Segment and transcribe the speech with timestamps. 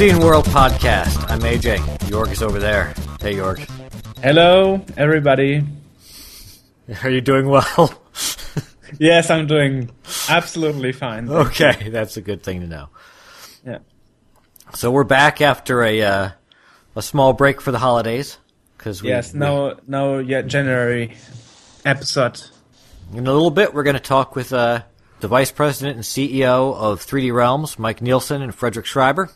[0.00, 1.28] It's Scene World podcast.
[1.28, 2.08] I'm AJ.
[2.08, 2.94] York is over there.
[3.20, 3.58] Hey, York.
[4.22, 5.64] Hello, everybody.
[7.02, 8.00] Are you doing well?
[9.00, 9.90] Yes, I'm doing
[10.28, 11.28] absolutely fine.
[11.28, 12.90] okay, that's a good thing to know.
[13.66, 13.78] Yeah.
[14.74, 16.30] So we're back after a uh,
[16.94, 18.38] a small break for the holidays
[18.76, 21.16] because Yes, no, no, yet January
[21.84, 22.40] episode.
[23.12, 24.82] in a little bit we're going to talk with uh,
[25.18, 29.30] the vice president and CEO of 3D Realms, Mike Nielsen and Frederik Schreiber,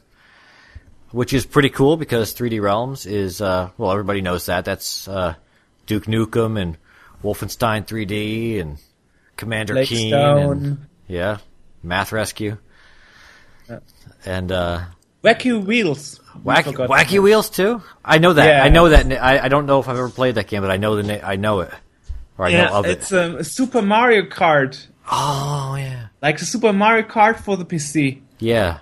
[1.13, 5.35] which is pretty cool because 3D Realms is uh, well everybody knows that that's uh,
[5.87, 6.77] Duke Nukem and
[7.23, 8.79] Wolfenstein 3D and
[9.37, 10.51] Commander Lake Keen Stone.
[10.65, 11.39] and yeah,
[11.83, 12.57] Math Rescue.
[14.25, 14.83] And uh,
[15.25, 16.21] Wacky Wheels.
[16.45, 17.23] Wacky, Wacky.
[17.23, 17.83] Wheels too.
[18.05, 18.47] I know that.
[18.47, 18.65] Yeah.
[18.65, 19.13] I know that.
[19.23, 21.27] I, I don't know if I've ever played that game, but I know the na-
[21.27, 21.71] I know it,
[22.39, 22.91] or I know of it.
[22.99, 27.65] it's um, a Super Mario Kart, Oh yeah, like the Super Mario Kart for the
[27.65, 28.21] PC.
[28.39, 28.79] yeah,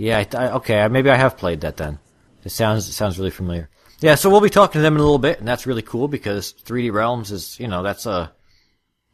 [0.00, 0.18] yeah.
[0.18, 1.98] I, I, okay, maybe I have played that then.
[2.44, 3.68] It sounds it sounds really familiar.
[4.00, 6.08] Yeah, so we'll be talking to them in a little bit, and that's really cool
[6.08, 8.32] because 3D Realms is you know that's a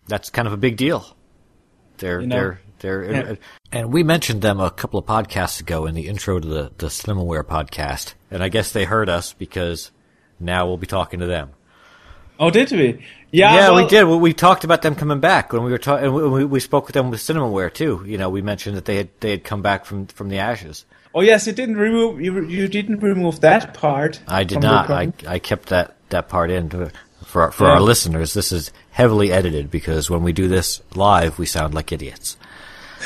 [0.06, 1.04] that's kind of a big deal.
[1.98, 3.34] They're You know, they're they're yeah.
[3.72, 6.86] and we mentioned them a couple of podcasts ago in the intro to the the
[6.86, 9.90] Cinemaware podcast, and I guess they heard us because
[10.38, 11.50] now we'll be talking to them.
[12.38, 13.04] Oh, did we?
[13.36, 14.04] Yeah, Yeah, we did.
[14.04, 16.12] We, we talked about them coming back when we were talking.
[16.12, 18.02] We, we spoke with them with Cinemaware too.
[18.06, 20.84] You know, we mentioned that they had they had come back from from the ashes.
[21.14, 24.20] Oh, yes, you didn't remove you, you didn't remove that part.
[24.28, 24.90] I did not.
[24.90, 25.12] I.
[25.26, 26.90] I kept that that part in to,
[27.24, 27.72] for our- for Yeah.
[27.74, 28.32] our listeners.
[28.34, 32.36] This is heavily edited because when we do this live, we sound like idiots.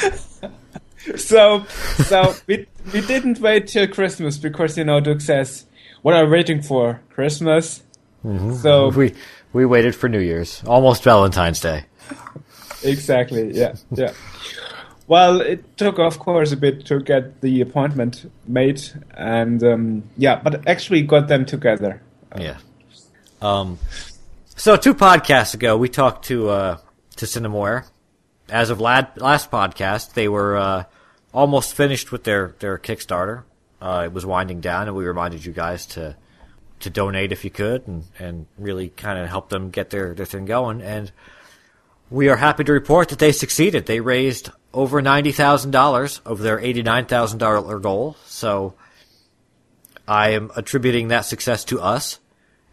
[1.17, 1.65] So,
[2.05, 5.65] so we we didn't wait till Christmas because you know Duke says,
[6.03, 7.01] "What are you waiting for?
[7.09, 7.83] Christmas."
[8.25, 8.55] Mm-hmm.
[8.57, 9.15] So We
[9.53, 11.85] we waited for New Year's, almost Valentine's Day.
[12.83, 14.13] exactly, yeah, yeah.
[15.07, 18.81] Well, it took, of course, a bit to get the appointment made,
[19.11, 22.01] and um, yeah, but actually got them together.
[22.39, 22.59] Yeah.
[23.43, 23.79] Um.
[24.55, 26.79] So two podcasts ago, we talked to uh,
[27.17, 27.89] to Cinemaware.
[28.49, 30.85] As of lad, last podcast, they were uh,
[31.35, 33.43] almost finished with their their Kickstarter.
[33.81, 36.17] Uh, it was winding down, and we reminded you guys to
[36.81, 40.27] to donate if you could, and and really kind of help them get their their
[40.27, 40.83] thing going.
[40.83, 41.13] And
[42.11, 43.87] we are happy to report that they succeeded.
[43.87, 48.17] They raised over ninety thousand dollars of their eighty nine thousand dollar goal.
[48.27, 48.75] So
[50.09, 52.19] I am attributing that success to us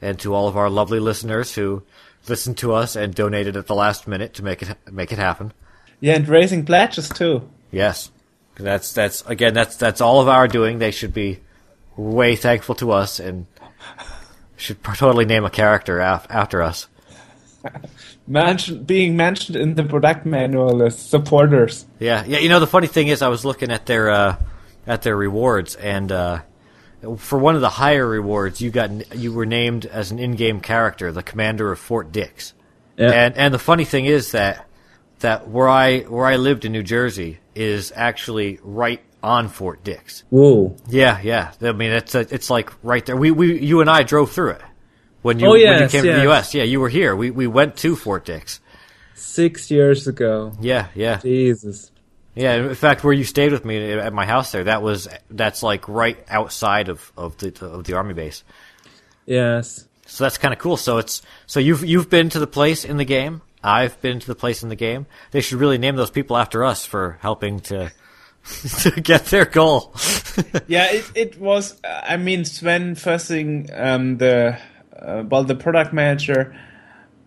[0.01, 1.83] and to all of our lovely listeners who
[2.27, 5.53] listened to us and donated at the last minute to make it make it happen.
[5.99, 7.49] Yeah, and raising pledges too.
[7.71, 8.11] Yes,
[8.55, 10.79] that's that's again that's that's all of our doing.
[10.79, 11.39] They should be
[11.95, 13.47] way thankful to us and
[14.55, 16.87] should totally name a character af- after us.
[18.27, 21.85] Mention, being mentioned in the product manual as supporters.
[21.99, 22.39] Yeah, yeah.
[22.39, 24.35] You know, the funny thing is, I was looking at their uh,
[24.85, 26.41] at their rewards, and uh,
[27.17, 31.11] for one of the higher rewards, you got you were named as an in-game character,
[31.11, 32.53] the commander of Fort Dix.
[32.97, 33.11] Yeah.
[33.11, 34.67] And and the funny thing is that
[35.19, 40.23] that where I where I lived in New Jersey is actually right on Fort Dix.
[40.29, 40.75] Whoa.
[40.89, 41.51] Yeah, yeah.
[41.61, 43.17] I mean, it's a, it's like right there.
[43.17, 44.61] We we you and I drove through it
[45.21, 46.23] when you Oh, when you yes, came to the.
[46.23, 46.53] U.S.
[46.53, 47.15] Yeah, you were here.
[47.15, 48.59] We we went to Fort Dix.
[49.15, 50.53] Six years ago.
[50.61, 51.17] Yeah, yeah.
[51.17, 51.91] Jesus.
[52.35, 55.63] Yeah, in fact, where you stayed with me at my house there, that was that's
[55.63, 58.43] like right outside of of the of the army base.
[59.25, 59.87] Yes.
[60.05, 60.77] So that's kind of cool.
[60.77, 63.41] So it's so you've you've been to the place in the game.
[63.63, 65.07] I've been to the place in the game.
[65.31, 67.91] They should really name those people after us for helping to
[68.81, 69.93] to get their goal.
[70.67, 71.81] Yeah, it it was.
[71.83, 74.59] I mean, Sven Fussing, um, the
[74.95, 76.55] uh, well, the product manager,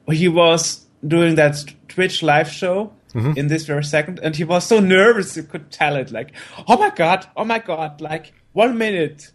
[0.08, 1.56] he was doing that
[1.88, 2.92] Twitch live show
[3.36, 6.12] in this very second, and he was so nervous you could tell it.
[6.12, 6.30] Like,
[6.68, 9.32] oh my god, oh my god, like one minute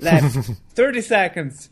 [0.00, 1.70] left, thirty seconds.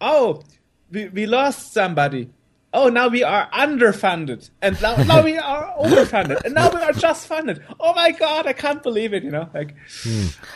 [0.00, 0.42] Oh,
[0.90, 2.30] we we lost somebody.
[2.78, 6.92] Oh, now we are underfunded, and now, now we are overfunded, and now we are
[6.92, 7.62] just funded.
[7.80, 9.22] Oh my god, I can't believe it!
[9.24, 9.74] You know, like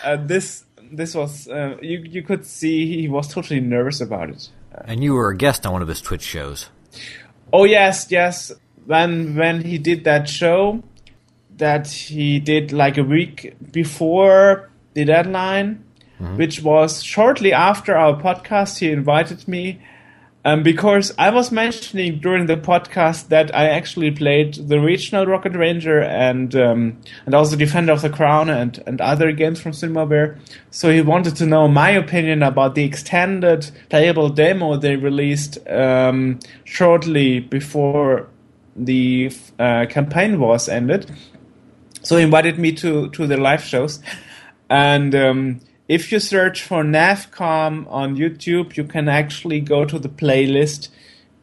[0.05, 0.65] uh, this.
[0.93, 1.99] This was uh, you.
[2.17, 4.49] You could see he was totally nervous about it.
[4.85, 6.69] and you were a guest on one of his Twitch shows.
[7.53, 8.53] Oh yes, yes.
[8.87, 10.83] When when he did that show,
[11.57, 15.85] that he did like a week before the deadline,
[16.37, 18.79] which was shortly after our podcast.
[18.79, 19.81] He invited me,
[20.45, 25.55] um, because I was mentioning during the podcast that I actually played the regional Rocket
[25.55, 30.39] Ranger and um, and also Defender of the Crown and and other games from Cinemaware.
[30.71, 36.39] So he wanted to know my opinion about the extended playable demo they released um,
[36.65, 38.29] shortly before
[38.75, 41.11] the uh, campaign was ended.
[42.03, 44.01] So he invited me to to the live shows,
[44.71, 45.61] and um,
[45.91, 50.89] if you search for NAFCOM on YouTube, you can actually go to the playlist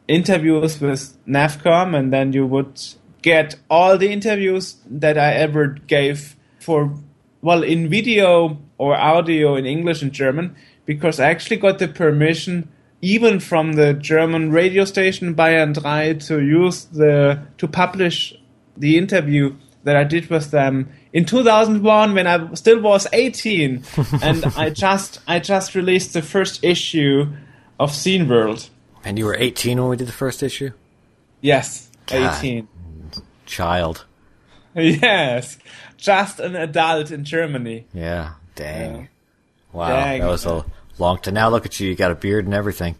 [0.08, 2.80] interviews with NAFCOM, and then you would
[3.20, 6.94] get all the interviews that I ever gave for,
[7.42, 10.56] well, in video or audio in English and German,
[10.86, 12.72] because I actually got the permission
[13.02, 18.34] even from the German radio station Bayern 3 to use the, to publish
[18.78, 19.54] the interview
[19.88, 23.82] that I did with them in 2001 when I still was 18
[24.22, 27.32] and I just I just released the first issue
[27.80, 28.68] of Scene World.
[29.02, 30.72] And you were 18 when we did the first issue?
[31.40, 32.36] Yes, God.
[32.38, 32.68] 18.
[33.46, 34.04] Child.
[34.74, 35.58] Yes,
[35.96, 37.86] just an adult in Germany.
[37.92, 38.34] Yeah.
[38.54, 38.94] Dang.
[38.94, 39.06] Yeah.
[39.72, 39.88] Wow.
[39.88, 40.20] Dang.
[40.20, 40.64] That was a
[40.98, 41.34] long time.
[41.34, 41.88] Now look at you.
[41.88, 42.94] You got a beard and everything.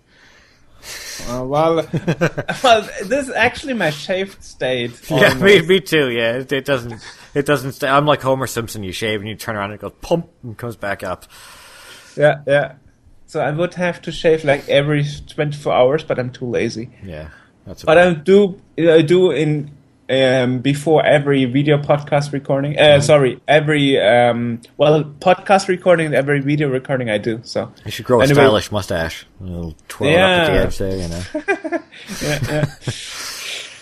[1.28, 1.74] Uh, well,
[2.64, 5.00] well, this is actually my shaved state.
[5.10, 6.10] Yeah, me, me too.
[6.10, 7.02] Yeah, it, it doesn't.
[7.34, 7.88] It doesn't stay.
[7.88, 8.82] I'm like Homer Simpson.
[8.82, 11.26] You shave and you turn around and it goes pump and comes back up.
[12.16, 12.74] Yeah, yeah.
[13.26, 16.90] So I would have to shave like every 24 hours, but I'm too lazy.
[17.02, 17.30] Yeah,
[17.66, 17.84] that's.
[17.84, 19.70] But I do I do in
[20.10, 22.78] um, before every video podcast recording.
[22.78, 27.40] Uh, Sorry, every um, well podcast recording and every video recording I do.
[27.42, 28.34] So you should grow a Anyway.
[28.36, 29.26] stylish mustache.
[29.40, 30.62] A little twirl up at the Yeah.
[30.62, 30.96] edge there.
[30.96, 31.22] You know.
[32.22, 32.64] yeah, yeah.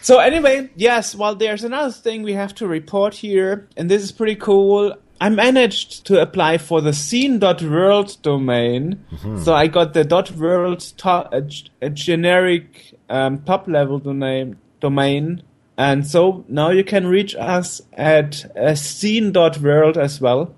[0.03, 1.15] so anyway, yes.
[1.15, 4.95] Well, there's another thing we have to report here, and this is pretty cool.
[5.19, 9.03] I managed to apply for the scene.world domain,
[9.45, 10.05] so I got the
[10.39, 15.43] .world to- a, g- a generic um, top level domain domain,
[15.77, 20.55] and so now you can reach us at uh, scene.world as well,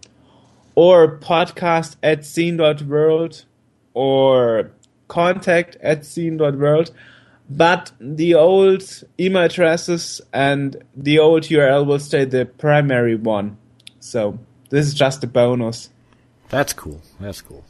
[0.75, 3.45] or podcast at scene.world,
[3.95, 4.71] or
[5.09, 6.93] contact at scene.world.
[7.51, 8.85] But the old
[9.19, 13.57] email addresses and the old URL will stay the primary one.
[14.01, 14.39] So
[14.69, 15.89] this is just a bonus.
[16.51, 17.01] That's cool.
[17.19, 17.65] That's cool.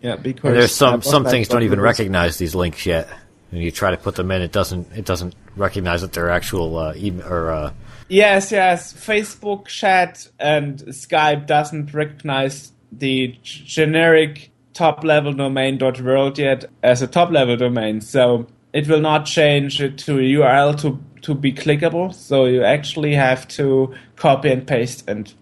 [0.00, 3.08] Yeah, because And there's some some things don't even recognize these links yet.
[3.50, 6.76] When you try to put them in, it doesn't it doesn't recognize that they're actual
[6.76, 7.72] uh, email or uh,
[8.08, 8.92] Yes, yes.
[8.92, 17.02] Facebook chat and Skype doesn't recognize the g- generic top level domain .world yet as
[17.02, 21.34] a top level domain, so it will not change it to a URL to to
[21.34, 22.14] be clickable.
[22.14, 25.32] So you actually have to copy and paste and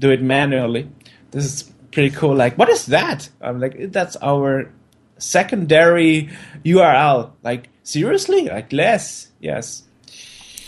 [0.00, 0.88] do it manually.
[1.32, 2.34] This is pretty cool.
[2.34, 3.28] Like, what is that?
[3.42, 4.70] I'm like, that's our
[5.18, 6.30] secondary
[6.64, 7.30] URL.
[7.42, 8.48] Like, seriously?
[8.48, 9.28] Like, less?
[9.40, 9.82] Yes.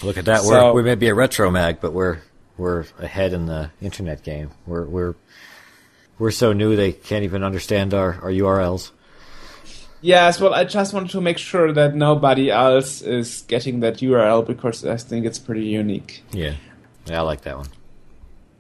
[0.03, 0.43] look at that.
[0.43, 2.19] So- we're we may be a retro mag, but we're
[2.59, 4.51] we're ahead in the internet game.
[4.67, 5.15] We're we're
[6.19, 8.91] we're so new they can't even understand our, our URLs.
[10.01, 14.47] Yes, well, I just wanted to make sure that nobody else is getting that URL
[14.47, 16.23] because I think it's pretty unique.
[16.33, 16.55] Yeah,
[17.07, 17.69] yeah, I like that one.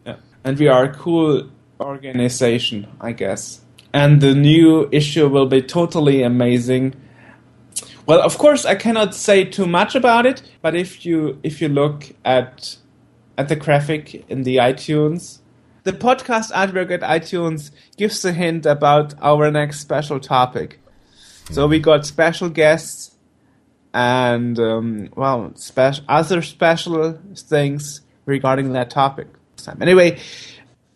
[0.06, 0.16] Yeah.
[0.44, 1.48] And we are a cool
[1.78, 3.60] organization, I guess.
[3.92, 6.94] And the new issue will be totally amazing.
[8.06, 11.68] Well, of course, I cannot say too much about it, but if you if you
[11.68, 12.76] look at
[13.38, 15.40] at the graphic in the iTunes,
[15.82, 20.80] the podcast artwork at iTunes gives a hint about our next special topic.
[21.50, 23.16] So we got special guests
[23.94, 29.28] and um, well, special other special things regarding that topic.
[29.80, 30.18] Anyway,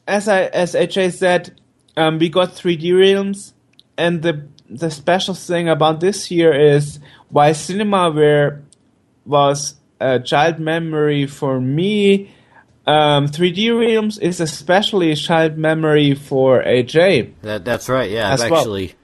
[0.06, 1.59] as I as AJ said,
[1.96, 3.54] um, we got 3D realms,
[3.96, 8.62] and the the special thing about this year is why CinemaWare
[9.26, 12.32] was a child memory for me.
[12.86, 17.34] Um, 3D realms is especially a child memory for AJ.
[17.42, 18.10] That that's right.
[18.10, 18.60] Yeah, I've well.
[18.60, 18.94] actually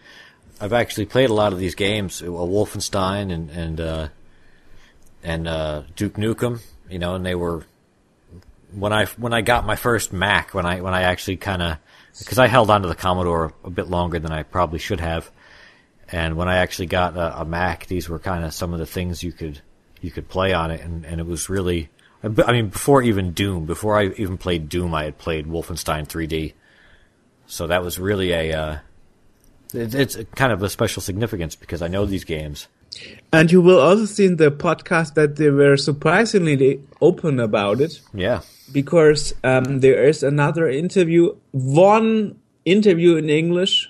[0.60, 4.08] I've actually played a lot of these games, uh, Wolfenstein and and uh,
[5.22, 6.62] and uh, Duke Nukem.
[6.88, 7.64] You know, and they were
[8.72, 11.78] when I when I got my first Mac when I when I actually kind of
[12.18, 15.30] because I held onto the Commodore a bit longer than I probably should have,
[16.10, 18.86] and when I actually got a, a Mac, these were kind of some of the
[18.86, 19.60] things you could
[20.00, 21.90] you could play on it, and and it was really.
[22.22, 26.54] I mean, before even Doom, before I even played Doom, I had played Wolfenstein 3D.
[27.46, 28.78] So that was really a uh,
[29.74, 32.68] it, it's kind of a special significance because I know these games.
[33.32, 38.00] And you will also see in the podcast that they were surprisingly open about it.
[38.14, 38.40] Yeah,
[38.72, 43.88] because um, there is another interview, one interview in English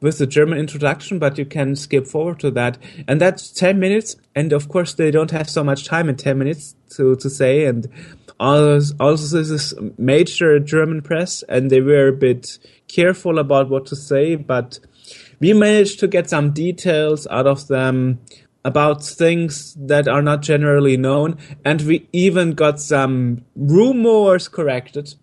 [0.00, 2.78] with the German introduction, but you can skip forward to that.
[3.08, 4.16] And that's 10 minutes.
[4.34, 7.64] And of course, they don't have so much time in 10 minutes to, to say.
[7.64, 7.88] And
[8.38, 13.86] also, also this is major German press, and they were a bit careful about what
[13.86, 14.78] to say, but
[15.40, 18.20] we managed to get some details out of them
[18.68, 25.14] about things that are not generally known, and we even got some rumors corrected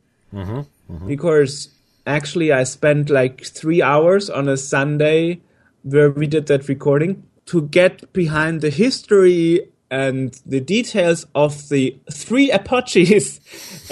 [1.08, 1.70] because
[2.06, 5.42] actually I spent like three hours on a Sunday
[5.84, 11.96] where we did that recording to get behind the history and the details of the
[12.12, 13.40] three Apogees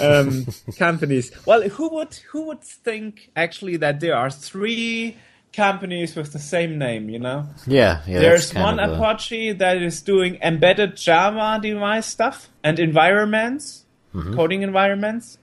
[0.00, 0.46] um,
[0.76, 1.30] companies.
[1.46, 5.16] Well, who would who would think actually that there are three
[5.54, 7.08] companies with the same name?
[7.08, 8.20] You know, Yeah, yeah.
[8.20, 13.84] there's one a- Apogee that is doing embedded Java device stuff and environments,
[14.14, 14.34] Mm-hmm.
[14.34, 15.38] coding environments.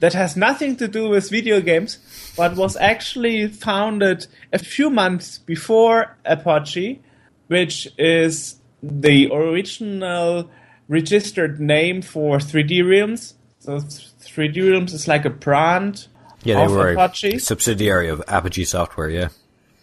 [0.00, 1.98] That has nothing to do with video games,
[2.36, 7.00] but was actually founded a few months before Apogee,
[7.48, 10.50] which is the original
[10.88, 13.34] registered name for 3D Realms.
[13.60, 16.06] So 3D Realms is like a brand
[16.42, 17.36] Yeah, they of were Apogee.
[17.36, 19.08] a subsidiary of Apogee Software.
[19.10, 19.28] Yeah.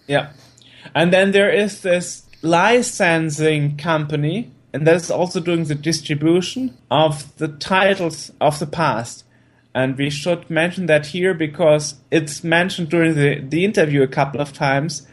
[0.08, 0.31] Yeah.
[0.93, 7.36] And then there is this licensing company, and that is also doing the distribution of
[7.38, 9.24] the titles of the past.
[9.74, 14.41] And we should mention that here because it's mentioned during the, the interview a couple
[14.41, 15.08] of times.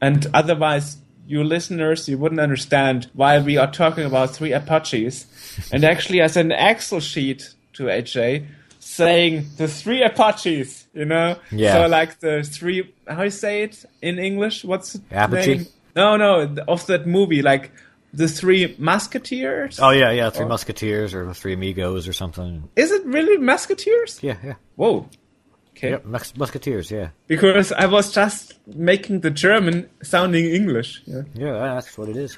[0.00, 5.26] And otherwise, you listeners, you wouldn't understand why we are talking about three Apogees.
[5.72, 8.46] and actually, as an Excel sheet to AJ
[8.80, 11.36] saying the three Apogees, you know?
[11.50, 11.74] Yeah.
[11.74, 14.64] So, like the three, how you say it in English?
[14.64, 15.56] What's Apogee?
[15.58, 15.66] name?
[15.96, 17.70] No, no, of that movie, like
[18.12, 19.80] the three Musketeers.
[19.80, 20.30] Oh yeah, yeah.
[20.30, 22.68] Three Or- Musketeers or Three Amigos or something.
[22.76, 24.18] Is it really Musketeers?
[24.22, 24.54] Yeah, yeah.
[24.76, 25.08] Whoa.
[25.76, 25.90] Okay.
[25.90, 26.90] Yep, Mus- Musketeers.
[26.90, 31.02] Yeah, Because I was just making the German sounding English.
[31.06, 31.22] Yeah.
[31.34, 31.52] yeah.
[31.74, 32.36] That's what it is.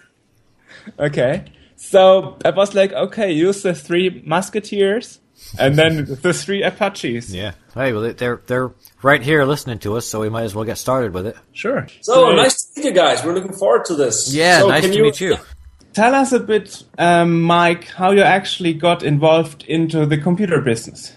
[0.99, 1.45] Okay.
[1.76, 5.21] So I was like, okay, use the three musketeers
[5.59, 7.33] and then the three Apogees.
[7.35, 7.52] Yeah.
[7.75, 8.73] Hey, well, they're they're
[9.03, 11.37] right here listening to us, so we might as well get started with it.
[11.53, 11.87] Sure.
[12.00, 12.37] So Great.
[12.37, 13.25] nice to meet you guys.
[13.25, 14.33] We're looking forward to this.
[14.35, 15.37] Yeah, So nice can to meet you.
[15.93, 21.12] Tell us a bit, um, Mike, how you actually got involved into the computer business.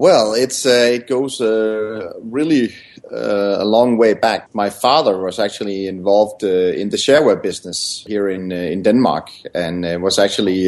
[0.00, 2.74] Well, it's uh, it goes uh, really
[3.12, 4.54] uh, a long way back.
[4.54, 9.28] My father was actually involved uh, in the shareware business here in uh, in Denmark,
[9.54, 10.64] and uh, was actually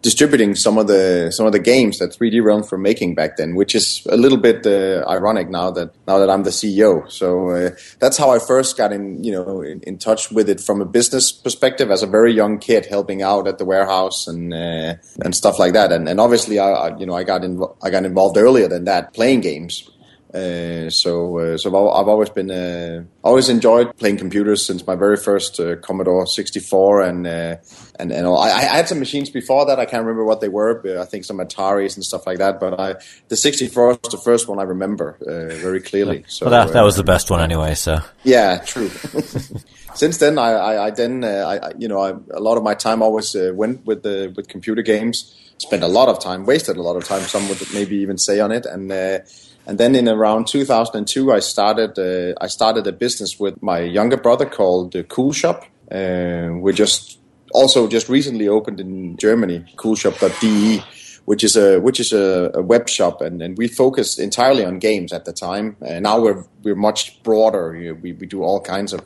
[0.00, 3.54] distributing some of the some of the games that 3D Realms were making back then,
[3.54, 7.10] which is a little bit ironic now that now that I'm the CEO.
[7.12, 10.80] So that's how I first got in, you know, in, in touch with it from
[10.80, 15.34] a business perspective as a very young kid, helping out at the warehouse and and
[15.34, 15.92] stuff like that.
[15.92, 18.84] And, and obviously, I, I you know I got invo- I got involved earlier than
[18.84, 19.90] that playing games.
[20.32, 25.16] Uh, so, uh, so I've always been, uh, always enjoyed playing computers since my very
[25.16, 27.56] first uh, Commodore 64, and uh,
[28.00, 28.38] and and all.
[28.38, 29.78] I, I had some machines before that.
[29.78, 30.74] I can't remember what they were.
[30.82, 32.58] But I think some Ataris and stuff like that.
[32.58, 32.96] But I,
[33.28, 36.24] the 64 was the first one I remember uh, very clearly.
[36.26, 37.74] So Well, that that was the best one anyway.
[37.76, 38.88] So yeah, true.
[39.94, 42.64] Since then, I, I, I then, uh, I, I- you know, I, a lot of
[42.64, 45.32] my time always uh, went with the with computer games.
[45.58, 47.22] Spent a lot of time, wasted a lot of time.
[47.22, 49.20] Some would maybe even say on it, and uh,
[49.66, 54.16] and then in around 2002, I started uh, I started a business with my younger
[54.16, 55.64] brother called the Cool Shop.
[55.90, 57.18] Uh, we just
[57.52, 60.82] also just recently opened in Germany, coolshop.de
[61.24, 64.78] which is a which is a, a web shop, and, and we focused entirely on
[64.78, 65.76] games at the time.
[65.80, 67.72] Uh, now we're we're much broader.
[67.72, 69.00] We we do all kinds of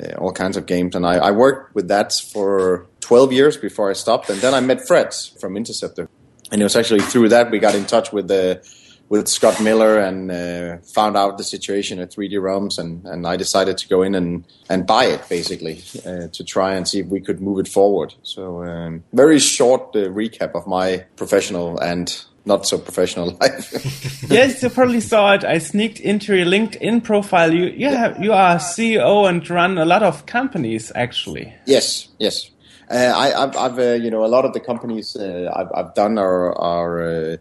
[0.00, 3.90] uh, all kinds of games, and I, I worked with that for 12 years before
[3.90, 6.08] I stopped, and then I met Fred from Interceptor,
[6.50, 8.62] and it was actually through that we got in touch with the
[9.10, 13.36] with Scott Miller and uh, found out the situation at 3D Realms, and, and I
[13.36, 17.06] decided to go in and, and buy it basically uh, to try and see if
[17.08, 18.14] we could move it forward.
[18.22, 24.30] So, um, very short uh, recap of my professional and not so professional life.
[24.30, 25.44] yes, you probably saw it.
[25.44, 27.52] I sneaked into your LinkedIn profile.
[27.52, 31.54] You you have you are CEO and run a lot of companies actually.
[31.66, 32.50] Yes, yes.
[32.90, 35.94] Uh, I, I've, I've uh, you know, a lot of the companies uh, I've, I've
[35.94, 37.36] done are, are uh,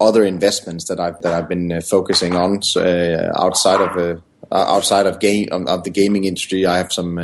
[0.00, 4.22] other investments that I've that I've been uh, focusing on so, uh, outside of
[4.52, 6.66] outside of game of, of the gaming industry.
[6.66, 7.18] I have some.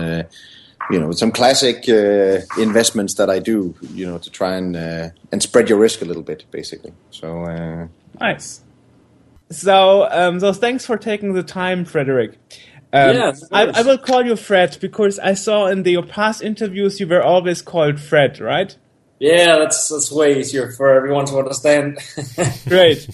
[0.91, 1.89] You know, some classic
[2.59, 6.25] investments that I do, you know, to try and and spread your risk a little
[6.25, 6.93] bit, basically.
[7.13, 7.89] So,
[8.21, 8.63] Nice.
[9.53, 12.39] So, um, so thanks for taking the time, Frederik.
[12.93, 13.67] Um, Yeah, I.
[13.67, 17.23] I will call you Fred because I saw in the, your past interviews you were
[17.23, 18.77] always called Fred, right?
[19.19, 21.99] Yeah, that's that's way easier for everyone to understand.
[22.69, 23.09] Great.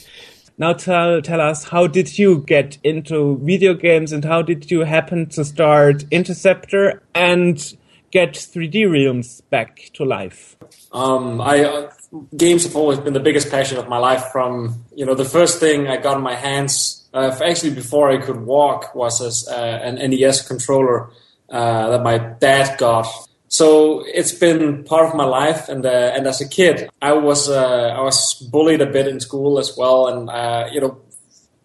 [0.57, 4.81] Now tell tell us how did you get into video games and how did you
[4.81, 7.75] happen to start Interceptor and
[8.11, 10.57] get 3D Realms back to life?
[10.93, 11.91] um, I uh,
[12.37, 14.25] games have always been the biggest passion of my life.
[14.33, 18.19] From you know, the first thing I got in my hands, uh, actually before I
[18.19, 21.11] could walk, was as, uh, an NES controller
[21.49, 23.07] uh, that my dad got.
[23.49, 27.49] So it's been part of my life, and uh, and as a kid, I was
[27.49, 31.01] uh, I was bullied a bit in school as well, and uh, you know,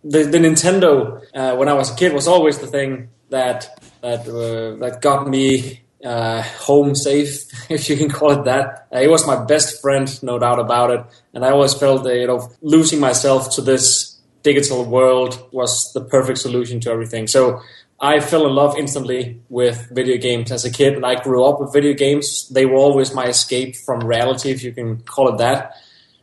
[0.03, 3.67] the, the Nintendo uh, when I was a kid was always the thing that
[4.01, 8.87] that uh, that got me uh, home safe, if you can call it that.
[8.93, 11.05] Uh, it was my best friend, no doubt about it.
[11.33, 14.12] And I always felt that you know losing myself to this
[14.43, 17.27] digital world was the perfect solution to everything.
[17.27, 17.61] So
[17.99, 21.61] I fell in love instantly with video games as a kid, and I grew up
[21.61, 22.49] with video games.
[22.49, 25.77] They were always my escape from reality, if you can call it that.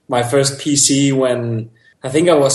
[0.06, 1.70] My first PC when
[2.02, 2.54] I think I was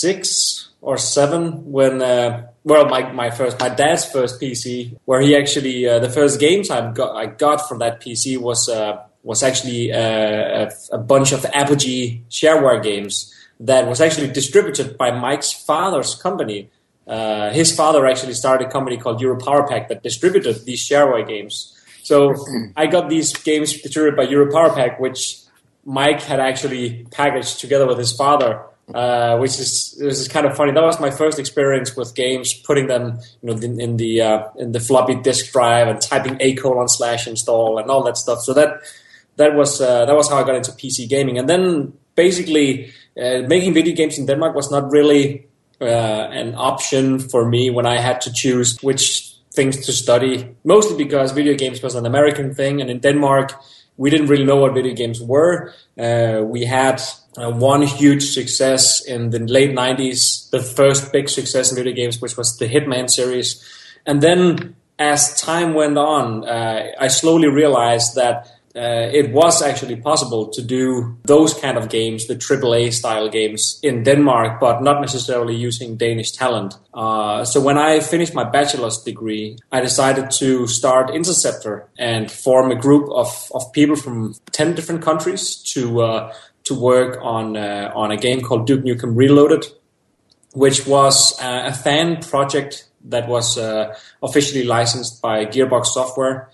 [0.00, 5.36] six or seven when uh, well my, my first my dad's first PC where he
[5.36, 9.42] actually uh, the first games I got I got from that PC was uh, was
[9.42, 15.52] actually uh, a, a, bunch of Apogee shareware games that was actually distributed by Mike's
[15.52, 16.70] father's company.
[17.06, 21.26] Uh, his father actually started a company called Euro Power Pack that distributed these shareware
[21.26, 21.76] games.
[22.02, 22.34] So
[22.76, 25.38] I got these games distributed by Euro Power Pack, which
[25.84, 28.64] Mike had actually packaged together with his father
[28.94, 30.72] uh, which is this is kind of funny.
[30.72, 34.48] That was my first experience with games, putting them you know in, in the uh,
[34.56, 38.40] in the floppy disk drive and typing a colon slash install and all that stuff.
[38.40, 38.80] So that
[39.36, 43.42] that was uh, that was how I got into PC gaming, and then basically uh,
[43.46, 45.46] making video games in Denmark was not really
[45.80, 50.54] uh, an option for me when I had to choose which things to study.
[50.64, 53.52] Mostly because video games was an American thing, and in Denmark
[54.00, 55.74] we didn't really know what video games were.
[55.98, 57.02] Uh, we had
[57.36, 62.18] uh, one huge success in the late 90s, the first big success in video games,
[62.18, 63.62] which was the Hitman series.
[64.06, 69.96] And then as time went on, uh, I slowly realized that uh, it was actually
[69.96, 75.00] possible to do those kind of games, the AAA style games in Denmark, but not
[75.00, 76.74] necessarily using Danish talent.
[76.94, 82.70] Uh, so when I finished my bachelor's degree, I decided to start Interceptor and form
[82.70, 87.90] a group of, of people from 10 different countries to, uh, to work on, uh,
[87.96, 89.66] on a game called Duke Nukem Reloaded,
[90.52, 96.50] which was a fan project that was uh, officially licensed by Gearbox Software.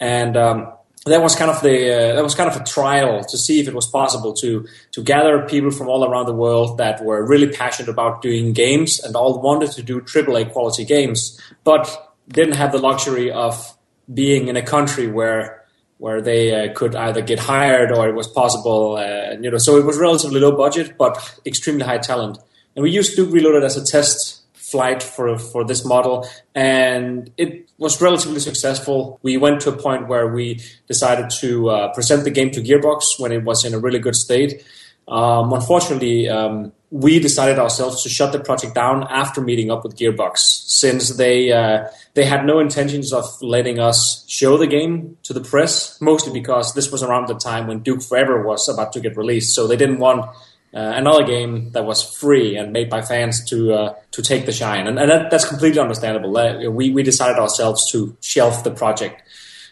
[0.00, 0.72] And um,
[1.08, 3.68] that was kind of the uh, that was kind of a trial to see if
[3.68, 7.48] it was possible to to gather people from all around the world that were really
[7.48, 12.72] passionate about doing games and all wanted to do AAA quality games, but didn't have
[12.72, 13.76] the luxury of
[14.12, 15.64] being in a country where
[15.98, 18.96] where they uh, could either get hired or it was possible.
[18.96, 22.38] Uh, you know, so it was relatively low budget but extremely high talent.
[22.76, 24.37] And we used Duke Reloaded as a test
[24.70, 29.18] flight for for this model, and it was relatively successful.
[29.22, 33.18] We went to a point where we decided to uh, present the game to Gearbox
[33.18, 34.62] when it was in a really good state.
[35.06, 39.96] Um, unfortunately, um, we decided ourselves to shut the project down after meeting up with
[39.96, 45.32] Gearbox, since they uh, they had no intentions of letting us show the game to
[45.32, 46.00] the press.
[46.00, 49.54] Mostly because this was around the time when Duke Forever was about to get released,
[49.54, 50.28] so they didn't want
[50.74, 54.52] uh, another game that was free and made by fans to uh, to take the
[54.52, 56.36] shine, and, and that, that's completely understandable.
[56.36, 59.22] Uh, we we decided ourselves to shelf the project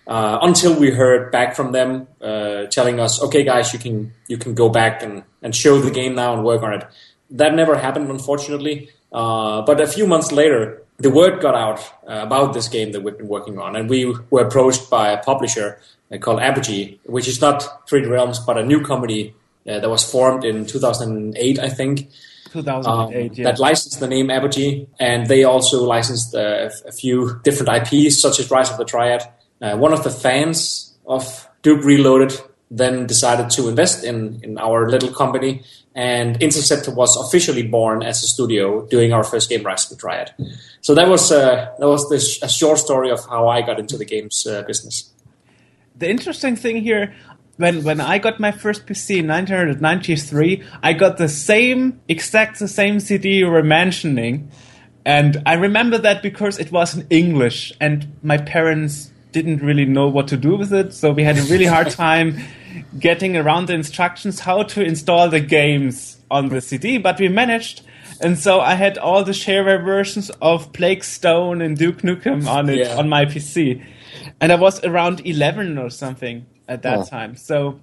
[0.07, 4.39] uh, until we heard back from them uh, telling us, "Okay, guys, you can you
[4.39, 6.85] can go back and, and show the game now and work on it."
[7.31, 8.89] That never happened, unfortunately.
[9.13, 13.19] Uh, but a few months later, the word got out about this game that we've
[13.19, 15.79] been working on, and we were approached by a publisher
[16.21, 19.35] called Apogee, which is not 3D Realms, but a new company
[19.69, 22.11] uh, that was formed in 2008, I think.
[22.53, 23.45] 2008, um, yeah.
[23.45, 28.41] That licensed the name Apogee, and they also licensed uh, a few different IPs, such
[28.41, 29.23] as Rise of the Triad.
[29.61, 32.33] Uh, one of the fans of Duke Reloaded
[32.71, 35.63] then decided to invest in, in our little company,
[35.95, 39.97] and Interceptor was officially born as a studio doing our first game, Rise of the
[39.97, 40.33] Triad.
[40.81, 43.97] So that was uh, that was this, a short story of how I got into
[43.97, 45.11] the games uh, business.
[45.99, 47.15] The interesting thing here,
[47.57, 52.69] when when I got my first PC in 1993, I got the same exact the
[52.69, 54.51] same CD you were mentioning,
[55.05, 60.09] and I remember that because it was in English, and my parents didn't really know
[60.09, 62.39] what to do with it, so we had a really hard time
[62.99, 67.83] getting around the instructions how to install the games on the CD, but we managed.
[68.21, 72.71] And so I had all the shareware versions of Blake Stone and Duke Nukem on
[72.71, 72.97] it yeah.
[72.97, 73.85] on my PC,
[74.41, 77.05] and I was around 11 or something at that oh.
[77.05, 77.37] time.
[77.37, 77.81] So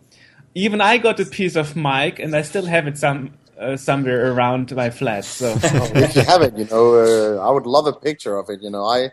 [0.55, 4.31] even I got a piece of Mike, and I still have it some uh, somewhere
[4.31, 5.25] around my flat.
[5.25, 8.61] So if you have it, you know, uh, I would love a picture of it.
[8.61, 9.11] You know, I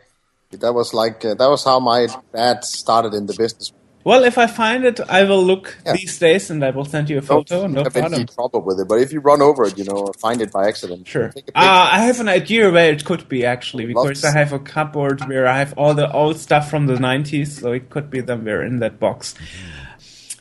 [0.50, 3.72] that was like uh, that was how my dad started in the business.
[4.02, 5.92] Well, if I find it, I will look yeah.
[5.92, 7.62] these days, and I will send you a photo.
[7.62, 8.14] Don't no have problem.
[8.14, 10.68] any trouble with it, but if you run over it, you know, find it by
[10.68, 11.06] accident.
[11.06, 11.32] Sure.
[11.54, 15.28] Uh, I have an idea where it could be actually, because I have a cupboard
[15.28, 18.62] where I have all the old stuff from the '90s, so it could be somewhere
[18.62, 19.34] in that box.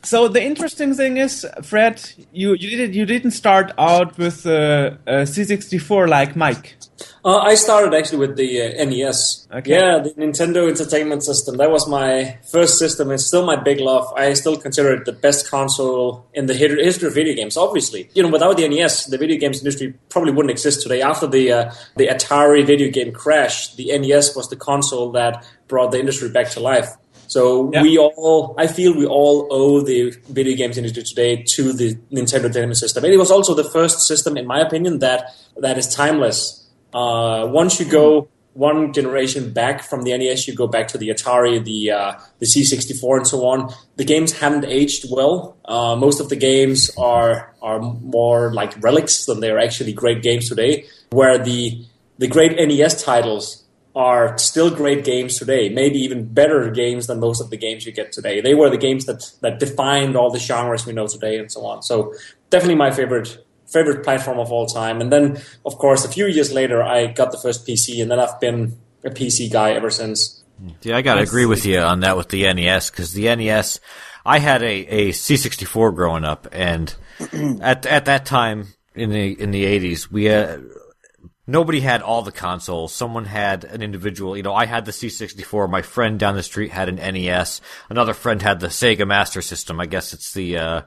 [0.03, 4.91] So the interesting thing is, Fred, you you didn't you didn't start out with uh,
[5.05, 6.77] a C64 like Mike.
[7.23, 9.47] Uh, I started actually with the uh, NES.
[9.51, 9.71] Okay.
[9.71, 11.57] Yeah, the Nintendo Entertainment System.
[11.57, 13.11] That was my first system.
[13.11, 14.11] It's still my big love.
[14.15, 17.57] I still consider it the best console in the history of video games.
[17.57, 21.01] Obviously, you know, without the NES, the video games industry probably wouldn't exist today.
[21.01, 25.91] After the uh, the Atari video game crash, the NES was the console that brought
[25.91, 26.89] the industry back to life.
[27.27, 27.83] So Yeah.
[27.83, 32.45] we all, I feel we all owe the video games industry today to the Nintendo
[32.45, 33.03] Entertainment System.
[33.03, 36.65] And it was also the first system, in my opinion, that that is timeless.
[36.93, 41.09] Uh, once you go one generation back from the NES, you go back to the
[41.09, 43.73] Atari, the uh, the C64, and so on.
[43.95, 45.57] The games haven't aged well.
[45.65, 50.21] Uh, most of the games are are more like relics than they are actually great
[50.21, 50.85] games today.
[51.11, 51.85] Where the
[52.17, 53.63] the great NES titles
[53.95, 57.91] are still great games today, maybe even better games than most of the games you
[57.91, 58.39] get today.
[58.39, 61.65] They were the games that that defined all the genres we know today, and so
[61.65, 61.81] on.
[61.81, 62.13] So
[62.49, 65.01] definitely my favorite favorite platform of all time.
[65.01, 68.19] And then, of course, a few years later, I got the first PC, and then
[68.19, 70.43] I've been a PC guy ever since.
[70.81, 73.79] Yeah, I gotta agree with you on that with the NES because the NES,
[74.25, 76.93] I had a, a C64 growing up, and
[77.61, 80.61] at at that time in the in the 80s, we had,
[81.47, 82.93] nobody had all the consoles.
[82.93, 84.35] Someone had an individual.
[84.35, 85.69] You know, I had the C64.
[85.69, 87.61] My friend down the street had an NES.
[87.89, 89.79] Another friend had the Sega Master System.
[89.79, 90.81] I guess it's the uh,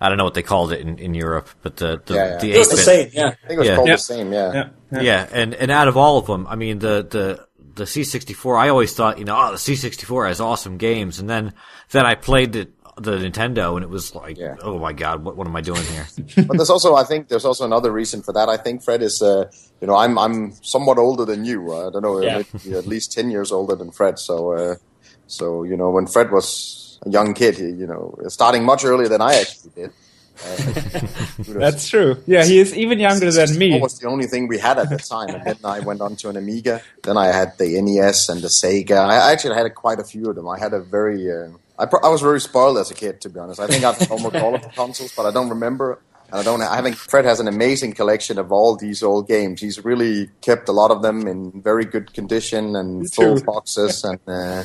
[0.00, 2.38] I don't know what they called it in, in Europe, but the the, Yeah, yeah.
[2.38, 3.26] the It was the same, yeah.
[3.28, 3.74] I think it was Yeah.
[3.76, 3.94] called Yeah.
[3.94, 4.32] the same.
[4.32, 4.52] Yeah.
[4.52, 4.68] Yeah.
[4.92, 5.00] yeah.
[5.00, 8.58] yeah, and and out of all of them, I mean the the the C64.
[8.58, 11.52] I always thought, you know, oh, the C64 has awesome games, and then
[11.92, 14.56] then I played it, the Nintendo, and it was like, Yeah.
[14.62, 16.06] oh my god, what what am I doing here?
[16.46, 18.48] but there's also, I think, there's also another reason for that.
[18.48, 21.72] I think Fred is, uh, you know, I'm I'm somewhat older than you.
[21.72, 22.42] Uh, I don't know, Yeah.
[22.64, 24.18] maybe at least ten years older than Fred.
[24.18, 24.74] So, uh,
[25.26, 29.20] so you know, when Fred was a young kid, you know, starting much earlier than
[29.20, 29.90] I actually did.
[30.44, 31.00] Uh,
[31.38, 32.22] That's true.
[32.26, 33.70] Yeah, he is even younger than me.
[33.72, 36.16] That was the only thing we had at the time, and then I went on
[36.16, 36.82] to an Amiga.
[37.02, 38.98] Then I had the NES and the Sega.
[38.98, 40.48] I actually had quite a few of them.
[40.48, 43.30] I had a very, uh, I, pro- I was very spoiled as a kid, to
[43.30, 43.60] be honest.
[43.60, 46.00] I think I've almost all of the consoles, but I don't remember.
[46.30, 46.60] And I don't.
[46.60, 49.60] I think Fred has an amazing collection of all these old games.
[49.60, 54.18] He's really kept a lot of them in very good condition and full boxes, and
[54.26, 54.64] uh,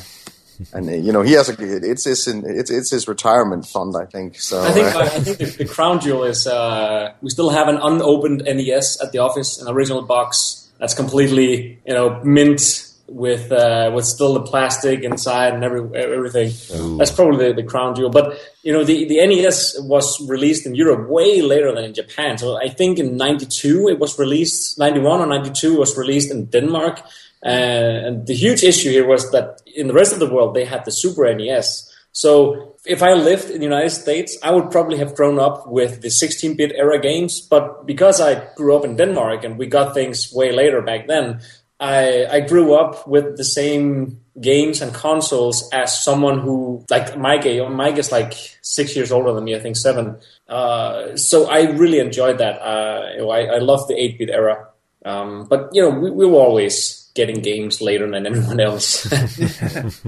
[0.72, 1.56] and uh, you know he has a.
[1.58, 4.40] It's his it's it's his retirement fund, I think.
[4.40, 7.68] So I think uh, I think the, the crown jewel is uh, we still have
[7.68, 13.52] an unopened NES at the office, an original box that's completely you know mint with
[13.52, 16.52] uh, with still the plastic inside and every everything.
[16.98, 18.10] That's probably the, the crown jewel.
[18.10, 22.38] But you know the the NES was released in Europe way later than in Japan.
[22.38, 27.02] So I think in '92 it was released, '91 or '92 was released in Denmark.
[27.44, 30.64] Uh, and the huge issue here was that in the rest of the world they
[30.64, 31.88] had the Super NES.
[32.12, 36.02] So if I lived in the United States, I would probably have grown up with
[36.02, 37.40] the 16-bit era games.
[37.40, 41.40] But because I grew up in Denmark and we got things way later back then,
[41.80, 47.44] I, I grew up with the same games and consoles as someone who, like Mike,
[47.70, 50.16] Mike is like six years older than me, I think seven.
[50.48, 52.60] Uh, so I really enjoyed that.
[52.60, 54.68] Uh, you know, I, I love the 8-bit era.
[55.04, 59.06] Um, but, you know, we, we were always getting games later than anyone else.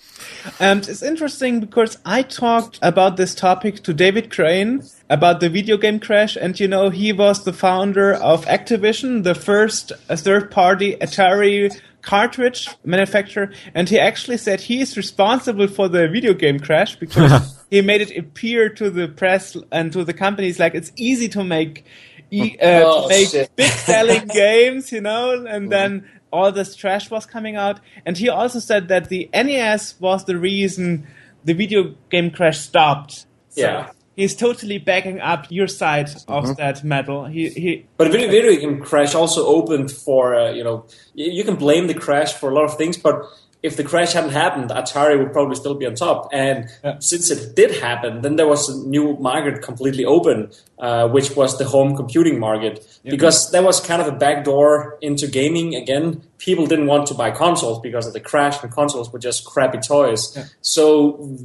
[0.60, 5.78] And it's interesting because I talked about this topic to David Crane about the video
[5.78, 10.52] game crash, and you know, he was the founder of Activision, the first uh, third
[10.52, 16.60] party Atari cartridge manufacturer, and he actually said he is responsible for the video game
[16.60, 20.92] crash because he made it appear to the press and to the companies like it's
[20.96, 21.86] easy to make.
[22.32, 23.56] E- uh, Oh, to make shit.
[23.56, 27.80] big selling games, you know, and then all this trash was coming out.
[28.06, 31.08] And he also said that the NES was the reason
[31.46, 33.26] the video game crash stopped.
[33.50, 33.92] So Yeah.
[34.16, 37.26] He's totally backing up your side of that medal.
[37.26, 41.44] He, he, But video, video game crash also opened for uh, you know you, you
[41.44, 43.26] can blame the crash for a lot of things, but
[43.66, 46.30] if the crash hadn't happened, Atari would probably still be on top.
[46.32, 46.96] And Yeah.
[47.00, 50.38] since it did happen, then there was a new market completely open,
[50.78, 52.76] uh, which was the home computing market,
[53.14, 55.74] because that was kind of a backdoor into gaming.
[55.76, 59.46] Again, people didn't want to buy consoles because of the crash, and consoles were just
[59.46, 60.22] crappy toys.
[60.62, 60.86] So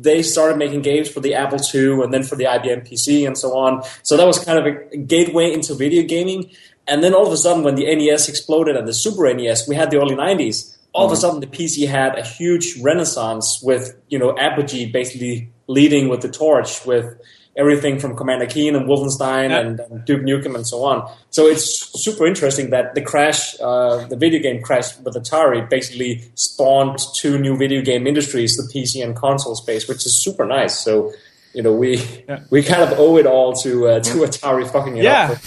[0.08, 3.36] they started making games for the Apple II and then for the IBM PC and
[3.36, 3.82] so on.
[4.02, 6.50] So that was kind of a gateway into video gaming.
[6.86, 9.76] And then all of a sudden, when the NES exploded and the Super NES, we
[9.76, 10.76] had the early 90s.
[10.92, 15.50] All of a sudden, the PC had a huge renaissance with, you know, Apogee basically
[15.68, 17.06] leading with the torch with
[17.56, 19.60] everything from Commander Keen and Wolfenstein Yeah.
[19.60, 21.08] and, and Duke Nukem and so on.
[21.30, 26.24] So it's super interesting that the crash, uh, the video game crash with Atari basically
[26.34, 30.78] spawned two new video game industries, the PC and console space, which is super nice.
[30.78, 31.12] So
[31.54, 31.96] you know we
[32.28, 32.40] yeah.
[32.50, 35.32] we kind of owe it all to uh, to Atari fucking it yeah.
[35.32, 35.38] up.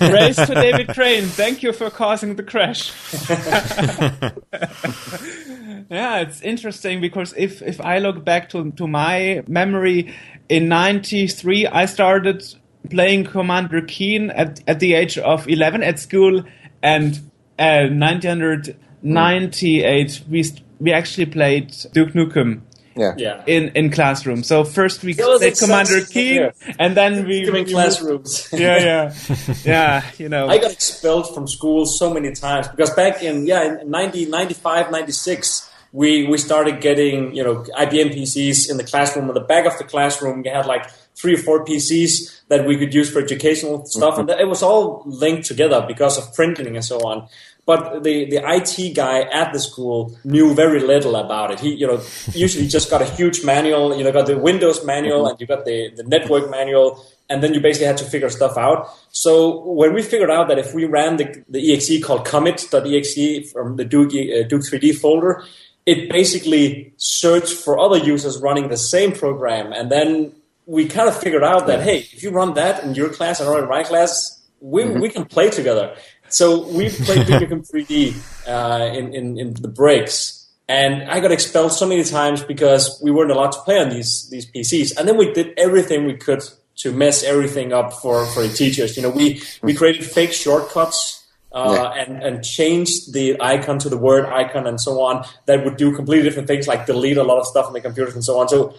[0.00, 1.24] Yeah, race to David Crane.
[1.24, 2.92] Thank you for causing the crash.
[5.90, 10.14] yeah, it's interesting because if if I look back to to my memory,
[10.48, 12.44] in '93 I started
[12.90, 16.44] playing Commander Keen at at the age of 11 at school,
[16.82, 17.16] and
[17.58, 20.44] uh, 1998 we
[20.78, 22.60] we actually played Duke Nukem
[22.96, 23.14] yeah.
[23.16, 23.42] yeah.
[23.46, 24.42] in in classroom.
[24.42, 28.48] So first we played Commander Keen, and then we, we classrooms.
[28.52, 30.04] yeah, yeah, yeah.
[30.18, 33.90] You know, I got expelled from school so many times because back in yeah in
[33.90, 39.28] 90, 95, 96, we we started getting you know IBM PCs in the classroom.
[39.28, 42.76] In the back of the classroom, we had like three or four PCs that we
[42.76, 44.28] could use for educational stuff, mm-hmm.
[44.30, 47.28] and it was all linked together because of printing and so on.
[47.66, 51.58] But the, the IT guy at the school knew very little about it.
[51.58, 52.00] He, you know,
[52.32, 53.96] usually just got a huge manual.
[53.96, 55.30] You know, got the Windows manual mm-hmm.
[55.30, 58.56] and you got the, the network manual, and then you basically had to figure stuff
[58.56, 58.88] out.
[59.10, 63.74] So when we figured out that if we ran the, the exe called commit.exe from
[63.74, 65.42] the Duke, uh, Duke 3D folder,
[65.86, 70.32] it basically searched for other users running the same program, and then
[70.66, 73.48] we kind of figured out that hey, if you run that in your class and
[73.48, 75.00] run in my class, we, mm-hmm.
[75.00, 75.96] we can play together.
[76.28, 81.32] So we played Duke Nukem 3D uh, in, in, in the breaks, and I got
[81.32, 84.96] expelled so many times because we weren't allowed to play on these these PCs.
[84.96, 86.42] And then we did everything we could
[86.76, 88.96] to mess everything up for, for the teachers.
[88.96, 91.25] You know, we we created fake shortcuts
[91.56, 92.02] uh, yeah.
[92.02, 95.90] and, and changed the icon to the word icon and so on that would do
[95.94, 98.46] completely different things like delete a lot of stuff on the computers and so on.
[98.46, 98.74] So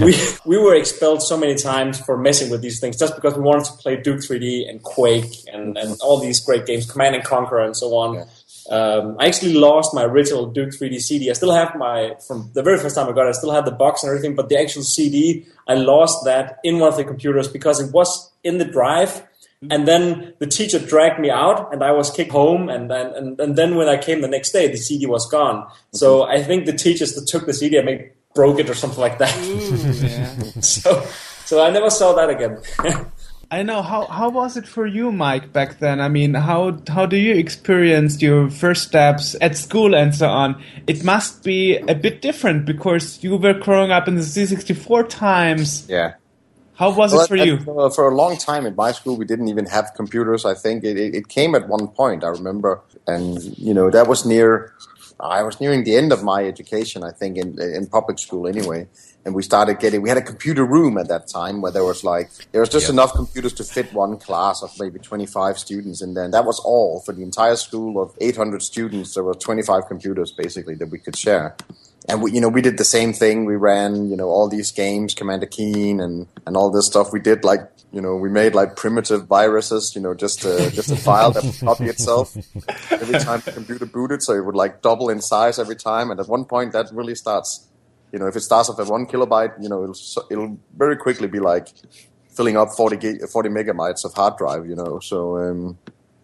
[0.00, 0.16] we,
[0.46, 3.66] we were expelled so many times for messing with these things just because we wanted
[3.66, 7.60] to play Duke 3D and Quake and, and all these great games, Command and Conquer
[7.60, 8.14] and so on.
[8.14, 8.24] Yeah.
[8.70, 11.28] Um, I actually lost my original Duke 3D CD.
[11.28, 13.66] I still have my, from the very first time I got it, I still had
[13.66, 17.04] the box and everything, but the actual CD, I lost that in one of the
[17.04, 19.22] computers because it was in the drive
[19.70, 22.68] and then the teacher dragged me out and I was kicked home.
[22.68, 25.66] And then, and, and then when I came the next day, the CD was gone.
[25.92, 26.32] So mm-hmm.
[26.32, 29.18] I think the teachers that took the CD and maybe broke it or something like
[29.18, 29.36] that.
[29.44, 30.60] Ooh, yeah.
[30.60, 31.06] so,
[31.44, 32.58] so I never saw that again.
[33.52, 36.00] I know how how was it for you, Mike, back then?
[36.00, 40.64] I mean, how how do you experience your first steps at school and so on?
[40.86, 45.86] It must be a bit different because you were growing up in the C64 times.
[45.86, 46.14] Yeah.
[46.74, 47.56] How was well, it for at, you?
[47.78, 50.44] Uh, for a long time in my school, we didn't even have computers.
[50.44, 52.24] I think it, it, it, came at one point.
[52.24, 54.72] I remember, and you know that was near.
[55.20, 57.04] I was nearing the end of my education.
[57.04, 58.88] I think in in public school anyway,
[59.24, 60.00] and we started getting.
[60.00, 62.86] We had a computer room at that time where there was like there was just
[62.86, 62.94] yep.
[62.94, 66.58] enough computers to fit one class of maybe twenty five students, and then that was
[66.60, 69.14] all for the entire school of eight hundred students.
[69.14, 71.54] There were twenty five computers basically that we could share
[72.08, 73.44] and we, you know, we did the same thing.
[73.44, 77.12] We ran, you know, all these games, Commander Keen, and and all this stuff.
[77.12, 77.60] We did like,
[77.92, 81.44] you know, we made like primitive viruses, you know, just a, just a file that
[81.44, 82.36] would copy itself
[82.90, 86.10] every time the computer booted, so it would like double in size every time.
[86.10, 87.68] And at one point, that really starts,
[88.12, 91.28] you know, if it starts off at one kilobyte, you know, it'll it'll very quickly
[91.28, 91.68] be like
[92.28, 94.98] filling up 40 gig, 40 megabytes of hard drive, you know.
[94.98, 95.78] So, um,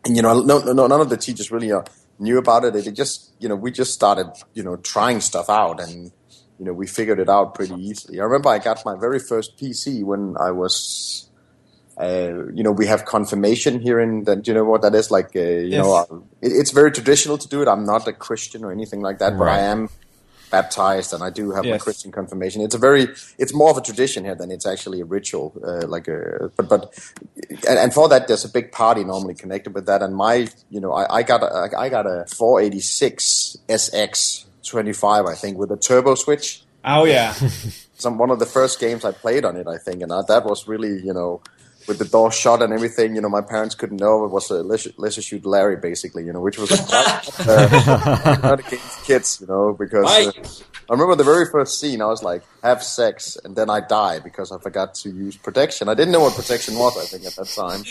[0.04, 1.84] and you know, no, no, none of the teachers really are
[2.18, 2.74] knew about it.
[2.74, 6.12] It just, you know, we just started, you know, trying stuff out and,
[6.58, 8.20] you know, we figured it out pretty easily.
[8.20, 11.30] I remember I got my very first PC when I was,
[12.00, 15.10] uh, you know, we have confirmation here in that, you know what that is?
[15.10, 15.84] Like, uh, you yes.
[15.84, 17.68] know, uh, it, it's very traditional to do it.
[17.68, 19.38] I'm not a Christian or anything like that, right.
[19.38, 19.88] but I am
[20.50, 21.72] baptized and I do have yes.
[21.72, 22.62] my Christian confirmation.
[22.62, 23.08] It's a very,
[23.38, 25.54] it's more of a tradition here than it's actually a ritual.
[25.64, 27.12] Uh, like a, but but,
[27.68, 30.02] and, and, for that there's a big party normally connected with that.
[30.02, 35.34] And my, you know, I, I got a, I got a 486 SX 25, I
[35.34, 36.62] think, with a turbo switch.
[36.84, 37.32] Oh yeah.
[37.94, 40.44] Some one of the first games I played on it, I think, and I, that
[40.44, 41.42] was really, you know,
[41.88, 43.14] with the door shut and everything.
[43.14, 46.24] You know, my parents couldn't know it was a Leisure Suit Larry, basically.
[46.24, 49.38] You know, which was uh, not against kids.
[49.40, 50.32] You know, because uh,
[50.88, 52.00] I remember the very first scene.
[52.00, 55.88] I was like, have sex and then I die because I forgot to use protection.
[55.88, 56.96] I didn't know what protection was.
[56.96, 57.82] I think at that time.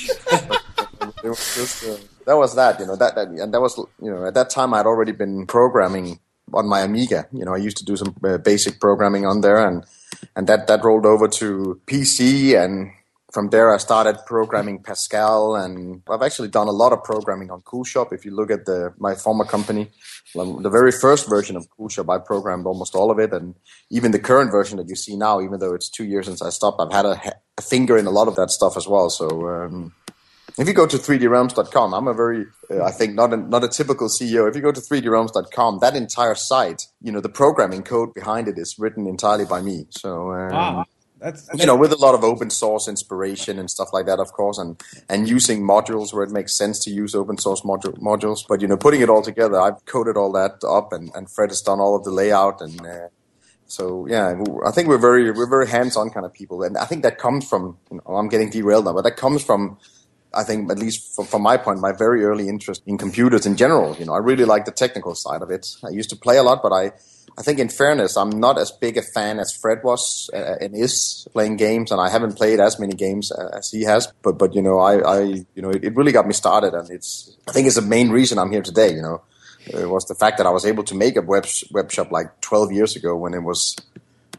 [1.24, 2.80] it was just, uh, that was that.
[2.80, 5.46] You know that, that and that was you know at that time I'd already been
[5.48, 6.20] programming
[6.54, 7.28] on my Amiga.
[7.32, 9.84] You know, I used to do some uh, basic programming on there, and
[10.36, 12.92] and that that rolled over to PC, and
[13.34, 17.62] from there, I started programming Pascal, and I've actually done a lot of programming on
[17.62, 18.14] CoolShop.
[18.14, 19.90] If you look at the my former company,
[20.34, 23.56] the very first version of CoolShop, I programmed almost all of it, and
[23.90, 26.50] even the current version that you see now, even though it's two years since I
[26.50, 29.10] stopped, I've had a, a finger in a lot of that stuff as well.
[29.10, 29.48] So.
[29.48, 29.94] Um,
[30.60, 33.68] if you go to 3drealms.com, I'm a very, uh, I think, not a, not a
[33.68, 34.50] typical CEO.
[34.50, 38.58] If you go to 3drealms.com, that entire site, you know, the programming code behind it
[38.58, 39.86] is written entirely by me.
[39.92, 40.86] So, um,
[41.20, 44.34] That's, you know, with a lot of open source inspiration and stuff like that, of
[44.34, 48.46] course, and and using modules where it makes sense to use open source modu- modules.
[48.48, 51.50] But you know, putting it all together, I've coded all that up, and, and Fred
[51.50, 53.08] has done all of the layout, and uh,
[53.66, 56.86] so yeah, I think we're very we're very hands on kind of people, and I
[56.86, 57.78] think that comes from.
[57.92, 59.78] You know, I'm getting derailed now, but that comes from.
[60.34, 63.56] I think, at least from, from my point, my very early interest in computers in
[63.56, 63.96] general.
[63.96, 65.66] You know, I really like the technical side of it.
[65.84, 66.92] I used to play a lot, but I
[67.38, 70.76] I think, in fairness, I'm not as big a fan as Fred was uh, and
[70.76, 74.12] is playing games, and I haven't played as many games uh, as he has.
[74.24, 75.22] But, but you know, I, I
[75.54, 77.38] you know, it, it really got me started, and it's.
[77.48, 78.92] I think it's the main reason I'm here today.
[78.92, 79.22] You know,
[79.68, 82.42] it was the fact that I was able to make a web web shop like
[82.42, 83.76] 12 years ago when it was,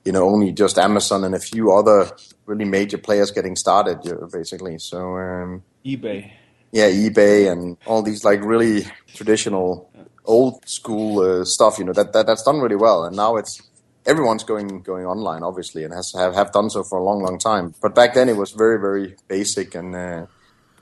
[0.04, 2.10] you know, only just Amazon and a few other
[2.46, 4.00] really major players getting started,
[4.32, 4.78] basically.
[4.78, 6.32] So um, eBay.
[6.72, 9.88] Yeah, eBay and all these like really traditional
[10.28, 13.04] old school uh, stuff, you know, that, that that's done really well.
[13.04, 13.60] And now it's
[14.06, 17.38] everyone's going going online, obviously, and has have, have done so for a long, long
[17.38, 17.74] time.
[17.82, 19.74] But back then it was very, very basic.
[19.74, 20.26] And uh,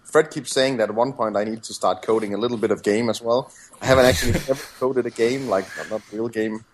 [0.04, 2.70] Fred keeps saying that at one point I need to start coding a little bit
[2.70, 3.50] of game as well.
[3.80, 6.64] I haven't actually ever coded a game, like not a real game.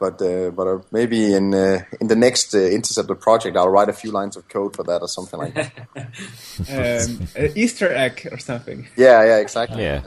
[0.00, 3.88] But uh, but uh, maybe in uh, in the next uh, Interceptor project, I'll write
[3.88, 5.72] a few lines of code for that or something like that.
[7.08, 8.86] um, Easter egg or something.
[8.96, 9.82] Yeah, yeah, exactly.
[9.82, 10.02] Yeah.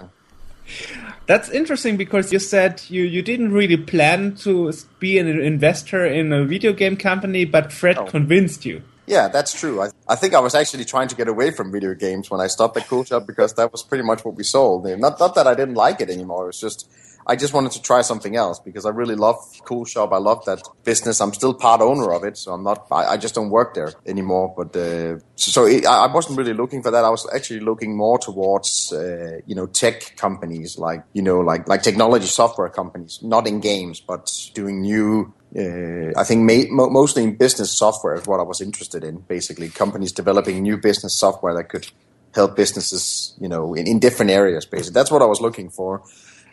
[1.28, 6.34] That's interesting because you said you, you didn't really plan to be an investor in
[6.34, 8.06] a video game company, but Fred oh.
[8.06, 8.82] convinced you.
[9.08, 9.82] Yeah, that's true.
[9.82, 12.48] I, I think I was actually trying to get away from video games when I
[12.48, 14.86] stopped at Cool Shop because that was pretty much what we sold.
[14.86, 16.44] Not, not that I didn't like it anymore.
[16.44, 16.90] It was just
[17.28, 20.12] I just wanted to try something else because I really love Cool Shop.
[20.12, 21.22] I love that business.
[21.22, 22.88] I'm still part owner of it, so I'm not.
[22.92, 24.54] I, I just don't work there anymore.
[24.56, 27.06] But uh, so it, I wasn't really looking for that.
[27.06, 31.68] I was actually looking more towards uh, you know tech companies like you know like
[31.68, 37.24] like technology software companies, not in games, but doing new uh, I think ma- mostly
[37.24, 39.18] in business software is what I was interested in.
[39.20, 41.88] Basically, companies developing new business software that could
[42.34, 44.66] help businesses, you know, in, in different areas.
[44.66, 46.02] Basically, that's what I was looking for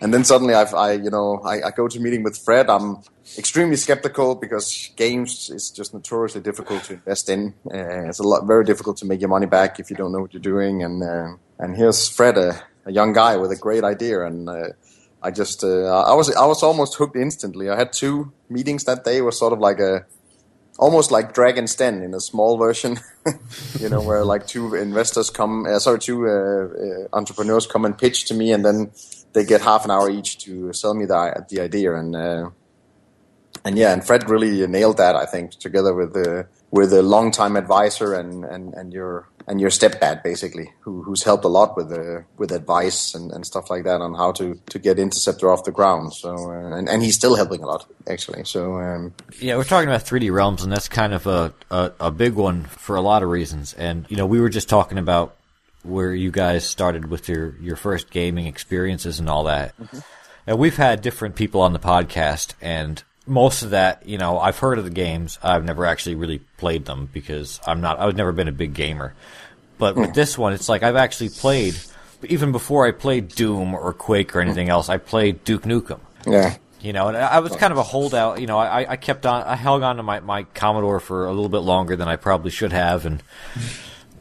[0.00, 2.70] and then suddenly I've, I, you know, I, I, go to meeting with Fred.
[2.70, 2.98] I'm
[3.36, 7.54] extremely skeptical because games is just notoriously difficult to invest in.
[7.66, 10.20] Uh, it's a lot, very difficult to make your money back if you don't know
[10.20, 10.82] what you're doing.
[10.82, 14.68] And uh, and here's Fred, a, a, young guy with a great idea, and uh,
[15.22, 17.68] I just, uh, I was, I was almost hooked instantly.
[17.68, 19.18] I had two meetings that day.
[19.18, 20.06] It was sort of like a,
[20.78, 22.98] almost like Dragon's Den in a small version,
[23.80, 28.26] you know, where like two investors come, uh, sorry, two uh, entrepreneurs come and pitch
[28.26, 28.92] to me, and then
[29.32, 32.50] they get half an hour each to sell me the the idea, and uh,
[33.64, 35.16] and yeah, and Fred really nailed that.
[35.16, 39.60] I think together with the with a long time advisor and, and, and your and
[39.60, 43.70] your stepdad basically, who who's helped a lot with the with advice and, and stuff
[43.70, 46.12] like that on how to, to get Interceptor off the ground.
[46.12, 48.44] So uh, and and he's still helping a lot actually.
[48.44, 52.10] So um, yeah, we're talking about 3D Realms, and that's kind of a, a a
[52.10, 53.72] big one for a lot of reasons.
[53.74, 55.37] And you know, we were just talking about
[55.88, 59.76] where you guys started with your, your first gaming experiences and all that.
[59.78, 59.98] Mm-hmm.
[60.46, 64.58] And we've had different people on the podcast, and most of that, you know, I've
[64.58, 65.38] heard of the games.
[65.42, 68.00] I've never actually really played them because I'm not.
[68.00, 69.14] I've never been a big gamer.
[69.76, 71.76] But with this one, it's like I've actually played.
[72.24, 76.00] Even before I played Doom or Quake or anything else, I played Duke Nukem.
[76.26, 76.56] Yeah.
[76.80, 78.40] You know, and I was kind of a holdout.
[78.40, 79.42] You know, I, I kept on.
[79.42, 82.50] I held on to my, my Commodore for a little bit longer than I probably
[82.50, 83.22] should have, and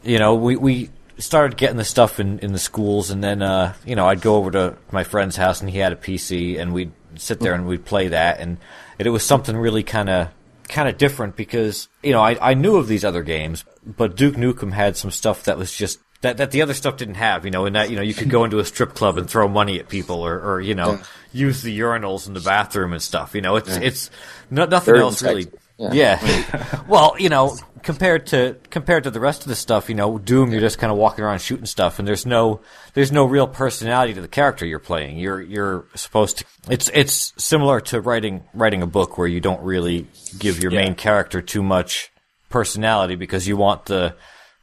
[0.02, 3.74] you know, we we started getting the stuff in, in the schools, and then uh,
[3.84, 6.72] you know I'd go over to my friend's house, and he had a PC, and
[6.72, 8.58] we'd sit there and we'd play that, and
[8.98, 10.28] it was something really kind of
[10.68, 14.36] kind of different because you know I, I knew of these other games, but Duke
[14.36, 17.50] Nukem had some stuff that was just that, that the other stuff didn't have, you
[17.50, 19.78] know, in that, you know, you could go into a strip club and throw money
[19.78, 21.02] at people or, or you know, yeah.
[21.32, 23.34] use the urinals in the bathroom and stuff.
[23.34, 23.80] You know, it's, yeah.
[23.82, 24.10] it's
[24.50, 25.46] no, nothing Very else really.
[25.78, 25.92] Yeah.
[25.92, 26.82] yeah.
[26.88, 30.50] well, you know, compared to compared to the rest of the stuff, you know, Doom,
[30.50, 32.60] you're just kind of walking around shooting stuff, and there's no
[32.94, 35.18] there's no real personality to the character you're playing.
[35.18, 36.44] You're you're supposed to.
[36.68, 40.06] It's it's similar to writing writing a book where you don't really
[40.38, 40.82] give your yeah.
[40.82, 42.10] main character too much
[42.48, 44.14] personality because you want the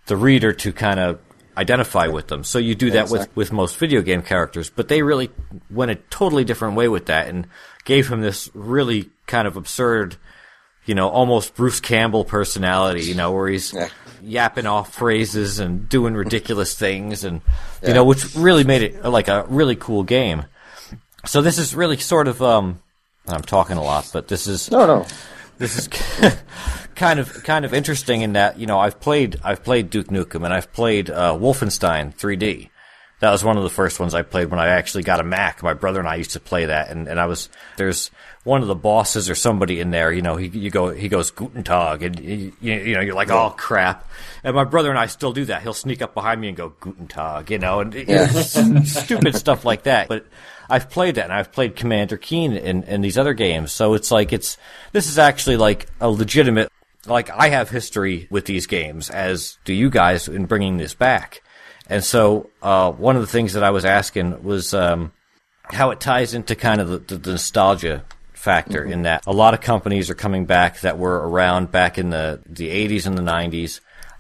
[0.08, 1.20] the reader to kind of
[1.58, 2.44] identify with them.
[2.44, 3.20] So you do that exactly.
[3.20, 5.30] with with most video game characters, but they really
[5.70, 7.48] went a totally different way with that and
[7.86, 10.18] gave him this really kind of absurd
[10.86, 13.90] you know, almost Bruce Campbell personality, you know, where he's yeah.
[14.22, 17.42] yapping off phrases and doing ridiculous things and,
[17.82, 17.90] yeah.
[17.90, 20.46] you know, which really made it like a really cool game.
[21.26, 22.82] So this is really sort of, um,
[23.28, 25.06] I'm talking a lot, but this is, no, no,
[25.58, 25.88] this is
[26.96, 30.46] kind of, kind of interesting in that, you know, I've played, I've played Duke Nukem
[30.46, 32.70] and I've played, uh, Wolfenstein 3D.
[33.20, 35.64] That was one of the first ones I played when I actually got a Mac.
[35.64, 38.12] My brother and I used to play that, and, and I was there's
[38.44, 40.12] one of the bosses or somebody in there.
[40.12, 43.32] You know, he you go he goes Guten Tag, and you, you know you're like
[43.32, 44.08] oh crap.
[44.44, 45.62] And my brother and I still do that.
[45.62, 48.28] He'll sneak up behind me and go Guten Tag, you know, and yeah.
[48.84, 50.10] stupid stuff like that.
[50.10, 50.26] But
[50.70, 53.72] I've played that, and I've played Commander Keen and, and these other games.
[53.72, 54.58] So it's like it's
[54.92, 56.70] this is actually like a legitimate.
[57.06, 61.42] Like I have history with these games, as do you guys in bringing this back.
[61.88, 65.12] And so uh, one of the things that I was asking was um,
[65.64, 68.94] how it ties into kind of the, the nostalgia factor mm-hmm.
[68.94, 72.42] in that a lot of companies are coming back that were around back in the,
[72.46, 73.80] the 80s and the 90s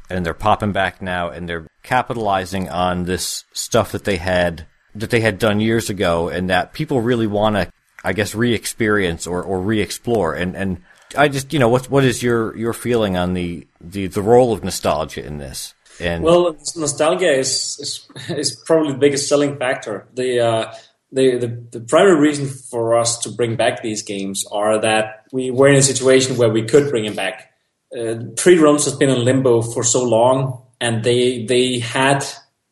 [0.10, 5.10] and they're popping back now and they're capitalizing on this stuff that they had that
[5.10, 7.72] they had done years ago and that people really want to
[8.04, 10.82] I guess re-experience or, or re-explore and and
[11.16, 14.54] I just you know what what is your your feeling on the the, the role
[14.54, 20.08] of nostalgia in this and well, nostalgia is, is, is probably the biggest selling factor.
[20.14, 20.74] The, uh,
[21.12, 25.52] the, the the primary reason for us to bring back these games are that we
[25.52, 27.54] were in a situation where we could bring them back.
[27.94, 32.26] Uh, 3D Realms has been in limbo for so long, and they they had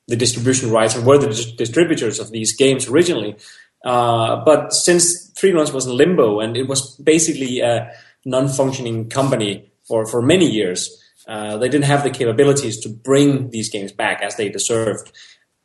[0.08, 3.38] the distribution rights and were the distributors of these games originally.
[3.86, 7.92] Uh, but since 3D Realms was in limbo and it was basically a
[8.26, 13.70] non-functioning company for, for many years, uh, they didn't have the capabilities to bring these
[13.70, 15.12] games back as they deserved.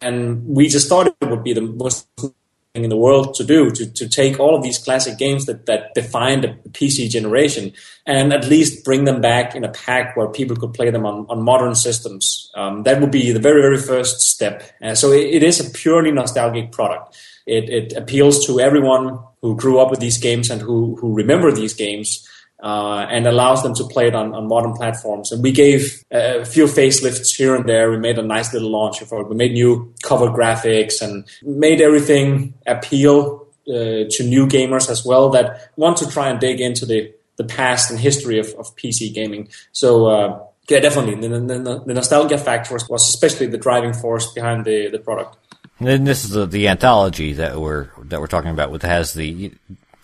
[0.01, 3.71] And we just thought it would be the most thing in the world to do
[3.71, 7.73] to, to take all of these classic games that, that defined the PC generation
[8.07, 11.27] and at least bring them back in a pack where people could play them on,
[11.29, 12.51] on modern systems.
[12.55, 14.63] Um, that would be the very, very first step.
[14.83, 17.17] Uh, so it, it is a purely nostalgic product.
[17.47, 21.51] It, it appeals to everyone who grew up with these games and who, who remember
[21.51, 22.28] these games
[22.63, 25.31] uh, and allows them to play it on, on modern platforms.
[25.31, 27.91] And we gave a few facelifts here and there.
[27.91, 29.29] We made a nice little launch for it.
[29.29, 35.31] We made new cover graphics and made everything appeal uh, to new gamers as well
[35.31, 39.15] that want to try and dig into the, the past and history of, of PC
[39.15, 39.49] gaming.
[39.73, 41.29] So, uh, yeah, definitely.
[41.29, 45.37] The, the, the, nostalgia factor was, especially the driving force behind the, the product.
[45.81, 49.53] And this is the, the anthology that we're that we're talking about, which has the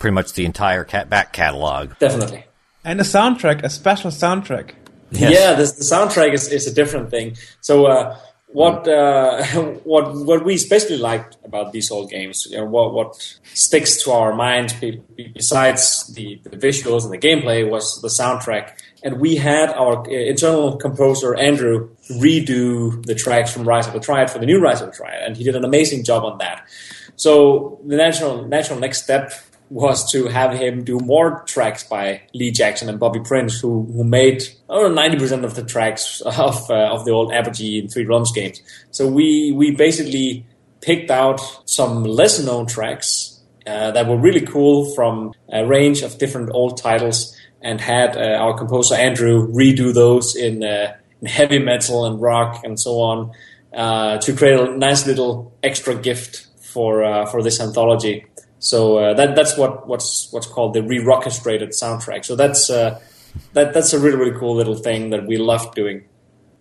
[0.05, 1.97] pretty much the entire cat back catalog.
[1.97, 2.45] Definitely.
[2.83, 4.75] And a soundtrack, a special soundtrack.
[5.09, 5.33] Yes.
[5.33, 7.35] Yeah, the, the soundtrack is, is a different thing.
[7.61, 9.43] So uh, what uh,
[9.83, 13.15] what what we especially liked about these old games, you know, what what
[13.55, 14.75] sticks to our mind
[15.33, 18.77] besides the, the visuals and the gameplay was the soundtrack.
[19.01, 23.99] And we had our uh, internal composer Andrew redo the tracks from Rise of the
[23.99, 26.37] Triad for the new Rise of the Triad, and he did an amazing job on
[26.37, 26.63] that.
[27.15, 29.33] So the natural natural next step
[29.69, 34.03] was to have him do more tracks by Lee Jackson and Bobby Prince, who who
[34.03, 38.31] made ninety percent of the tracks of uh, of the old Apogee and 3D Realms
[38.31, 38.61] games.
[38.91, 40.45] So we we basically
[40.81, 46.17] picked out some lesser known tracks uh, that were really cool from a range of
[46.19, 51.57] different old titles, and had uh, our composer Andrew redo those in, uh, in, heavy
[51.57, 53.31] metal and rock and so on
[53.73, 58.25] uh, to create a nice little extra gift for uh, for this anthology.
[58.65, 62.25] So uh, that that's what what's what's called the re-orchestrated soundtrack.
[62.25, 62.99] So that's uh,
[63.53, 66.05] that that's a really really cool little thing that we love doing.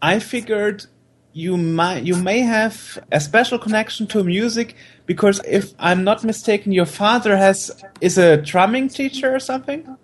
[0.02, 0.84] I figured
[1.32, 4.76] you might you may have a special connection to music
[5.06, 7.70] because if I'm not mistaken, your father has
[8.02, 9.96] is a drumming teacher or something.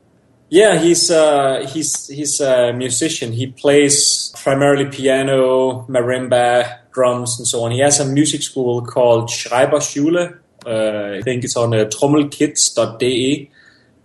[0.48, 3.30] Yeah, he's uh, he's he's a musician.
[3.30, 7.72] He plays primarily piano, marimba, drums, and so on.
[7.72, 13.50] He has a music school called Schreiberschule uh, I think it's on uh, trommelkids.de.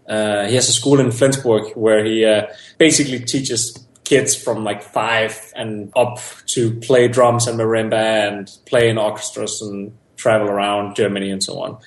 [0.08, 2.48] Uh, he has a school in Flensburg where he uh,
[2.78, 8.90] basically teaches kids from like five and up to play drums and marimba and play
[8.90, 11.78] in orchestras and travel around Germany and so on.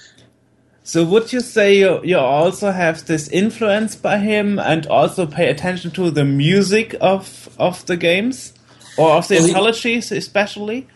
[0.82, 5.50] So would you say you, you also have this influence by him and also pay
[5.50, 8.54] attention to the music of of the games
[8.96, 10.86] or of the well, anthologies especially?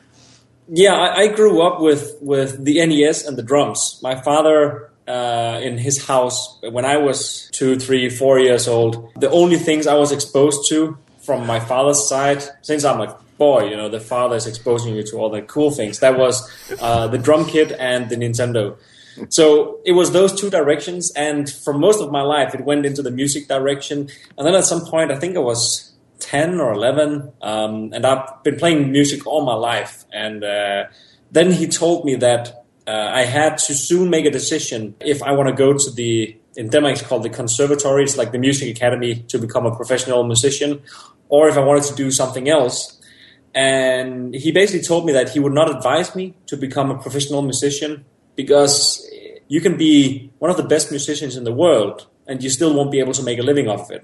[0.69, 3.99] Yeah, I, I, grew up with with the NES and the drums.
[4.03, 4.89] My father.
[5.05, 9.89] Uh, in his house, when I was two, three, four years old, the only things
[9.89, 14.01] I was exposed to from my father's side, since I'm a boy, you know, the
[14.01, 15.99] father is exposing you to all the cool things.
[15.99, 16.49] That was
[16.81, 18.77] uh, the drum kit and the Nintendo.
[19.29, 23.03] So it was those two directions, and for most of my life, it went into
[23.03, 24.09] the music direction.
[24.37, 25.92] And then at some point, I think I was
[26.23, 30.05] 10 or 11, um, and I've been playing music all my life.
[30.13, 30.85] And uh,
[31.31, 35.33] then he told me that uh, I had to soon make a decision if I
[35.33, 38.75] want to go to the, in Denmark it's called the conservatory, it's like the music
[38.77, 40.83] academy to become a professional musician,
[41.29, 42.99] or if I wanted to do something else.
[43.55, 47.43] and he basically told me that he would not advise me to become a professional
[47.43, 48.05] musician
[48.35, 49.07] because
[49.49, 52.91] you can be one of the best musicians in the world and you still won't
[52.91, 54.03] be able to make a living off it.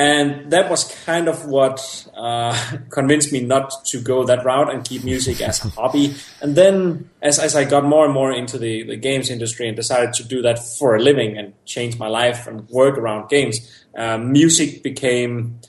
[0.00, 4.82] And that was kind of what uh, convinced me not to go that route and
[4.82, 6.14] keep music as a hobby.
[6.40, 9.76] And then, as, as I got more and more into the, the games industry and
[9.76, 13.58] decided to do that for a living and change my life and work around games,
[13.94, 15.60] uh, music became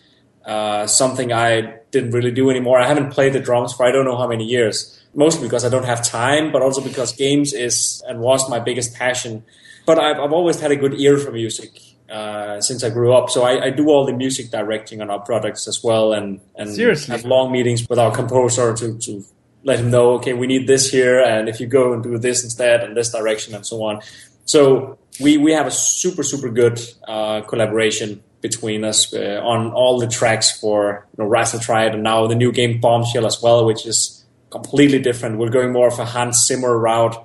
[0.45, 2.79] uh, something I didn't really do anymore.
[2.79, 5.69] I haven't played the drums for I don't know how many years, mostly because I
[5.69, 9.43] don't have time, but also because games is and was my biggest passion.
[9.85, 13.29] But I've, I've always had a good ear for music uh, since I grew up.
[13.29, 16.69] So I, I, do all the music directing on our products as well, and and
[16.69, 17.15] Seriously?
[17.15, 19.23] have long meetings with our composer to to
[19.63, 22.43] let him know, okay, we need this here, and if you go and do this
[22.43, 24.01] instead, and this direction, and so on.
[24.45, 29.99] So we we have a super super good uh, collaboration between us uh, on all
[29.99, 33.41] the tracks for you know, Rise and Triad and now the new game Bombshell as
[33.41, 35.37] well, which is completely different.
[35.37, 37.15] We're going more of a Hans Zimmer route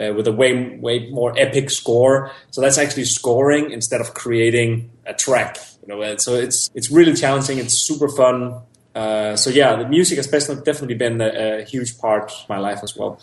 [0.00, 2.30] uh, with a way way more epic score.
[2.50, 5.58] So that's actually scoring instead of creating a track.
[5.82, 7.58] You know, so it's it's really challenging.
[7.58, 8.60] It's super fun.
[8.94, 12.78] Uh, so yeah, the music has definitely been a, a, huge part of my life
[12.84, 13.20] as well.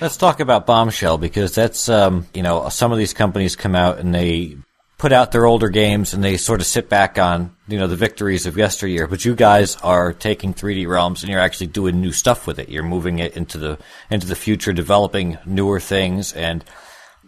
[0.00, 3.98] Let's talk about Bombshell because that's um, you know some of these companies come out
[3.98, 4.56] and they
[5.00, 7.96] put out their older games and they sort of sit back on you know the
[7.96, 9.06] victories of yesteryear.
[9.06, 12.68] But you guys are taking 3D Realms and you're actually doing new stuff with it.
[12.68, 13.78] You're moving it into the
[14.10, 16.64] into the future, developing newer things and.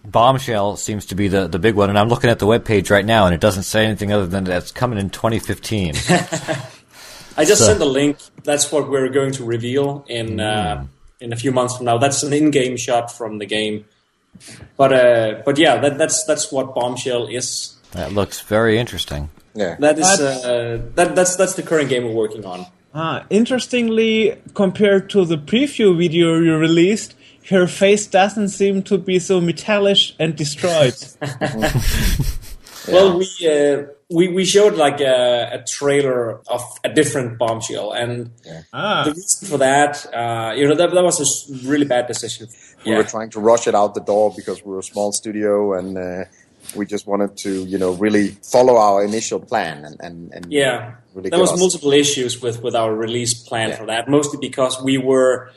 [0.04, 2.90] Bombshell seems to be the, the big one, and I'm looking at the web page
[2.90, 5.94] right now, and it doesn't say anything other than that's coming in 2015.
[7.36, 7.66] I just so.
[7.66, 8.16] sent the link.
[8.42, 10.40] That's what we're going to reveal in mm.
[10.40, 10.82] uh,
[11.20, 11.98] in a few months from now.
[11.98, 13.84] That's an in-game shot from the game
[14.76, 17.76] but uh, but yeah, that, that's that's what Bombshell is.
[17.92, 19.30] That looks very interesting.
[19.54, 22.66] Yeah, that is uh, that that's that's the current game we're working on.
[22.94, 27.14] Ah, interestingly, compared to the preview video you released,
[27.48, 30.94] her face doesn't seem to be so metallic and destroyed.
[32.88, 38.30] Well, we uh, we we showed like a, a, trailer of a different bombshell, and
[38.44, 38.62] yeah.
[38.72, 39.04] ah.
[39.04, 42.48] the reason for that, uh, you know, that, that was a really bad decision.
[42.84, 42.98] We yeah.
[42.98, 45.96] were trying to rush it out the door because we were a small studio, and
[45.96, 46.24] uh,
[46.74, 50.94] we just wanted to, you know, really follow our initial plan, and and, and yeah,
[51.14, 51.58] really there was us.
[51.58, 53.76] multiple issues with with our release plan yeah.
[53.76, 55.50] for that, mostly because we were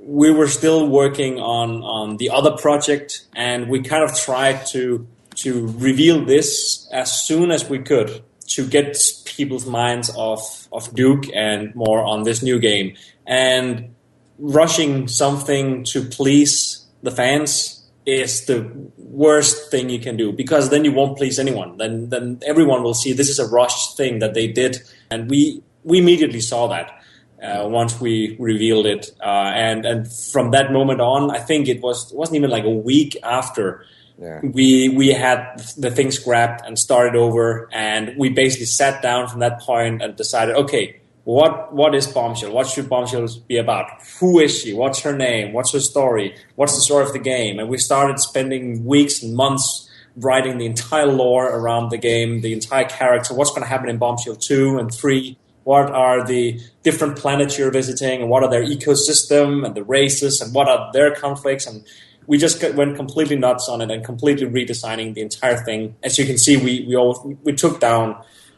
[0.00, 5.06] we were still working on on the other project, and we kind of tried to
[5.36, 11.24] to reveal this as soon as we could to get people's minds off of Duke
[11.34, 12.96] and more on this new game.
[13.26, 13.93] And
[14.38, 20.84] rushing something to please the fans is the worst thing you can do because then
[20.84, 21.76] you won't please anyone.
[21.78, 25.62] Then then everyone will see this is a rushed thing that they did, and we
[25.82, 27.00] we immediately saw that.
[27.42, 31.82] Uh, once we revealed it, uh, and and from that moment on, I think it
[31.82, 33.84] was it wasn't even like a week after
[34.18, 34.40] yeah.
[34.42, 39.40] we we had the thing scrapped and started over, and we basically sat down from
[39.40, 42.52] that point and decided, okay, what what is Bombshell?
[42.52, 43.86] What should Bombshell be about?
[44.20, 44.74] Who is she?
[44.74, 45.52] What's her name?
[45.52, 46.36] What's her story?
[46.56, 47.58] What's the story of the game?
[47.58, 52.52] And we started spending weeks and months writing the entire lore around the game, the
[52.52, 53.34] entire character.
[53.34, 55.38] What's going to happen in Bombshell two and three?
[55.64, 60.42] What are the different planets you're visiting, and what are their ecosystem and the races,
[60.42, 61.86] and what are their conflicts and
[62.26, 65.94] we just went completely nuts on it and completely redesigning the entire thing.
[66.02, 68.16] As you can see, we we all we took down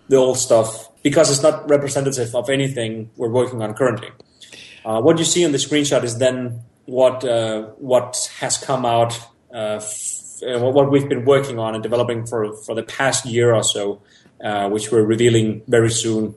[0.09, 4.11] the old stuff because it's not representative of anything we're working on currently.
[4.85, 9.13] Uh, what you see on the screenshot is then what uh, what has come out,
[9.55, 13.55] uh, f- uh, what we've been working on and developing for for the past year
[13.55, 14.03] or so,
[14.43, 16.35] uh, which we're revealing very soon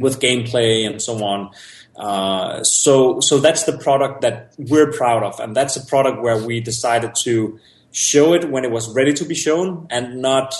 [0.00, 1.50] with gameplay and so on.
[1.96, 6.38] Uh, so so that's the product that we're proud of, and that's a product where
[6.48, 7.58] we decided to
[7.92, 10.54] show it when it was ready to be shown, and not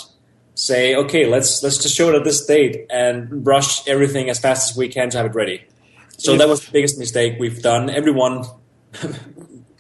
[0.55, 4.71] say, okay, let's let's just show it at this date and rush everything as fast
[4.71, 5.65] as we can to have it ready.
[6.19, 7.91] So that was the biggest mistake we've done.
[7.91, 8.45] Everyone.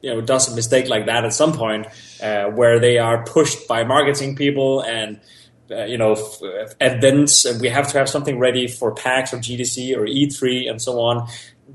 [0.02, 1.86] you know, does a mistake like that at some point,
[2.22, 5.20] uh, where they are pushed by marketing people and
[5.70, 9.38] uh, you know f- events, and we have to have something ready for PAX or
[9.38, 11.28] GDC or E3 and so on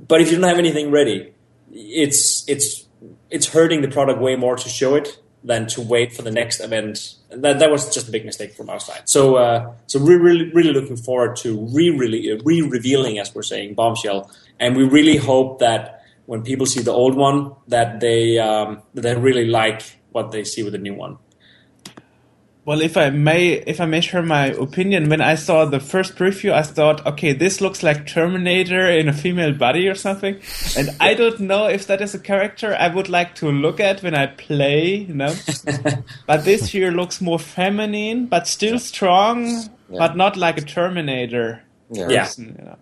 [0.07, 1.33] but if you don't have anything ready,
[1.71, 2.85] it's it's
[3.29, 6.59] it's hurting the product way more to show it than to wait for the next
[6.59, 7.15] event.
[7.29, 9.03] That that was just a big mistake from our side.
[9.05, 13.43] So uh, so we're really really looking forward to re really re revealing, as we're
[13.43, 18.39] saying, bombshell, and we really hope that when people see the old one, that they
[18.39, 21.17] um, they really like what they see with the new one.
[22.65, 26.15] Well, if I may, if I may share my opinion, when I saw the first
[26.15, 30.39] preview, I thought, okay, this looks like Terminator in a female body or something,
[30.75, 34.01] and I don't know if that is a character I would like to look at
[34.01, 35.35] when I play, you know.
[36.25, 39.99] but this here looks more feminine, but still strong, Yeah.
[39.99, 41.61] but not like a Terminator.
[41.91, 42.09] Yeah.
[42.09, 42.23] Yeah.
[42.23, 42.77] person, you know.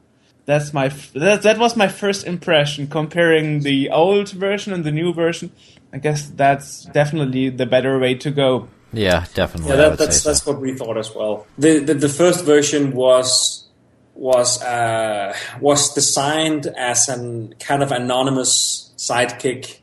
[0.45, 4.91] That's my f- that, that was my first impression comparing the old version and the
[4.93, 5.51] new version.
[5.91, 8.69] I guess that's definitely the better way to go.
[8.93, 9.71] Yeah, definitely.
[9.71, 10.29] Yeah, that, would that's so.
[10.29, 11.47] that's what we thought as well.
[11.57, 13.67] The the, the first version was
[14.13, 19.79] was uh, was designed as an kind of anonymous sidekick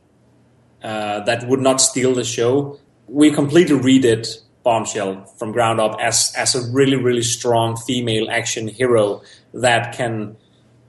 [0.83, 2.79] uh, that would not steal the show.
[3.07, 4.27] We completely redid
[4.63, 9.21] Bombshell from ground up as as a really really strong female action hero
[9.53, 10.37] that can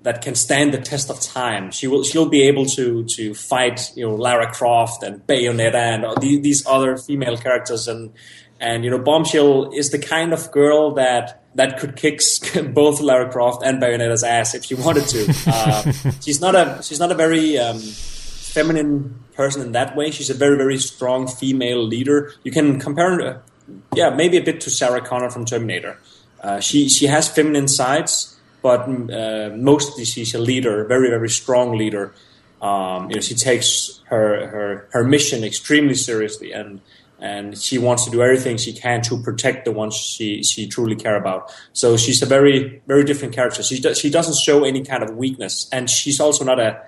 [0.02, 1.70] that can stand the test of time.
[1.70, 6.04] She will she'll be able to to fight you know Lara Croft and Bayonetta and
[6.04, 8.10] all the- these other female characters and
[8.60, 12.20] and you know Bombshell is the kind of girl that that could kick
[12.74, 15.34] both Lara Croft and Bayonetta's ass if she wanted to.
[15.46, 20.10] Uh, she's not a she's not a very um, feminine person in that way.
[20.10, 22.32] She's a very very strong female leader.
[22.44, 23.38] You can compare her, uh,
[23.94, 25.98] yeah, maybe a bit to Sarah Connor from Terminator.
[26.42, 31.76] Uh, she she has feminine sides, but uh, mostly she's a leader, very very strong
[31.76, 32.14] leader.
[32.60, 36.80] Um, you know, she takes her her her mission extremely seriously, and
[37.18, 40.96] and she wants to do everything she can to protect the ones she she truly
[40.96, 41.52] care about.
[41.72, 43.62] So she's a very very different character.
[43.62, 46.82] She do, she doesn't show any kind of weakness, and she's also not a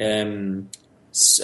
[0.00, 0.68] um,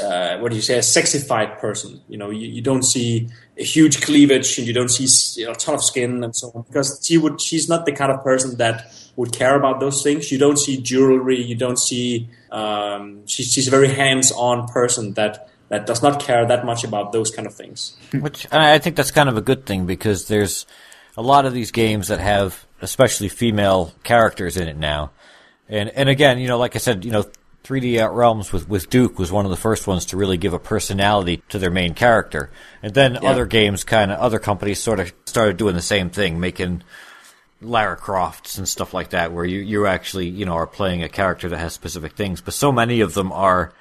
[0.00, 2.00] uh, what do you say, a sexified person.
[2.08, 5.52] You know, you, you don't see a huge cleavage and you don't see you know,
[5.52, 7.40] a ton of skin and so on because she would.
[7.40, 10.30] She's not the kind of person that would care about those things.
[10.30, 11.40] You don't see jewelry.
[11.42, 12.28] You don't see.
[12.50, 17.12] Um, she, she's a very hands-on person that that does not care that much about
[17.12, 17.96] those kind of things.
[18.12, 20.66] Which I think that's kind of a good thing because there's
[21.16, 25.10] a lot of these games that have especially female characters in it now.
[25.68, 27.24] And and again, you know, like I said, you know,
[27.64, 30.52] 3D Out Realms with with Duke was one of the first ones to really give
[30.52, 32.50] a personality to their main character.
[32.82, 36.38] And then other games kind of other companies sort of started doing the same thing,
[36.38, 36.82] making
[37.62, 41.08] Lara Crofts and stuff like that where you you actually, you know, are playing a
[41.08, 43.72] character that has specific things, but so many of them are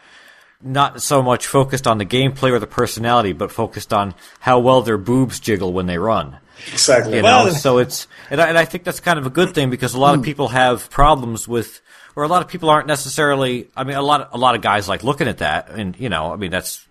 [0.63, 4.81] not so much focused on the gameplay or the personality, but focused on how well
[4.81, 6.37] their boobs jiggle when they run.
[6.71, 7.17] Exactly.
[7.17, 9.53] You Well- know, so it's and I, and I think that's kind of a good
[9.53, 10.25] thing because a lot of hmm.
[10.25, 11.81] people have problems with,
[12.15, 13.69] or a lot of people aren't necessarily.
[13.75, 16.09] I mean, a lot of, a lot of guys like looking at that, and you
[16.09, 16.85] know, I mean that's.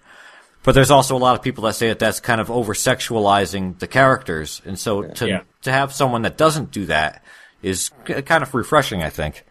[0.65, 3.79] But there's also a lot of people that say that that's kind of over sexualizing
[3.81, 5.41] the characters, and so to Yeah.
[5.63, 7.23] to have someone that doesn't do that
[7.63, 9.45] is kind of refreshing, I think.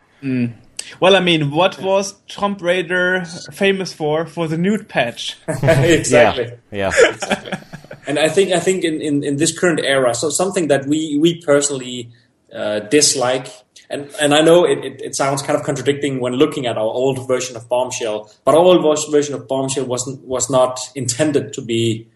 [0.99, 4.26] Well, I mean, what was Tomb Raider famous for?
[4.26, 5.38] For the nude patch.
[5.47, 6.51] exactly.
[6.72, 6.89] Yeah.
[6.89, 7.51] exactly
[8.07, 11.17] and I think I think in, in, in this current era, so something that we
[11.19, 12.09] we personally
[12.53, 13.47] uh, dislike,
[13.92, 16.84] and and I know it, it, it sounds kind of contradicting when looking at our
[16.84, 18.82] old version of Bombshell, but our old
[19.12, 22.08] version of Bombshell wasn't was not intended to be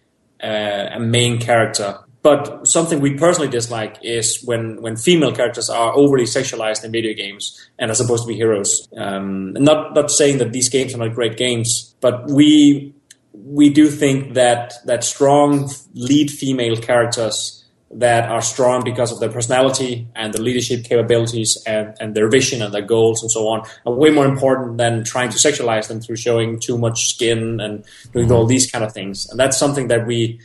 [0.44, 2.00] uh, a main character.
[2.22, 7.14] But something we personally dislike is when, when female characters are overly sexualized in video
[7.14, 8.88] games and are supposed to be heroes.
[8.98, 12.96] Um, not not saying that these games are not great games, but we
[13.34, 17.65] we do think that that strong lead female characters
[17.96, 22.62] that are strong because of their personality and the leadership capabilities and, and their vision
[22.62, 26.02] and their goals and so on are way more important than trying to sexualize them
[26.02, 29.30] through showing too much skin and doing all these kind of things.
[29.30, 30.40] And that's something that we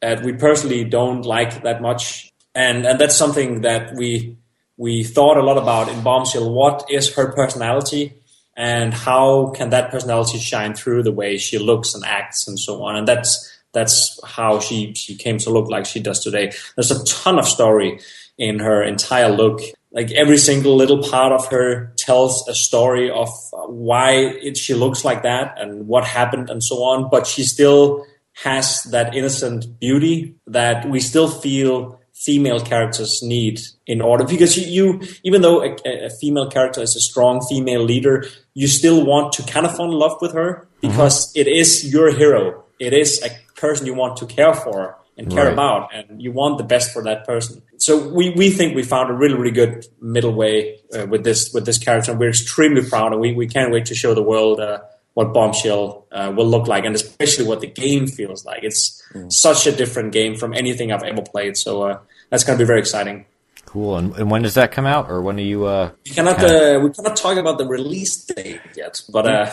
[0.00, 2.32] that we personally don't like that much.
[2.54, 4.36] And and that's something that we
[4.76, 6.52] we thought a lot about in Bombshell.
[6.52, 8.14] What is her personality?
[8.54, 12.82] and how can that personality shine through the way she looks and acts and so
[12.82, 16.52] on and that's that's how she she came to look like she does today.
[16.76, 18.00] There's a ton of story
[18.38, 19.60] in her entire look.
[19.92, 23.28] Like every single little part of her tells a story of
[23.66, 28.06] why it, she looks like that and what happened and so on but she still
[28.32, 34.64] has that innocent beauty that we still feel female characters need in order because you,
[34.66, 39.32] you even though a, a, female character is a strong female leader you still want
[39.32, 40.88] to kind of fall in love with her mm-hmm.
[40.88, 42.64] because it is your hero.
[42.78, 43.30] It is a
[43.64, 44.78] person you want to care for
[45.18, 45.52] and care Right.
[45.58, 47.54] about and you want the best for that person
[47.86, 49.74] so we, we think we found a really really good
[50.14, 50.54] middle way
[50.96, 53.86] uh, with this with this character and we're extremely proud and we, we can't wait
[53.92, 54.78] to show the world uh,
[55.16, 58.82] what bombshell uh, will look like and especially what the game feels like it's
[59.28, 61.98] such a different game from anything i've ever played so uh,
[62.30, 63.18] that's going to be very exciting
[63.66, 63.96] Cool.
[63.96, 65.64] And, and when does that come out, or when are you?
[65.64, 69.48] Uh, we cannot uh, we cannot talk about the release date yet but uh,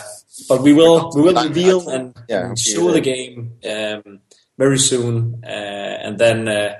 [0.48, 1.94] but we will we will reveal that.
[1.94, 2.92] and, Yeah, show yeah.
[2.92, 4.20] the game um,
[4.58, 5.46] very soon uh,
[6.06, 6.74] and then uh,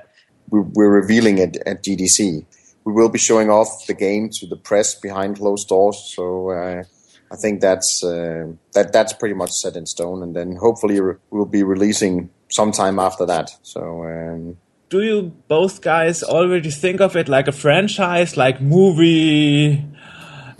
[0.51, 2.45] we're revealing it at GDC.
[2.83, 6.13] We will be showing off the game to the press behind closed doors.
[6.15, 6.83] So uh,
[7.31, 10.99] I think that's uh, that that's pretty much set in stone, and then hopefully
[11.29, 13.51] we'll be releasing sometime after that.
[13.63, 14.03] So.
[14.03, 14.57] Um,
[14.89, 19.85] do you both guys already think of it like a franchise, like movie,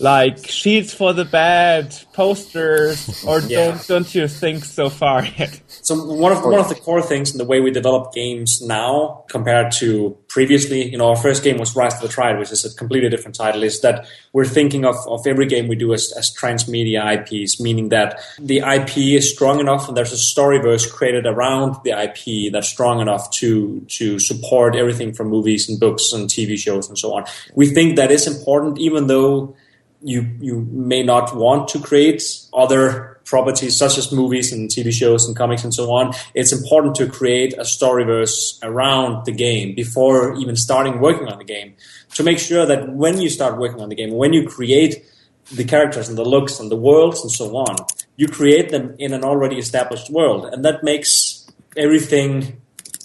[0.02, 3.68] like sheets for the bed, posters, or yeah.
[3.68, 5.62] don't don't you think so far yet?
[5.68, 9.24] So one of one of the core things in the way we develop games now
[9.30, 12.66] compared to previously, you know, our first game was Rise of the Triad, which is
[12.66, 16.12] a completely different title, is that we're thinking of, of every game we do as,
[16.18, 21.28] as transmedia IPs, meaning that the IP is strong enough and there's a storyverse created
[21.28, 26.30] around the IP that's strong enough to to support everything from movies and books and
[26.30, 27.26] TV shows and so on.
[27.54, 29.56] We think that is important, even though
[30.04, 32.24] you you may not want to create
[32.54, 36.14] other properties such as movies and TV shows and comics and so on.
[36.34, 41.44] It's important to create a storyverse around the game before even starting working on the
[41.44, 41.76] game
[42.16, 45.06] to make sure that when you start working on the game, when you create
[45.54, 47.76] the characters and the looks and the worlds and so on,
[48.16, 52.62] you create them in an already established world, and that makes everything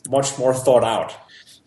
[0.08, 1.14] much more thought out.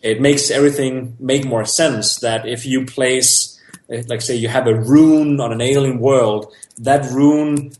[0.02, 3.59] It makes everything make more sense that if you place
[3.90, 7.72] Eh, like say you have a rune on an alien world, that rune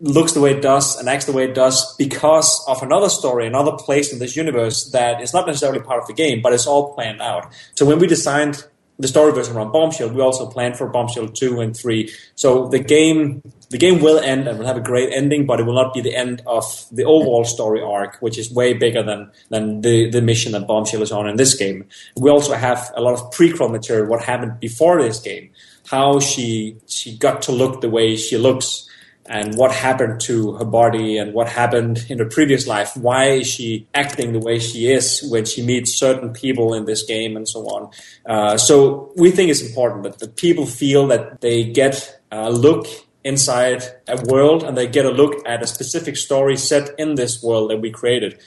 [0.00, 3.46] looks the way it does and acts the way it does because of another story,
[3.46, 6.66] another place in this universe that is not necessarily part of the game, but it's
[6.66, 7.50] all planned out.
[7.76, 8.66] So when we designed
[8.98, 12.12] the story version around Bombshell, we also planned for Bombshell two and three.
[12.34, 15.64] So the game the game will end and will have a great ending, but it
[15.64, 19.30] will not be the end of the overall story arc, which is way bigger than
[19.50, 21.84] than the, the mission that Bombshell is on in this game.
[22.16, 25.50] We also have a lot of prequel material, what happened before this game,
[25.86, 28.85] how she she got to look the way she looks
[29.28, 32.96] and what happened to her body and what happened in her previous life.
[32.96, 37.04] Why is she acting the way she is when she meets certain people in this
[37.04, 37.90] game and so on?
[38.24, 42.86] Uh, so we think it's important that the people feel that they get a look
[43.26, 47.42] inside a world and they get a look at a specific story set in this
[47.42, 48.38] world that we created.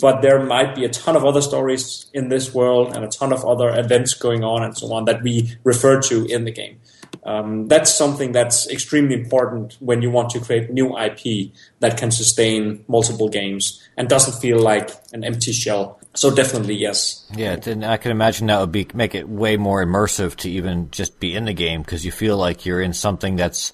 [0.00, 3.32] But there might be a ton of other stories in this world and a ton
[3.32, 6.78] of other events going on and so on that we refer to in the game.
[7.24, 12.10] Um, that's something that's extremely important when you want to create new IP that can
[12.10, 16.00] sustain multiple games and doesn't feel like an empty shell.
[16.14, 17.26] So definitely yes.
[17.36, 20.90] Yeah, and I can imagine that would be make it way more immersive to even
[20.90, 23.72] just be in the game because you feel like you're in something that's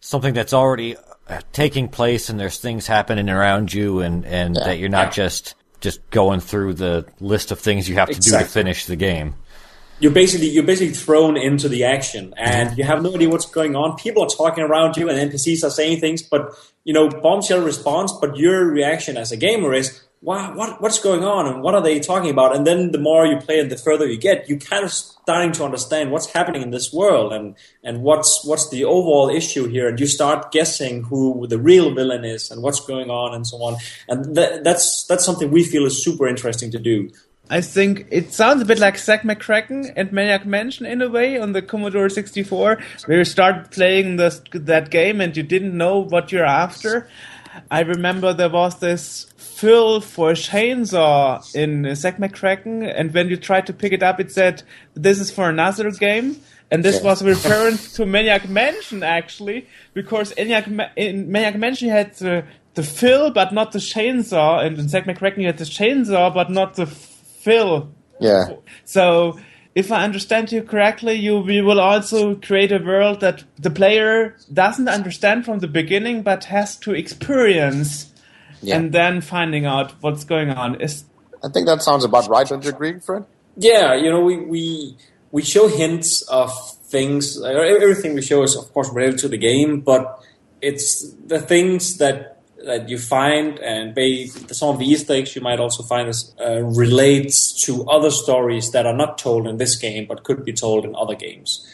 [0.00, 0.96] something that's already
[1.28, 4.64] uh, taking place and there's things happening around you and and yeah.
[4.64, 5.24] that you're not yeah.
[5.24, 8.44] just just going through the list of things you have to exactly.
[8.44, 9.34] do to finish the game
[10.00, 13.76] you're basically you're basically thrown into the action and you have no idea what's going
[13.76, 13.96] on.
[13.96, 18.12] People are talking around you and NPCs are saying things, but you know, bombshell response,
[18.20, 21.82] but your reaction as a gamer is, wow, what, what's going on and what are
[21.82, 22.56] they talking about?
[22.56, 25.52] And then the more you play and the further you get, you kind of starting
[25.52, 29.88] to understand what's happening in this world and, and what's, what's the overall issue here.
[29.88, 33.58] And you start guessing who the real villain is and what's going on and so
[33.58, 33.76] on.
[34.08, 37.10] And that's, that's something we feel is super interesting to do.
[37.50, 41.38] I think it sounds a bit like Zak McKracken and Maniac Mansion in a way
[41.38, 45.98] on the Commodore 64, where you start playing this, that game and you didn't know
[45.98, 47.06] what you're after.
[47.70, 53.66] I remember there was this fill for chainsaw in Zak McKracken, and when you tried
[53.66, 54.62] to pick it up, it said,
[54.94, 56.40] This is for another game.
[56.70, 60.66] And this was a referring to Maniac Mansion, actually, because Maniac,
[60.96, 65.38] in Maniac Mansion had the, the fill, but not the chainsaw, and in Zak McKracken
[65.38, 66.86] you had the chainsaw, but not the
[67.44, 67.92] fill.
[68.20, 68.56] Yeah.
[68.84, 69.38] So
[69.74, 74.36] if I understand you correctly, you we will also create a world that the player
[74.52, 78.12] doesn't understand from the beginning, but has to experience,
[78.62, 78.76] yeah.
[78.76, 80.80] and then finding out what's going on.
[80.80, 81.04] Is
[81.42, 82.46] I think that sounds about right.
[82.46, 83.24] Don't you agree, Fred?
[83.56, 84.96] Yeah, you know, we we
[85.32, 86.50] we show hints of
[86.86, 87.42] things.
[87.42, 90.20] Everything we show is, of course, related to the game, but
[90.62, 92.33] it's the things that
[92.64, 93.96] that you find, and
[94.50, 98.70] some of the Easter eggs you might also find is, uh, relates to other stories
[98.72, 101.66] that are not told in this game, but could be told in other games.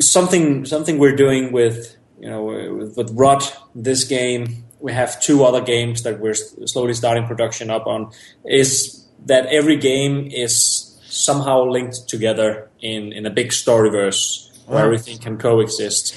[0.00, 4.64] Something something we're doing with you know with, with Rot this game.
[4.80, 8.12] We have two other games that we're slowly starting production up on.
[8.44, 15.18] Is that every game is somehow linked together in in a big storyverse where everything
[15.18, 16.14] can coexist.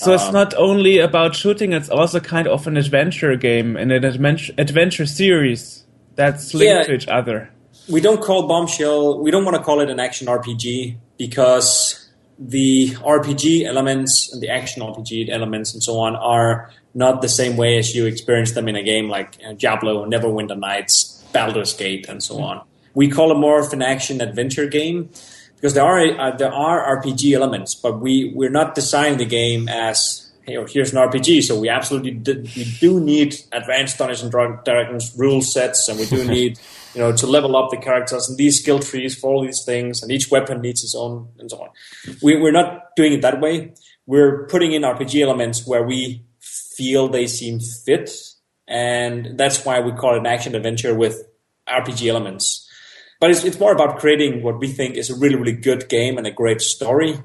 [0.00, 3.92] So it's um, not only about shooting; it's also kind of an adventure game and
[3.92, 5.84] an adventure adventure series
[6.14, 7.50] that's linked yeah, to each other.
[7.86, 9.20] We don't call Bombshell.
[9.20, 14.48] We don't want to call it an action RPG because the RPG elements and the
[14.48, 18.68] action RPG elements and so on are not the same way as you experience them
[18.68, 22.62] in a game like you know, Diablo, Neverwinter Nights, Baldur's Gate, and so on.
[22.94, 25.10] We call it more of an action adventure game
[25.60, 29.68] because there are uh, there are RPG elements, but we we're not designing the game
[29.68, 31.42] as hey, oh, here's an RPG.
[31.42, 34.32] So we absolutely did, we do need advanced Dungeons and
[34.64, 36.58] Dragons rule sets, and we do need
[36.94, 40.02] you know to level up the characters and these skill trees for all these things,
[40.02, 41.68] and each weapon needs its own and so on.
[42.22, 43.74] We, we're not doing it that way.
[44.06, 48.10] We're putting in RPG elements where we feel they seem fit,
[48.66, 51.22] and that's why we call it an action adventure with
[51.68, 52.66] RPG elements.
[53.20, 56.16] But it's, it's more about creating what we think is a really, really good game
[56.16, 57.20] and a great story.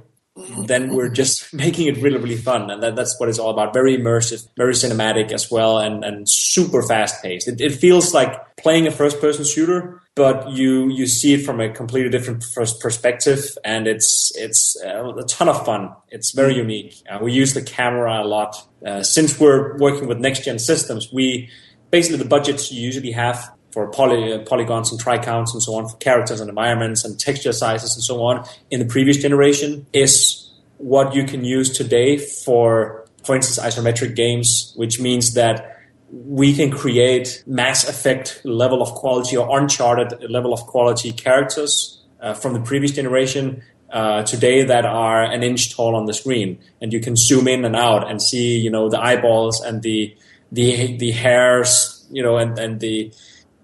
[0.57, 2.69] Then we're just making it really, really fun.
[2.69, 3.73] And that, that's what it's all about.
[3.73, 7.47] Very immersive, very cinematic as well, and, and super fast paced.
[7.47, 11.61] It, it feels like playing a first person shooter, but you, you see it from
[11.61, 13.57] a completely different first perspective.
[13.63, 15.95] And it's, it's uh, a ton of fun.
[16.09, 17.01] It's very unique.
[17.09, 18.57] Uh, we use the camera a lot.
[18.85, 21.49] Uh, since we're working with next gen systems, we
[21.89, 25.97] basically the budgets you usually have for poly, polygons and tricounts and so on for
[25.97, 31.13] characters and environments and texture sizes and so on in the previous generation is what
[31.13, 35.78] you can use today for, for instance, isometric games, which means that
[36.09, 42.34] we can create Mass Effect level of quality or Uncharted level of quality characters uh,
[42.34, 43.61] from the previous generation
[43.91, 47.65] uh, today that are an inch tall on the screen, and you can zoom in
[47.65, 50.15] and out and see, you know, the eyeballs and the
[50.49, 53.11] the the hairs, you know, and and the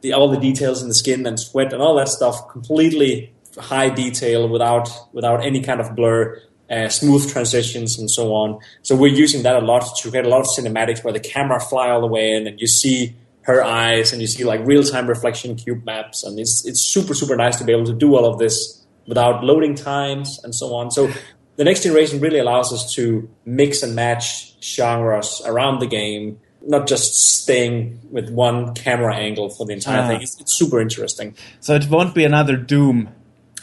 [0.02, 3.90] the, all the details in the skin and sweat and all that stuff completely high
[3.90, 8.60] detail without without any kind of blur, uh, smooth transitions and so on.
[8.82, 11.60] So we're using that a lot to create a lot of cinematics where the camera
[11.60, 14.84] fly all the way in and you see her eyes and you see like real
[14.84, 18.16] time reflection cube maps and it's it's super super nice to be able to do
[18.16, 20.92] all of this without loading times and so on.
[20.92, 21.12] So
[21.58, 26.88] the next generation really allows us to mix and match genres around the game not
[26.88, 30.08] just staying with one camera angle for the entire ah.
[30.08, 30.22] thing.
[30.22, 31.36] It's, it's, super interesting.
[31.60, 33.10] So it won't be another Doom.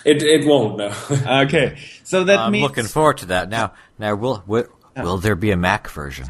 [0.05, 0.78] It it won't.
[0.78, 0.94] No.
[1.44, 3.49] okay, so that I'm means looking forward to that.
[3.49, 6.28] Now, now will will, will there be a Mac version?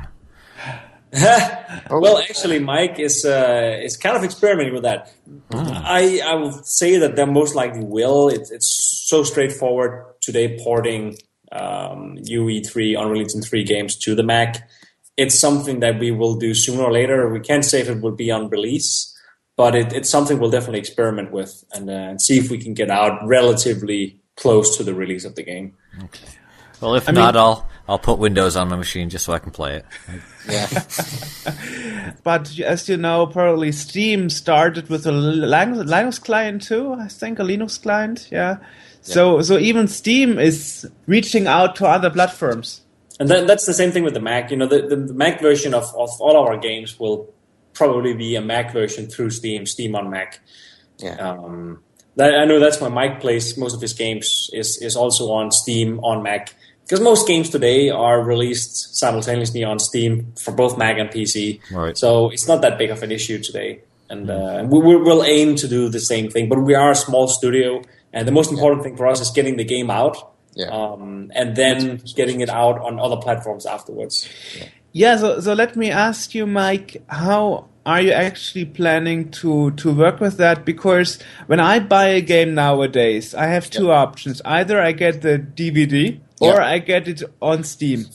[1.91, 5.13] well, actually, Mike is uh, is kind of experimenting with that.
[5.51, 5.83] Mm.
[5.85, 8.29] I I will say that there most likely will.
[8.29, 11.17] It, it's so straightforward today porting
[11.51, 14.69] um, UE3 Unreal Engine 3 games to the Mac
[15.19, 17.29] it's something that we will do sooner or later.
[17.29, 19.15] We can't say if it will be on release,
[19.57, 22.73] but it, it's something we'll definitely experiment with and, uh, and, see if we can
[22.73, 25.75] get out relatively close to the release of the game.
[26.05, 26.29] Okay.
[26.81, 29.41] Well, if I not, mean, I'll I'll put Windows on my machine just so I
[29.41, 29.87] can play it.
[30.49, 30.67] Yeah.
[32.25, 36.95] but as you know, probably Steam started with a Linux client too.
[36.95, 38.29] I think a Linux client.
[38.31, 38.57] Yeah.
[38.61, 38.67] yeah.
[39.03, 42.81] So so even Steam is reaching out to other platforms.
[43.21, 44.51] And then that's the same thing with the Mac.
[44.51, 47.33] You know, the, the, the Mac version of, of all our games will
[47.75, 50.41] probably be a Mac version through Steam, Steam on Mac.
[50.99, 51.15] Yeah.
[51.17, 51.83] Um,
[52.17, 55.53] that, I know that's why Mike plays most of his games is is also on
[55.53, 56.53] Steam on Mac
[56.83, 61.61] because most games today are released simultaneously on Steam for both Mac and PC.
[61.71, 61.97] Right.
[61.97, 65.69] So it's not that big of an issue today, and uh, we, will aim to
[65.69, 66.49] do the same thing.
[66.49, 68.89] But we are a small studio, and the most important yeah.
[68.89, 70.17] thing for us is getting the game out
[70.55, 70.69] yeah.
[70.69, 74.29] Um, and then getting it out on other platforms afterwards.
[74.57, 74.65] Yeah.
[74.93, 75.17] yeah.
[75.17, 80.21] So, so let me ask you, Mike, how are you actually planning to to work
[80.21, 80.65] with that?
[80.65, 84.03] Because when I buy a game nowadays, I have two yeah.
[84.03, 88.07] options: either I get the DVD or I get it on Steam.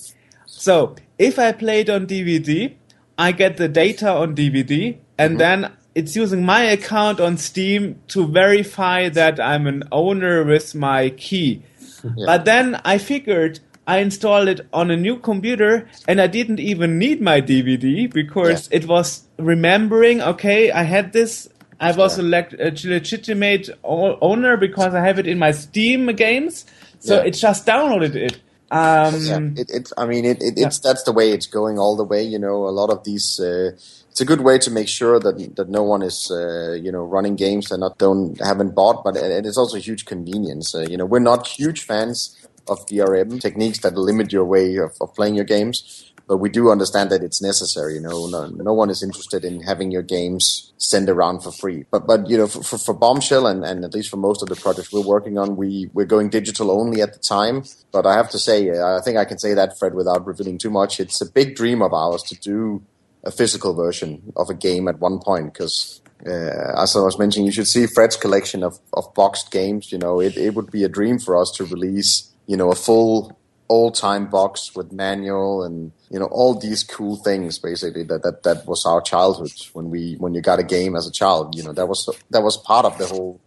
[0.45, 2.73] So if I play it on DVD,
[3.17, 5.37] I get the data on DVD, and mm-hmm.
[5.37, 11.09] then it's using my account on Steam to verify that I'm an owner with my
[11.09, 11.63] key.
[12.03, 12.25] Yeah.
[12.25, 16.97] But then I figured I installed it on a new computer and I didn't even
[16.97, 18.77] need my DVD because yeah.
[18.77, 21.49] it was remembering, okay, I had this.
[21.79, 22.45] I was yeah.
[22.61, 26.65] a, legitimate owner because I have it in my Steam games.
[26.99, 28.39] So it just downloaded it.
[28.71, 31.95] Um, yeah, it, it, I mean, it, it, it's that's the way it's going all
[31.95, 32.23] the way.
[32.23, 33.71] You know, a lot of these uh,
[34.13, 37.03] it's a good way to make sure that that no one is uh, you know
[37.03, 40.75] running games that not don't haven't bought, but it is also a huge convenience.
[40.75, 42.37] Uh, you know, we're not huge fans
[42.67, 46.69] of DRM techniques that limit your way of, of playing your games, but we do
[46.69, 47.95] understand that it's necessary.
[47.95, 51.85] You know, no, no one is interested in having your games sent around for free.
[51.89, 54.47] But but you know, for, for, for, Bombshell and, and at least for most of
[54.47, 57.63] the projects we're working on, we we're going digital only at the time.
[57.91, 60.59] But I have to say, uh, I think I can say that Fred without revealing
[60.59, 60.99] too much.
[60.99, 62.83] It's a big dream of ours to do
[63.23, 67.45] a physical version of a game at one point because uh, as I was mentioning,
[67.45, 69.91] you should see Fred's collection of, of boxed games.
[69.91, 72.75] You know, it, it would be a dream for us to release, you know, a
[72.75, 73.37] full
[73.69, 77.59] old time box with manual and you know all these cool things.
[77.59, 81.07] Basically, that, that that was our childhood when we when you got a game as
[81.07, 81.55] a child.
[81.55, 83.39] You know, that was that was part of the whole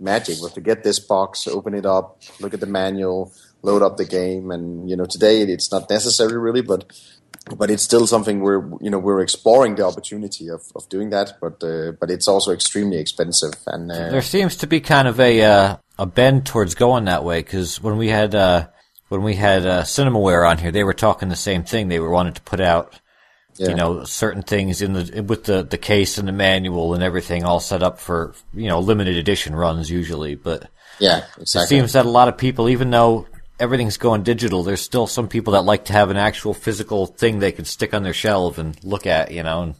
[0.00, 3.32] magic was to get this box, open it up, look at the manual,
[3.62, 6.84] load up the game, and you know today it's not necessary really, but
[7.56, 11.34] but it's still something we're you know we're exploring the opportunity of, of doing that,
[11.40, 13.54] but uh, but it's also extremely expensive.
[13.66, 17.24] And uh, there seems to be kind of a uh, a bend towards going that
[17.24, 18.68] way because when we had uh,
[19.08, 21.88] when we had uh, Cinemaware on here, they were talking the same thing.
[21.88, 22.98] They were wanting to put out
[23.56, 23.68] yeah.
[23.68, 27.44] you know certain things in the with the the case and the manual and everything
[27.44, 30.70] all set up for you know limited edition runs usually, but.
[31.00, 31.76] Yeah, exactly.
[31.76, 33.26] It seems that a lot of people, even though
[33.64, 37.38] everything's going digital, there's still some people that like to have an actual physical thing
[37.38, 39.62] they can stick on their shelf and look at, you know.
[39.62, 39.74] And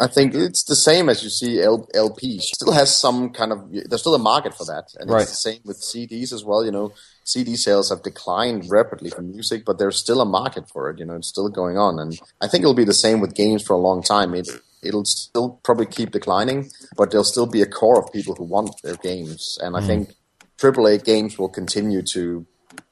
[0.00, 2.40] I think it's the same as you see L- LPs.
[2.40, 5.22] Still has some kind of there's still a market for that, and right.
[5.22, 6.64] it's the same with CDs as well.
[6.64, 6.94] You know,
[7.24, 10.98] CD sales have declined rapidly for music, but there's still a market for it.
[10.98, 13.62] You know, it's still going on, and I think it'll be the same with games
[13.62, 14.34] for a long time.
[14.34, 14.48] It
[14.82, 18.74] it'll still probably keep declining, but there'll still be a core of people who want
[18.82, 19.86] their games, and I mm.
[19.86, 20.14] think
[20.56, 22.46] AAA games will continue to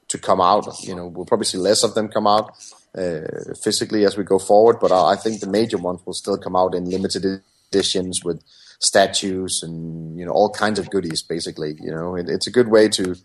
[0.09, 0.67] to come out.
[0.83, 2.51] You know, we'll probably see less of them come out
[2.95, 3.21] uh,
[3.63, 6.55] physically as we go forward, but I, I think the major ones will still come
[6.55, 7.41] out in limited
[7.71, 8.43] editions with
[8.79, 11.21] statues and you know all kinds of goodies.
[11.21, 13.15] Basically, you know, it, it's a good way to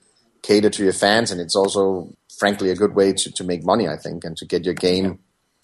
[0.43, 3.89] cater to your fans, and it's also, frankly, a good way to, to make money.
[3.89, 5.18] I think, and to get your game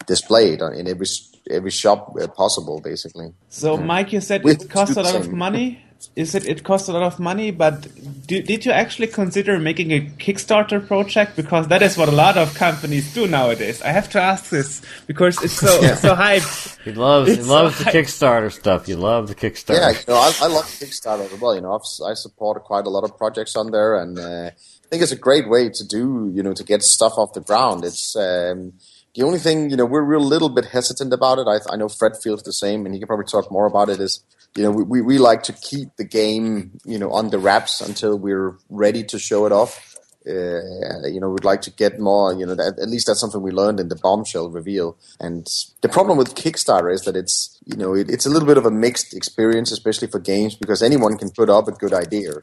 [0.07, 1.07] displayed in every
[1.49, 3.33] every shop possible, basically.
[3.49, 5.83] So, Mike, you said it costs a lot of money
[6.15, 7.87] is it it costs a lot of money but
[8.27, 12.37] do, did you actually consider making a kickstarter project because that is what a lot
[12.37, 15.95] of companies do nowadays i have to ask this because it's so yeah.
[15.95, 17.93] so hyped he loves it's he loves so the hyped.
[17.93, 21.55] kickstarter stuff you love the kickstarter yeah you know, I, I love kickstarter as well
[21.55, 24.87] you know I've, i support quite a lot of projects on there and uh, i
[24.89, 27.83] think it's a great way to do you know to get stuff off the ground
[27.83, 28.73] it's um,
[29.13, 31.47] the only thing, you know, we're, a little bit hesitant about it.
[31.47, 33.99] I, I know Fred feels the same, and he can probably talk more about it.
[33.99, 34.21] Is
[34.55, 38.17] you know, we, we like to keep the game, you know, on the wraps until
[38.17, 39.95] we're ready to show it off.
[40.27, 43.41] Uh, you know, we'd like to get more, you know, that, at least that's something
[43.41, 44.95] we learned in the bombshell reveal.
[45.19, 45.47] And
[45.81, 48.65] the problem with Kickstarter is that it's, you know, it, it's a little bit of
[48.65, 52.33] a mixed experience, especially for games, because anyone can put up a good idea.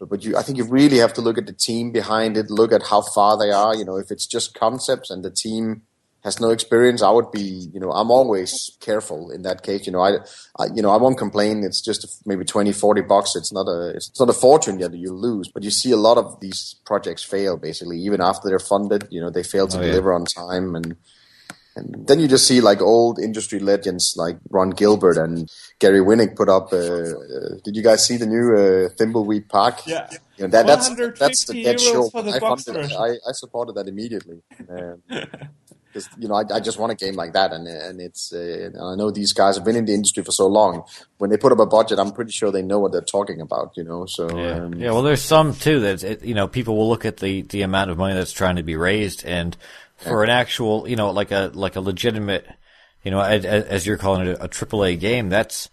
[0.00, 2.72] But, you, I think you really have to look at the team behind it, look
[2.72, 3.74] at how far they are.
[3.74, 5.82] You know, if it's just concepts and the team
[6.22, 9.86] has no experience, I would be, you know, I'm always careful in that case.
[9.86, 10.18] You know, I,
[10.58, 11.64] I you know, I won't complain.
[11.64, 13.34] It's just maybe 20, 40 bucks.
[13.36, 16.18] It's not a, it's not a fortune that you lose, but you see a lot
[16.18, 19.80] of these projects fail basically, even after they're funded, you know, they fail to oh,
[19.80, 20.16] deliver yeah.
[20.16, 20.74] on time.
[20.74, 20.96] And,
[21.76, 25.48] and then you just see like old industry legends like Ron Gilbert and
[25.78, 26.70] Gary Winnick put up.
[26.72, 29.86] Uh, uh, did you guys see the new uh, Thimbleweed Park?
[29.86, 30.06] Yeah.
[30.36, 32.08] You know, that, that's that's the dead show.
[32.14, 34.42] I, funded, I, I supported that immediately.
[34.68, 35.02] Um,
[35.92, 38.70] because you know I, I, just want a game like that, and and it's uh,
[38.80, 40.84] I know these guys have been in the industry for so long.
[41.18, 43.76] When they put up a budget, I'm pretty sure they know what they're talking about.
[43.76, 44.90] You know, so yeah, um, yeah.
[44.92, 47.90] Well, there's some too that it, you know people will look at the the amount
[47.90, 49.56] of money that's trying to be raised, and
[49.96, 50.30] for yeah.
[50.32, 52.46] an actual you know like a like a legitimate
[53.02, 55.68] you know as, as you're calling it a, triple a game, that's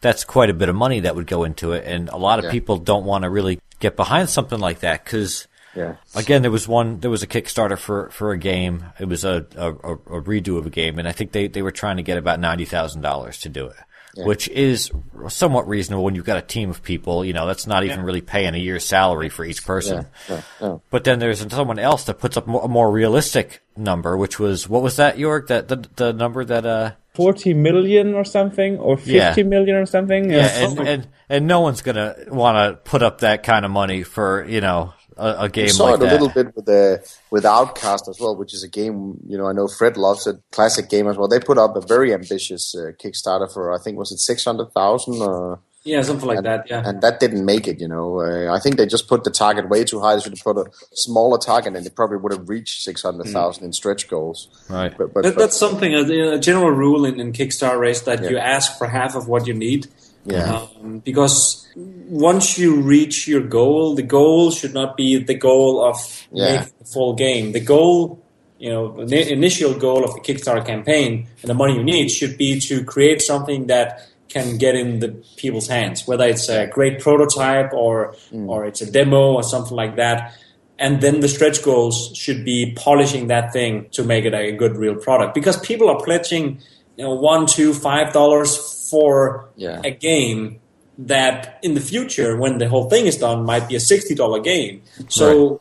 [0.00, 2.46] that's quite a bit of money that would go into it, and a lot of
[2.46, 2.50] yeah.
[2.50, 5.96] people don't want to really get behind something like that because yeah.
[6.14, 7.00] Again, there was one.
[7.00, 8.84] There was a Kickstarter for for a game.
[8.98, 11.70] It was a a, a redo of a game, and I think they they were
[11.70, 13.76] trying to get about ninety thousand dollars to do it.
[14.14, 14.26] Yeah.
[14.26, 14.90] Which is
[15.28, 17.24] somewhat reasonable when you've got a team of people.
[17.24, 18.04] You know, that's not even yeah.
[18.04, 20.06] really paying a year's salary for each person.
[20.28, 20.78] Yeah.
[20.90, 24.82] But then there's someone else that puts up a more realistic number, which was what
[24.82, 25.48] was that, York?
[25.48, 29.46] That the the number that uh 40 million or something or fifty yeah.
[29.46, 33.42] million or something yeah, and, and and no one's gonna want to put up that
[33.42, 35.64] kind of money for you know a, a game.
[35.64, 38.62] We saw like it a little bit with the with Outcast as well, which is
[38.62, 39.18] a game.
[39.26, 40.36] You know, I know Fred loves it.
[40.50, 41.28] Classic game as well.
[41.28, 44.72] They put up a very ambitious uh, Kickstarter for I think was it six hundred
[44.72, 45.60] thousand or.
[45.84, 46.70] Yeah, something like and, that.
[46.70, 47.80] Yeah, and that didn't make it.
[47.80, 50.14] You know, uh, I think they just put the target way too high.
[50.14, 53.26] They should have put a smaller target, and they probably would have reached six hundred
[53.26, 53.66] thousand mm.
[53.66, 54.46] in stretch goals.
[54.70, 58.02] Right, but, but, that, but that's something a, a, general rule in, in Kickstarter race
[58.02, 58.30] that yeah.
[58.30, 59.88] you ask for half of what you need.
[60.24, 60.66] Yeah.
[60.80, 65.96] Um, because once you reach your goal, the goal should not be the goal of
[66.32, 66.56] yeah.
[66.56, 67.52] making the full game.
[67.52, 68.22] The goal,
[68.58, 72.38] you know, the initial goal of the Kickstarter campaign and the money you need should
[72.38, 77.00] be to create something that can get in the people's hands, whether it's a great
[77.00, 78.48] prototype or mm.
[78.48, 80.34] or it's a demo or something like that.
[80.78, 84.76] And then the stretch goals should be polishing that thing to make it a good
[84.76, 86.60] real product because people are pledging
[86.96, 88.56] you know one, two, five dollars
[88.92, 89.80] for yeah.
[89.84, 90.60] a game
[90.98, 94.40] that in the future, when the whole thing is done, might be a sixty dollar
[94.40, 94.82] game.
[95.08, 95.60] So right.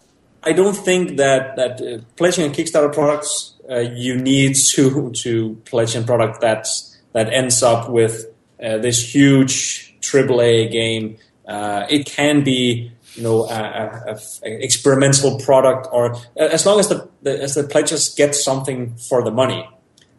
[0.49, 5.31] I don't think that that uh, pledging a Kickstarter products uh, you need to to
[5.65, 6.67] pledge a product that
[7.13, 8.15] that ends up with
[8.61, 11.17] uh, this huge AAA game
[11.51, 16.87] Uh, it can be you know a, a, a experimental product, or as long as
[16.87, 19.67] the, the as the pledges get something for the money.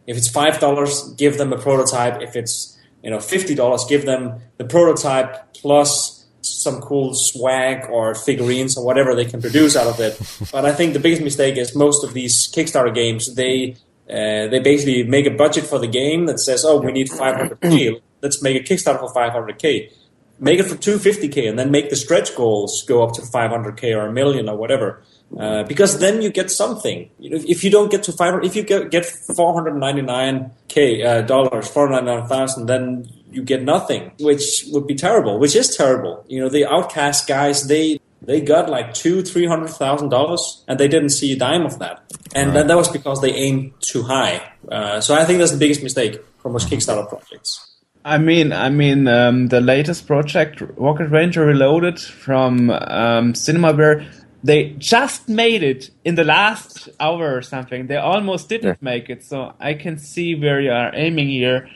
[0.05, 2.21] If it's five dollars, give them a prototype.
[2.21, 2.72] If it's
[3.03, 8.85] you know fifty dollars, give them the prototype plus some cool swag or figurines or
[8.85, 10.19] whatever they can produce out of it.
[10.51, 13.75] but I think the biggest mistake is most of these Kickstarter games they
[14.09, 18.01] uh, they basically make a budget for the game that says, "Oh, we need 500k.
[18.21, 19.91] Let's make a Kickstarter for 500k."
[20.39, 24.07] Make it for 250k, and then make the stretch goals go up to 500k or
[24.07, 25.01] a million or whatever.
[25.39, 27.09] Uh, because then you get something.
[27.19, 31.67] You know, if you don't get to 500, if you get, get 499k uh, dollars,
[31.69, 35.39] 499,000, then you get nothing, which would be terrible.
[35.39, 36.25] Which is terrible.
[36.27, 40.79] You know, the outcast guys, they they got like two, three hundred thousand dollars, and
[40.79, 42.03] they didn't see a dime of that,
[42.35, 42.53] and right.
[42.53, 44.51] that, that was because they aimed too high.
[44.69, 47.73] Uh, so I think that's the biggest mistake for most Kickstarter projects.
[48.05, 54.05] I mean, I mean, um, the latest project, Rocket Ranger Reloaded from um, Cinemaware,
[54.43, 57.87] they just made it in the last hour or something.
[57.87, 58.75] They almost didn't yeah.
[58.81, 61.69] make it, so I can see where you are aiming here.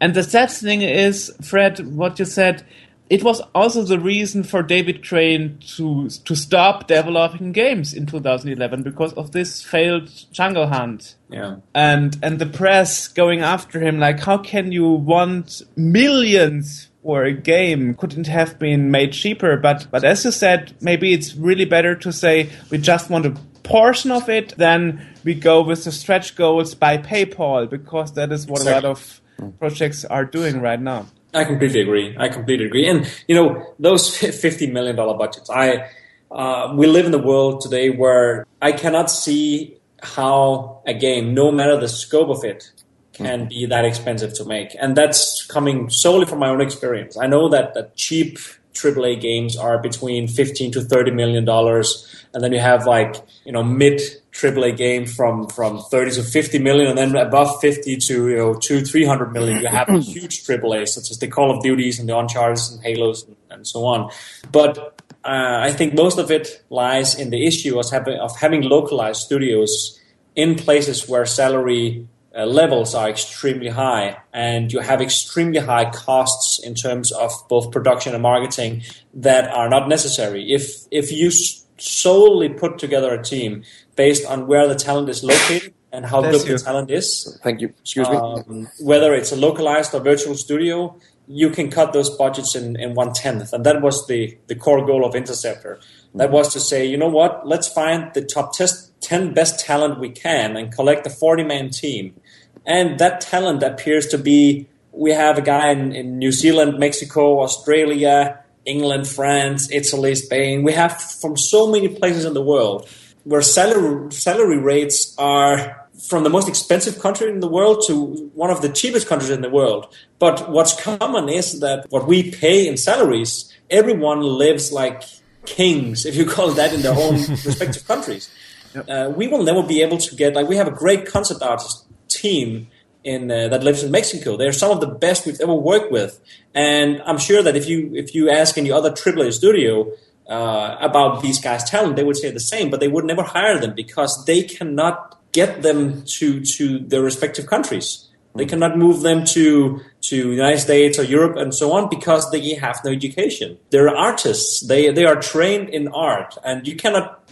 [0.00, 2.64] And the sad thing is, Fred, what you said,
[3.08, 8.82] it was also the reason for David Crane to to stop developing games in 2011
[8.82, 11.14] because of this failed Jungle Hunt.
[11.30, 11.58] Yeah.
[11.72, 17.32] And and the press going after him like how can you want millions for a
[17.32, 21.94] game couldn't have been made cheaper but but as you said maybe it's really better
[21.94, 23.30] to say we just want a
[23.62, 28.48] portion of it then we go with the stretch goals by PayPal because that is
[28.48, 28.72] what exactly.
[28.72, 29.20] a lot of
[29.60, 31.06] projects are doing right now.
[31.34, 32.16] I completely agree.
[32.18, 32.88] I completely agree.
[32.88, 35.50] And you know, those fifty million dollar budgets.
[35.50, 35.90] I
[36.30, 41.50] uh, we live in a world today where I cannot see how a game, no
[41.50, 42.70] matter the scope of it,
[43.16, 43.48] can mm-hmm.
[43.48, 44.76] be that expensive to make.
[44.80, 47.16] And that's coming solely from my own experience.
[47.16, 48.38] I know that, that cheap
[48.74, 53.52] AAA games are between 15 to 30 million dollars and then you have like, you
[53.52, 53.98] know, mid
[54.30, 58.52] AAA game from from 30 to 50 million, and then above 50 to you know
[58.52, 62.14] two 300 million, you have huge AAA such as the Call of Duties and the
[62.14, 64.10] Uncharted and Halos and, and so on.
[64.52, 68.60] But uh, I think most of it lies in the issue of having, of having
[68.60, 69.98] localized studios
[70.34, 72.06] in places where salary
[72.36, 77.72] uh, levels are extremely high and you have extremely high costs in terms of both
[77.72, 78.82] production and marketing
[79.14, 80.52] that are not necessary.
[80.52, 81.30] If if you
[81.78, 83.64] solely put together a team
[83.96, 86.58] based on where the talent is located and how Bless good you.
[86.58, 87.38] the talent is.
[87.42, 87.68] Thank you.
[87.80, 88.66] Excuse um, me.
[88.80, 93.12] Whether it's a localized or virtual studio, you can cut those budgets in, in one
[93.12, 93.52] tenth.
[93.52, 95.80] And that was the, the core goal of Interceptor.
[96.14, 100.00] That was to say, you know what, let's find the top test, 10 best talent
[100.00, 102.18] we can and collect a 40 man team.
[102.66, 107.40] And that talent appears to be we have a guy in, in New Zealand, Mexico,
[107.42, 110.62] Australia, England, France, Italy, Spain.
[110.62, 112.88] We have from so many places in the world
[113.24, 118.50] where salary salary rates are from the most expensive country in the world to one
[118.50, 119.86] of the cheapest countries in the world.
[120.18, 125.02] But what's common is that what we pay in salaries, everyone lives like
[125.46, 128.30] kings, if you call that, in their own respective countries.
[128.74, 128.88] Yep.
[128.88, 131.85] Uh, we will never be able to get like we have a great concept artist
[132.16, 132.68] team
[133.04, 134.36] in uh, that lives in Mexico.
[134.36, 136.20] They're some of the best we've ever worked with,
[136.54, 139.92] and I'm sure that if you if you ask any other AAA studio,
[140.28, 143.60] uh, about these guys' talent, they would say the same, but they would never hire
[143.60, 148.08] them because they cannot get them to to their respective countries.
[148.34, 148.50] They hmm.
[148.50, 152.80] cannot move them to to United States or Europe and so on because they have
[152.84, 153.58] no education.
[153.70, 154.66] They're artists.
[154.66, 157.22] They they are trained in art, and you cannot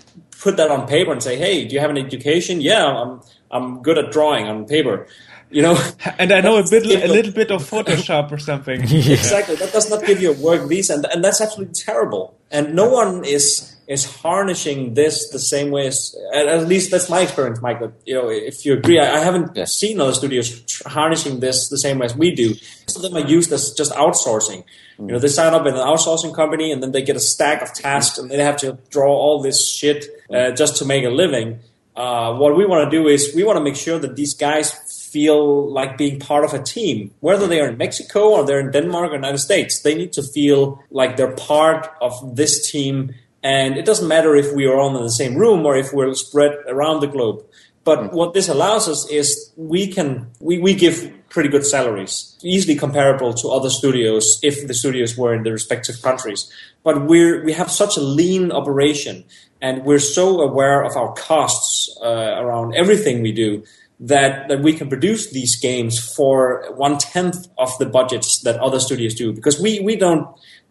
[0.40, 3.20] put that on paper and say, "Hey, do you have an education?" Yeah, I'm
[3.54, 5.06] I'm good at drawing on paper
[5.54, 5.78] you know.
[6.18, 8.82] And I know a bit, a little bit of Photoshop or something.
[8.82, 12.36] exactly, that does not give you a work visa, and, and that's absolutely terrible.
[12.50, 17.20] And no one is is harnessing this the same way as at least that's my
[17.20, 17.92] experience, Michael.
[18.06, 19.74] You know, if you agree, I, I haven't yes.
[19.74, 20.48] seen other studios
[20.86, 22.54] harnessing this the same way as we do.
[22.86, 24.64] Some of them are used as just outsourcing.
[24.98, 27.60] You know, they sign up in an outsourcing company and then they get a stack
[27.62, 31.10] of tasks and they have to draw all this shit uh, just to make a
[31.10, 31.58] living.
[31.96, 34.72] Uh, what we want to do is we want to make sure that these guys
[35.12, 38.72] feel like being part of a team, whether they are in Mexico or they're in
[38.72, 39.80] Denmark or United States.
[39.80, 43.14] They need to feel like they're part of this team.
[43.44, 46.12] And it doesn't matter if we are all in the same room or if we're
[46.14, 47.44] spread around the globe.
[47.84, 48.12] But mm.
[48.12, 53.34] what this allows us is we can we, we give pretty good salaries, easily comparable
[53.34, 56.50] to other studios if the studios were in the respective countries.
[56.84, 59.24] But we're we have such a lean operation,
[59.60, 63.64] and we're so aware of our costs uh, around everything we do
[64.00, 68.78] that, that we can produce these games for one tenth of the budgets that other
[68.78, 69.32] studios do.
[69.32, 70.28] Because we, we don't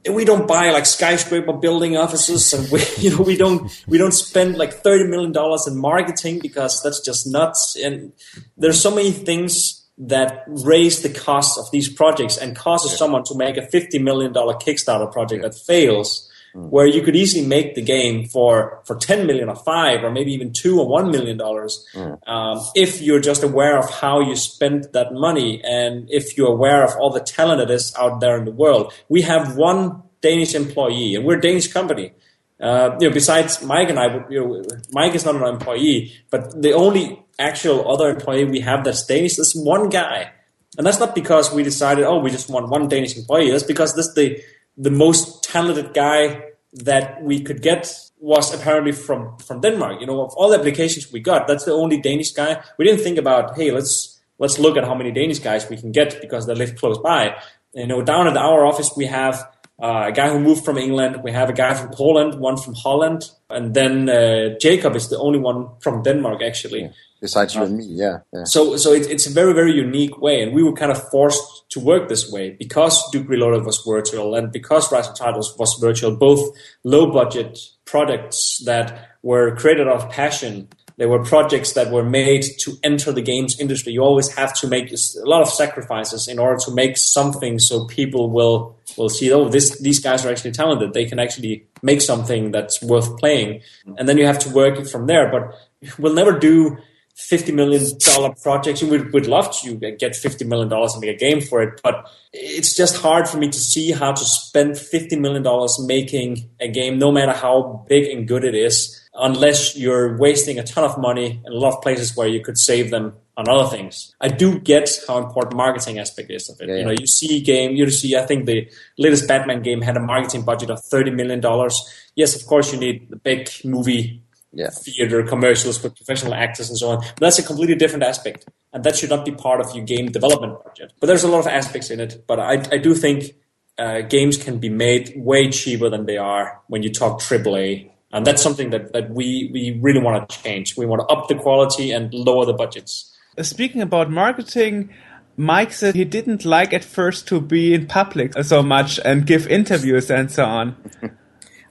[0.09, 4.13] we don't buy like skyscraper building offices and we you know we don't we don't
[4.13, 7.75] spend like 30 million dollars in marketing because that's just nuts.
[7.75, 8.13] And
[8.55, 12.97] there's so many things that raise the cost of these projects and causes yeah.
[12.97, 16.67] someone to make a 50 million dollar kickstarter project that fails mm.
[16.69, 20.33] where you could easily make the game for for 10 million or 5 or maybe
[20.33, 22.17] even 2 or 1 million dollars mm.
[22.27, 26.83] um, if you're just aware of how you spend that money and if you're aware
[26.83, 30.55] of all the talent that is out there in the world we have one Danish
[30.55, 32.13] employee and we're a Danish company
[32.59, 36.61] uh, you know, besides Mike and I, you know, Mike is not an employee, but
[36.61, 40.31] the only actual other employee we have that's Danish is one guy,
[40.77, 43.51] and that's not because we decided, oh, we just want one Danish employee.
[43.51, 44.41] That's because this the
[44.77, 46.43] the most talented guy
[46.73, 49.99] that we could get was apparently from from Denmark.
[49.99, 52.61] You know, of all the applications we got, that's the only Danish guy.
[52.77, 55.91] We didn't think about, hey, let's let's look at how many Danish guys we can
[55.91, 57.35] get because they live close by.
[57.73, 59.43] You know, down at our office we have
[59.81, 61.23] uh, a guy who moved from England.
[61.23, 65.17] We have a guy from Poland, one from Holland, and then uh, Jacob is the
[65.17, 66.81] only one from Denmark actually.
[66.83, 66.91] Yeah.
[67.21, 68.17] Besides you and me, yeah.
[68.33, 68.43] yeah.
[68.43, 71.63] So, so it, it's a very, very unique way, and we were kind of forced
[71.69, 76.17] to work this way because Duke Reloaded was virtual and because Rising Titles was virtual.
[76.17, 80.67] Both low budget products that were created out of passion
[80.97, 83.93] there were projects that were made to enter the games industry.
[83.93, 87.85] You always have to make a lot of sacrifices in order to make something so
[87.87, 90.93] people will will see, oh, this these guys are actually talented.
[90.93, 93.61] They can actually make something that's worth playing.
[93.97, 95.31] And then you have to work it from there.
[95.31, 95.55] But
[95.97, 96.77] we'll never do
[97.15, 98.83] fifty million dollar projects.
[98.83, 102.05] We would, love to get fifty million dollars and make a game for it, but
[102.33, 106.67] it's just hard for me to see how to spend fifty million dollars making a
[106.67, 110.97] game, no matter how big and good it is unless you're wasting a ton of
[110.97, 114.13] money in a lot of places where you could save them on other things.
[114.21, 116.69] I do get how important marketing aspect is of it.
[116.69, 118.15] Yeah, you know, you see game, you see.
[118.15, 121.79] I think the latest Batman game had a marketing budget of thirty million dollars.
[122.15, 124.21] Yes, of course, you need the big movie
[124.51, 124.69] yeah.
[124.69, 126.97] theater commercials with professional actors and so on.
[126.99, 130.11] But that's a completely different aspect, and that should not be part of your game
[130.11, 130.93] development budget.
[130.99, 132.25] But there's a lot of aspects in it.
[132.27, 133.33] But I, I do think
[133.79, 138.25] uh, games can be made way cheaper than they are when you talk AAA and
[138.25, 140.77] that's something that, that we, we really want to change.
[140.77, 143.11] We want to up the quality and lower the budgets.
[143.41, 144.91] Speaking about marketing,
[145.35, 149.47] Mike said he didn't like at first to be in public so much and give
[149.47, 150.77] interviews and so on.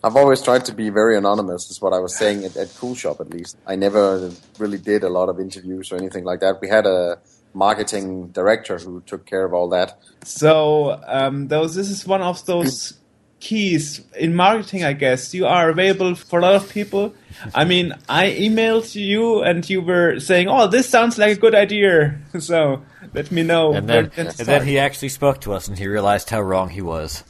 [0.05, 3.21] I've always tried to be very anonymous, is what I was saying at, at Coolshop
[3.21, 3.57] at least.
[3.69, 6.61] I never really did a lot of interviews or anything like that.
[6.61, 7.21] We had a
[7.55, 9.97] marketing director who took care of all that.
[10.25, 12.95] So, um, those, this is one of those
[13.43, 15.35] keys in marketing, I guess.
[15.35, 17.13] You are available for a lot of people.
[17.53, 21.55] I mean, I emailed you and you were saying, "Oh, this sounds like a good
[21.55, 22.83] idea." So
[23.15, 23.75] let me know.
[23.75, 26.83] And then, and then he actually spoke to us, and he realized how wrong he
[26.83, 27.25] was.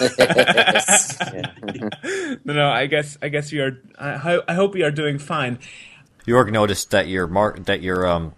[2.44, 2.68] no, no.
[2.68, 3.78] I guess I guess you are.
[3.98, 5.58] I, I hope you are doing fine.
[6.26, 8.34] Jorg noticed that your mark that your um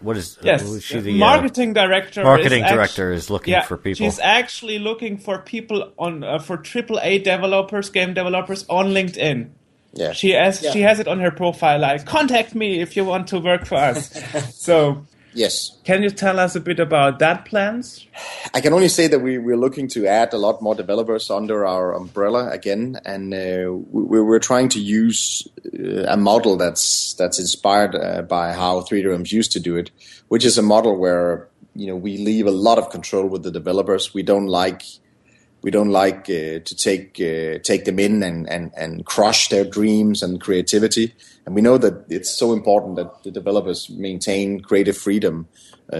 [0.00, 0.62] what is yes.
[0.62, 4.04] who is she the marketing uh, director marketing is director is looking yeah, for people.
[4.04, 9.50] She's actually looking for people on uh, for AAA developers game developers on linkedin.
[9.94, 10.12] Yeah.
[10.12, 10.72] She has yeah.
[10.72, 11.78] she has it on her profile.
[11.80, 14.12] Like contact me if you want to work for us.
[14.54, 15.78] So Yes.
[15.84, 18.06] Can you tell us a bit about that plans?
[18.52, 21.66] I can only say that we, we're looking to add a lot more developers under
[21.66, 27.38] our umbrella again, and uh, we, we're trying to use uh, a model that's that's
[27.38, 29.90] inspired uh, by how 3D used to do it,
[30.28, 33.50] which is a model where you know we leave a lot of control with the
[33.50, 34.12] developers.
[34.12, 34.82] We don't like
[35.62, 39.64] we don't like uh, to take uh, take them in and, and, and crush their
[39.64, 41.14] dreams and creativity.
[41.46, 45.48] And we know that it's so important that the developers maintain creative freedom
[45.92, 45.96] uh,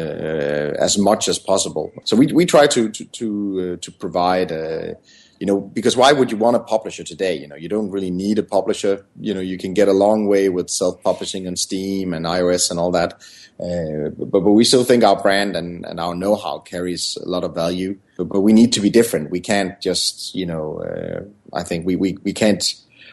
[0.78, 1.92] as much as possible.
[2.04, 3.26] So we we try to to to,
[3.74, 4.52] uh, to provide.
[4.52, 4.94] Uh,
[5.40, 7.34] you know, because why would you want a publisher today?
[7.34, 9.04] You know, you don't really need a publisher.
[9.18, 12.78] You know, you can get a long way with self-publishing on Steam and iOS and
[12.78, 13.20] all that.
[13.62, 17.44] Uh, but, but we still think our brand and, and our know-how carries a lot
[17.44, 17.96] of value.
[18.16, 19.30] But, but we need to be different.
[19.30, 22.64] We can't just, you know, uh, I think we, we, we can't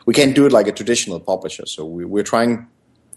[0.08, 1.66] we can't do it like a traditional publisher.
[1.68, 2.68] So we, we're trying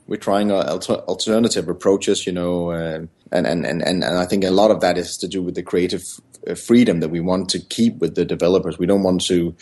[0.07, 4.45] we're trying uh, alter, alternative approaches, you know, uh, and, and, and, and I think
[4.45, 6.05] a lot of that is to do with the creative
[6.47, 8.79] uh, freedom that we want to keep with the developers.
[8.79, 9.55] We don't want to,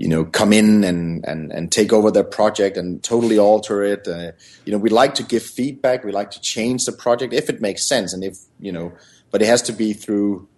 [0.00, 4.08] you know, come in and, and, and take over their project and totally alter it.
[4.08, 4.32] Uh,
[4.64, 6.04] you know, we like to give feedback.
[6.04, 8.92] We like to change the project if it makes sense and if, you know,
[9.30, 10.48] but it has to be through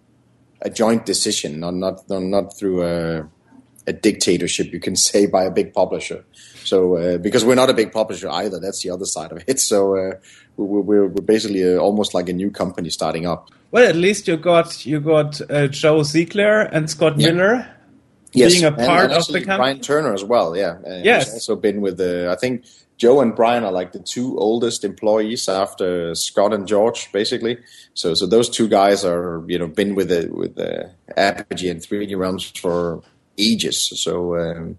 [0.61, 3.29] a joint decision, not, not, not through a,
[3.85, 6.23] a dictatorship, you can say, by a big publisher.
[6.63, 9.59] So, uh, because we're not a big publisher either, that's the other side of it.
[9.59, 10.13] So, uh,
[10.55, 13.49] we're, we're, basically uh, almost like a new company starting up.
[13.71, 17.31] Well, at least you got you got uh, Joe Siegler and Scott yeah.
[17.31, 17.73] Miller
[18.33, 19.57] yes, being a part and of the company.
[19.57, 20.55] Brian Turner as well.
[20.55, 21.25] Yeah, uh, Yes.
[21.25, 22.29] he's also been with the.
[22.31, 22.65] I think
[22.97, 27.57] Joe and Brian are like the two oldest employees after Scott and George, basically.
[27.95, 31.79] So, so those two guys are you know been with the with the Apogee and
[31.81, 33.01] 3D Realms for
[33.37, 33.91] ages.
[34.01, 34.37] So.
[34.37, 34.77] Um,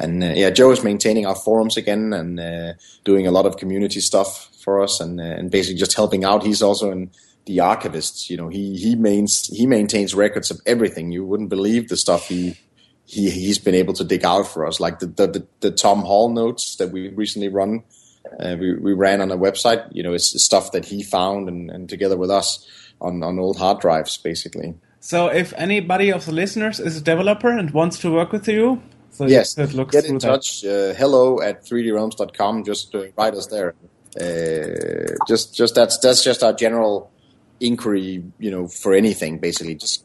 [0.00, 2.72] and uh, yeah, Joe is maintaining our forums again and uh,
[3.04, 6.42] doing a lot of community stuff for us, and uh, and basically just helping out.
[6.42, 7.12] He's also in
[7.46, 8.28] the archivists.
[8.28, 11.12] You know, he he mains he maintains records of everything.
[11.12, 12.56] You wouldn't believe the stuff he
[13.06, 16.00] he he's been able to dig out for us, like the the, the, the Tom
[16.00, 17.82] Hall notes that we recently run.
[18.40, 19.86] Uh, we we ran on a website.
[19.94, 22.66] You know, it's stuff that he found and, and together with us
[23.00, 24.74] on on old hard drives, basically.
[25.00, 28.82] So if anybody of the listeners is a developer and wants to work with you,
[29.14, 30.64] so Yes, you get in touch.
[30.64, 32.64] Uh, hello at 3drealms.com.
[32.64, 33.74] Just uh, write us there.
[34.20, 37.12] Uh, just, just that's that's just our general
[37.60, 38.24] inquiry.
[38.40, 39.76] You know, for anything basically.
[39.76, 40.03] Just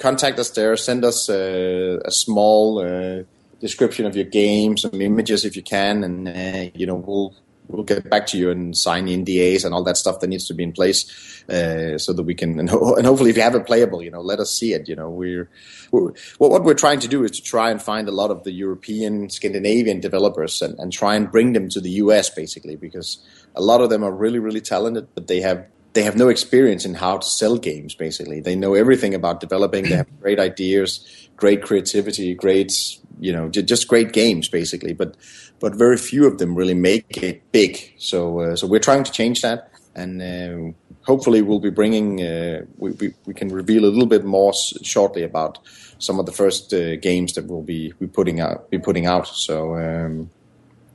[0.00, 0.76] contact us there.
[0.76, 3.22] Send us uh, a small uh,
[3.60, 7.34] description of your game, some images if you can, and uh, you know we'll
[7.68, 10.54] we'll get back to you and sign NDAs and all that stuff that needs to
[10.54, 13.54] be in place, uh, so that we can and, ho- and hopefully if you have
[13.54, 14.88] it playable, you know, let us see it.
[14.88, 15.48] You know, we're,
[15.92, 18.44] we're what what we're trying to do is to try and find a lot of
[18.44, 23.24] the European, Scandinavian developers and, and try and bring them to the US basically because
[23.54, 26.84] a lot of them are really really talented, but they have they have no experience
[26.84, 28.40] in how to sell games basically.
[28.40, 31.06] They know everything about developing they have great ideas
[31.36, 32.70] great creativity great
[33.18, 34.92] you know ju- just great games basically.
[34.92, 35.16] But
[35.58, 37.94] but very few of them really make it big.
[37.98, 40.72] So uh, so we're trying to change that and uh,
[41.02, 44.74] hopefully we'll be bringing uh, we, we, we can reveal a little bit more s-
[44.82, 45.58] shortly about
[45.98, 49.26] some of the first uh, games that we'll be we putting out be putting out.
[49.26, 50.30] So um,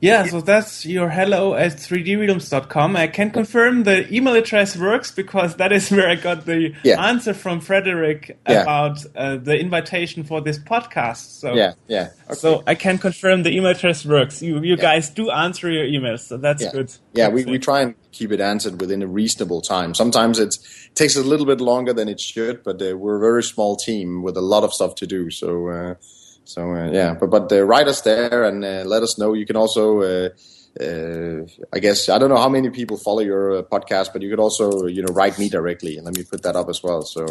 [0.00, 2.96] Yeah, so that's your hello at 3drealms.com.
[2.96, 7.02] I can confirm the email address works because that is where I got the Yeah.
[7.02, 8.62] answer from Frederik Yeah.
[8.62, 11.40] about uh, the invitation for this podcast.
[11.40, 12.34] So yeah yeah okay.
[12.34, 14.42] So I can confirm the email address works.
[14.42, 14.82] You you Yeah.
[14.82, 16.92] guys do answer your emails, so that's good.
[17.14, 19.94] Yeah, we, we try and keep it answered within a reasonable time.
[19.94, 20.58] Sometimes it
[20.94, 24.22] takes a little bit longer than it should, but uh, we're a very small team
[24.22, 25.30] with a lot of stuff to do.
[25.30, 25.94] So, uh,
[26.46, 29.34] so uh, yeah, but but uh, write us there and uh, let us know.
[29.34, 30.28] You can also, uh,
[30.80, 34.30] uh, I guess, I don't know how many people follow your uh, podcast, but you
[34.30, 37.02] could also, you know, write me directly and let me put that up as well.
[37.02, 37.26] So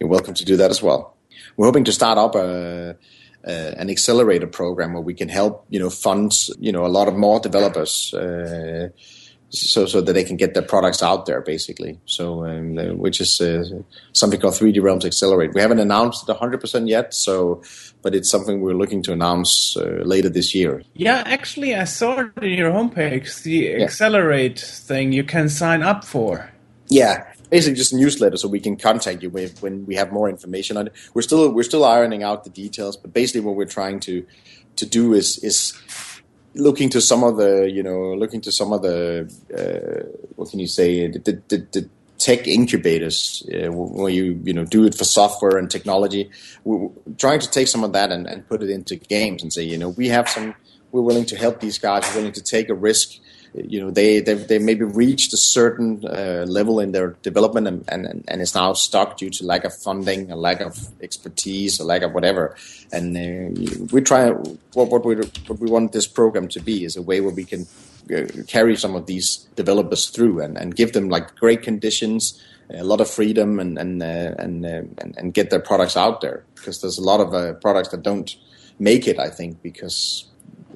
[0.00, 1.16] you're welcome to do that as well.
[1.56, 2.96] We're hoping to start up a,
[3.44, 7.14] an accelerator program where we can help, you know, fund, you know, a lot of
[7.14, 8.88] more developers, uh,
[9.52, 11.98] so so that they can get their products out there, basically.
[12.06, 13.64] So, um, uh, which is uh,
[14.12, 15.52] something called 3D Realms Accelerate.
[15.54, 17.62] We haven't announced it 100% yet, so,
[18.00, 20.82] but it's something we're looking to announce uh, later this year.
[20.94, 26.04] Yeah, actually, I saw it in your homepage, the Accelerate thing you can sign up
[26.04, 26.50] for.
[26.88, 30.28] Yeah, basically just a newsletter so we can contact you with when we have more
[30.28, 30.92] information on it.
[31.14, 34.26] We're still we're still ironing out the details, but basically what we're trying to
[34.76, 35.78] to do is is
[36.54, 39.22] looking to some of the you know looking to some of the
[39.56, 40.06] uh,
[40.36, 41.18] what can you say the
[41.48, 41.88] the, the
[42.18, 46.30] tech incubators uh, where you you know do it for software and technology.
[46.64, 46.88] We're
[47.18, 49.78] trying to take some of that and, and put it into games and say you
[49.78, 50.54] know we have some
[50.92, 52.04] we're willing to help these guys.
[52.08, 53.18] We're willing to take a risk
[53.54, 57.84] you know they they they maybe reached a certain uh, level in their development and,
[57.88, 61.84] and and is now stuck due to lack of funding, a lack of expertise, a
[61.84, 62.56] lack of whatever.
[62.92, 66.96] And uh, we try what what we what we want this program to be is
[66.96, 67.66] a way where we can
[68.14, 72.84] uh, carry some of these developers through and, and give them like great conditions, a
[72.84, 76.42] lot of freedom, and and uh, and, uh, and and get their products out there
[76.54, 78.34] because there's a lot of uh, products that don't
[78.78, 79.18] make it.
[79.18, 80.24] I think because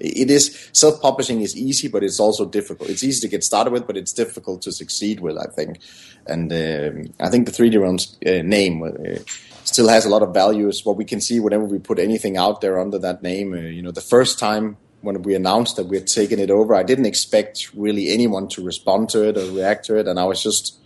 [0.00, 2.90] it is self-publishing is easy, but it's also difficult.
[2.90, 5.38] It's easy to get started with, but it's difficult to succeed with.
[5.38, 5.78] I think,
[6.26, 9.18] and um, I think the 3D Realms uh, name uh,
[9.64, 10.68] still has a lot of value.
[10.68, 13.52] Is what we can see whenever we put anything out there under that name.
[13.52, 16.74] Uh, you know, the first time when we announced that we had taken it over,
[16.74, 20.24] I didn't expect really anyone to respond to it or react to it, and I
[20.24, 20.78] was just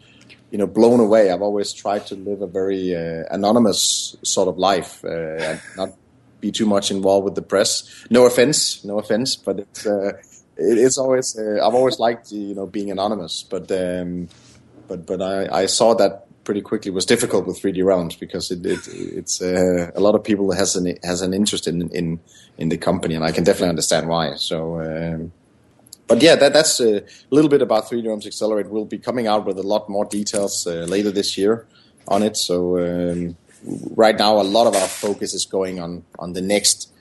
[0.51, 1.31] you know blown away.
[1.31, 5.95] I've always tried to live a very uh, anonymous sort of life, uh, not
[6.41, 8.07] be too much involved with the press.
[8.11, 10.13] No offense, no offense, but it's uh,
[10.57, 14.29] it, it's always uh, I've always liked you know being anonymous, but um,
[14.89, 18.65] but but I, I saw that pretty quickly was difficult with 3D Realms because it,
[18.65, 22.21] it it's uh, a lot of people has an has an interest in in
[22.59, 24.35] in the company, and I can definitely understand why.
[24.37, 24.81] So.
[24.81, 25.33] Um,
[26.07, 28.69] but yeah, that, that's a little bit about 3D Realms Accelerate.
[28.69, 31.69] We'll be coming out with a lot more details uh, later this year
[32.09, 32.37] on it.
[32.37, 36.93] So um, right now, a lot of our focus is going on on the next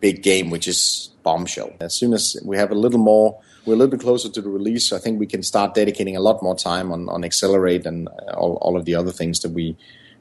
[0.00, 1.72] big game, which is Bombshell.
[1.80, 4.50] As soon as we have a little more, we're a little bit closer to the
[4.50, 4.92] release.
[4.92, 8.58] I think we can start dedicating a lot more time on, on Accelerate and all,
[8.60, 9.76] all of the other things that we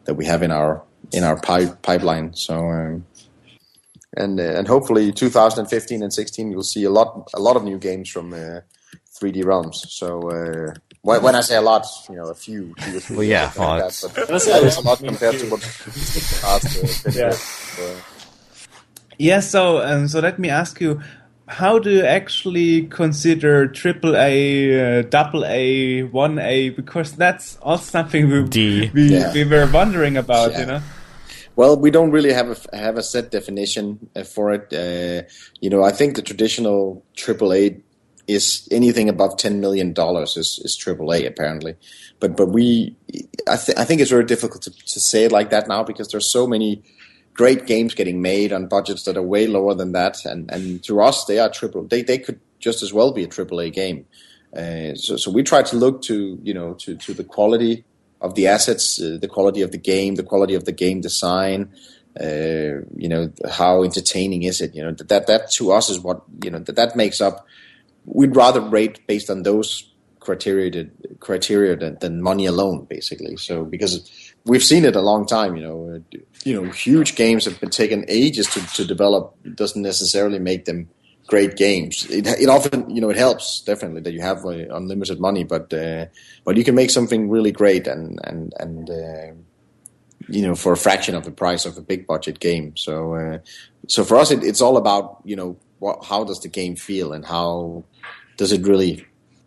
[0.05, 2.33] that we have in our in our pipe, pipeline.
[2.33, 3.05] So um,
[4.15, 7.77] and uh, and hopefully 2015 and 16 you'll see a lot a lot of new
[7.77, 8.61] games from uh,
[9.19, 9.85] 3D Realms.
[9.89, 10.73] So uh,
[11.03, 13.17] when, when I say a lot, you know, a few, two or three.
[13.17, 17.05] Well, yeah, something like that, but that is a lot compared to what the past.
[17.05, 17.85] Uh, Yeah.
[17.85, 17.99] uh,
[19.19, 21.01] Yeah, so um, so let me ask you,
[21.47, 26.69] how do you actually consider triple A, uh, double A, one A?
[26.69, 28.89] Because that's also something we D.
[28.93, 29.33] we, Yeah.
[29.33, 30.59] we were wondering about, Yeah.
[30.61, 30.81] you know.
[31.55, 34.71] Well, we don't really have a have a set definition uh, for it.
[34.73, 35.27] Uh,
[35.61, 37.81] you know, I think the traditional AAA
[38.27, 41.75] is anything above ten million dollars is is AAA apparently,
[42.19, 42.95] but but we
[43.47, 46.07] I, th- I think it's very difficult to, to say it like that now because
[46.09, 46.83] there's so many
[47.33, 51.01] great games getting made on budgets that are way lower than that, and and to
[51.01, 54.05] us they are triple they they could just as well be a AAA game.
[54.55, 57.83] Uh, so so we try to look to you know to to the quality
[58.21, 61.71] of the assets, uh, the quality of the game, the quality of the game design.
[62.19, 64.73] Uh, you know how entertaining is it?
[64.75, 67.45] You know that that, to us is what you know that that makes up.
[68.05, 69.89] We'd rather rate based on those
[70.19, 70.89] criteria to,
[71.19, 73.37] criteria than, than money alone, basically.
[73.37, 74.09] So because
[74.45, 77.69] we've seen it a long time, you know, uh, you know, huge games have been
[77.69, 79.35] taken ages to, to develop.
[79.43, 80.89] It doesn't necessarily make them
[81.27, 82.05] great games.
[82.09, 85.73] It, it often, you know, it helps definitely that you have uh, unlimited money, but
[85.73, 86.05] uh,
[86.43, 89.33] but you can make something really great and and and uh,
[90.27, 92.75] you know for a fraction of the price of a big budget game.
[92.75, 93.37] So uh,
[93.87, 97.13] so for us, it, it's all about you know what, how does the game feel
[97.13, 97.83] and how
[98.37, 99.05] does it really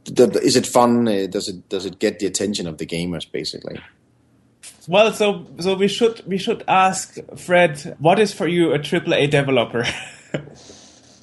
[0.09, 1.09] is it fun?
[1.09, 3.81] Uh, does it does it get the attention of the gamers basically?
[4.87, 9.15] Well, so so we should we should ask Fred, what is for you a triple
[9.15, 9.85] A developer?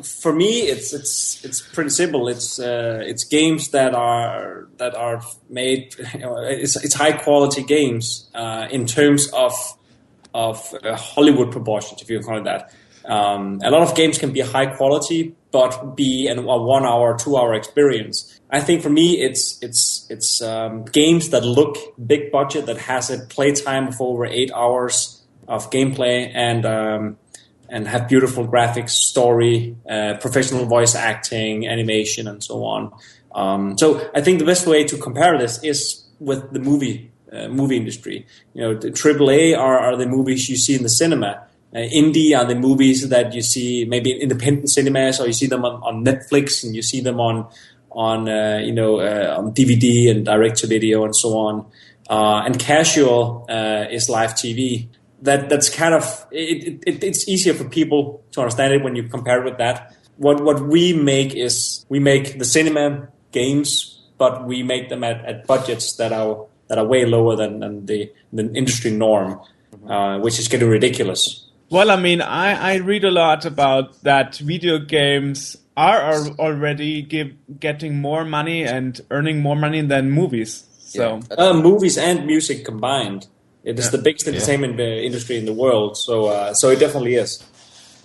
[0.04, 2.28] for me, it's it's it's pretty simple.
[2.28, 5.96] It's uh, it's games that are that are made.
[6.14, 9.54] You know, it's it's high quality games uh, in terms of
[10.34, 12.74] of uh, Hollywood proportions, if you call it that.
[13.06, 17.18] Um, a lot of games can be high quality, but be an, a one hour,
[17.18, 18.40] two hour experience.
[18.50, 23.10] I think for me, it's it's it's um, games that look big budget, that has
[23.10, 27.18] a playtime of over eight hours of gameplay, and um,
[27.70, 32.94] and have beautiful graphics, story, uh, professional voice acting, animation, and so on.
[33.36, 37.48] Um, so I think the best way to compare this is with the movie uh,
[37.48, 38.26] movie industry.
[38.54, 41.48] You know, the AAA are, are the movies you see in the cinema.
[41.76, 45.48] Uh, indie are the movies that you see maybe in independent cinemas, or you see
[45.48, 47.48] them on, on Netflix, and you see them on
[47.92, 51.66] on uh, you know uh, on DVD and direct to video and so on.
[52.10, 54.88] Uh, and casual uh, is live TV
[55.24, 59.04] that that's kind of it, it, it's easier for people to understand it when you
[59.04, 59.96] compare it with that.
[60.18, 65.26] What what we make is we make the cinema games, but we make them at,
[65.26, 69.40] at budgets that are that are way lower than, than the, the industry norm,
[69.88, 71.43] uh, which is getting ridiculous.
[71.74, 77.02] Well, I mean, I I read a lot about that video games are al- already
[77.02, 77.30] give,
[77.60, 80.52] getting more money and earning more money than movies.
[80.96, 83.22] So Uh, movies and music combined,
[83.64, 85.98] it is the biggest entertainment uh, industry in the world.
[85.98, 87.32] So uh, so it definitely is.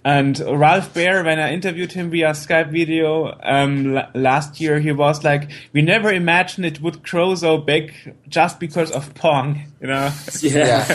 [0.09, 4.91] And Ralph Baer, when I interviewed him via Skype video um, l- last year, he
[4.91, 7.93] was like, "We never imagined it would grow so big
[8.27, 10.11] just because of Pong." You know,
[10.41, 10.87] Yeah,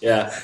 [0.00, 0.30] yeah.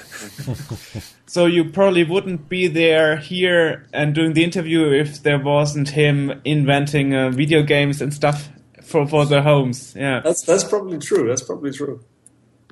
[1.27, 6.43] so you probably wouldn't be there here and doing the interview if there wasn't him
[6.45, 8.51] inventing uh, video games and stuff
[8.83, 9.95] for for the homes.
[9.97, 10.21] Yeah.
[10.21, 11.29] That's that's probably true.
[11.29, 12.05] That's probably true.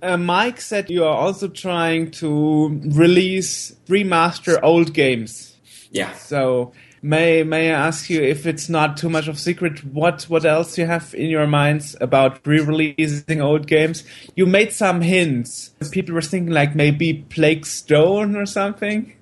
[0.04, 5.56] Uh, Mike said you are also trying to release remaster old games.
[5.90, 6.12] Yeah.
[6.12, 10.44] So may may I ask you if it's not too much of secret what what
[10.44, 14.04] else you have in your minds about re-releasing old games?
[14.36, 15.70] You made some hints.
[15.90, 19.14] People were thinking like maybe Blake Stone or something.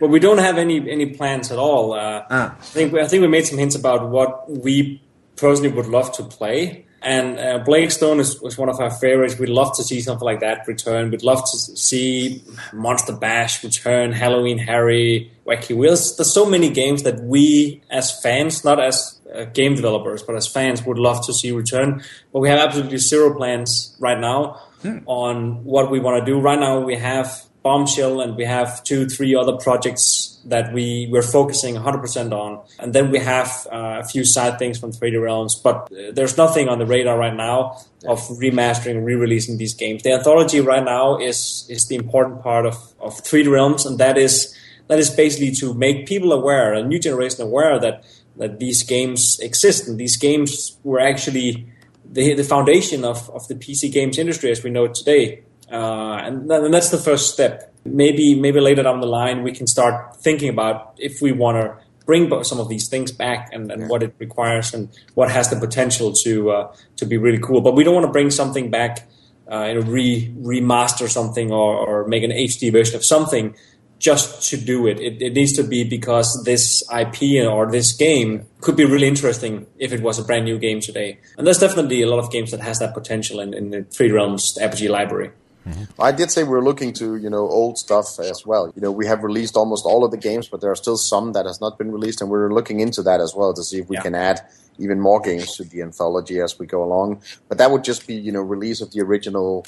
[0.00, 1.92] But we don't have any any plans at all.
[1.92, 2.56] Uh, Ah.
[2.58, 5.02] I think we, I think we made some hints about what we
[5.36, 6.86] personally would love to play.
[7.04, 9.38] And uh, Blake Stone is, was one of our favorites.
[9.38, 11.10] We'd love to see something like that return.
[11.10, 12.42] We'd love to see
[12.72, 16.16] Monster Bash return, Halloween Harry, Wacky Wheels.
[16.16, 20.46] There's so many games that we, as fans, not as uh, game developers, but as
[20.46, 22.02] fans, would love to see return.
[22.32, 24.60] But we have absolutely zero plans right now
[25.06, 26.38] on what we want to do.
[26.38, 31.22] Right now, we have Bombshell and we have two, three other projects that we we're
[31.22, 35.54] focusing 100% on, and then we have uh, a few side things from 3D Realms.
[35.54, 40.02] But uh, there's nothing on the radar right now of remastering re-releasing these games.
[40.02, 44.18] The anthology right now is is the important part of of 3D Realms, and that
[44.18, 44.56] is
[44.88, 48.04] that is basically to make people aware, a new generation aware that
[48.36, 51.66] that these games exist and these games were actually
[52.04, 55.42] the the foundation of of the PC games industry as we know it today.
[55.72, 57.72] Uh, and, and that's the first step.
[57.84, 61.76] maybe maybe later down the line we can start thinking about if we want to
[62.04, 63.88] bring some of these things back and, and yeah.
[63.88, 67.60] what it requires and what has the potential to uh, to be really cool.
[67.60, 69.08] But we don't want to bring something back,
[69.50, 73.54] uh, you know, re remaster something or, or make an HD version of something
[73.98, 74.98] just to do it.
[74.98, 75.22] it.
[75.22, 79.92] It needs to be because this IP or this game could be really interesting if
[79.92, 81.20] it was a brand new game today.
[81.38, 84.12] And there's definitely a lot of games that has that potential in, in the 3D
[84.12, 85.30] Realms Apogee library.
[85.66, 86.02] Mm-hmm.
[86.02, 88.72] I did say we are looking to you know old stuff as well.
[88.74, 91.32] You know, we have released almost all of the games, but there are still some
[91.32, 93.88] that has not been released, and we're looking into that as well to see if
[93.88, 94.02] we yeah.
[94.02, 94.40] can add
[94.78, 97.22] even more games to the anthology as we go along.
[97.48, 99.64] But that would just be you know release of the original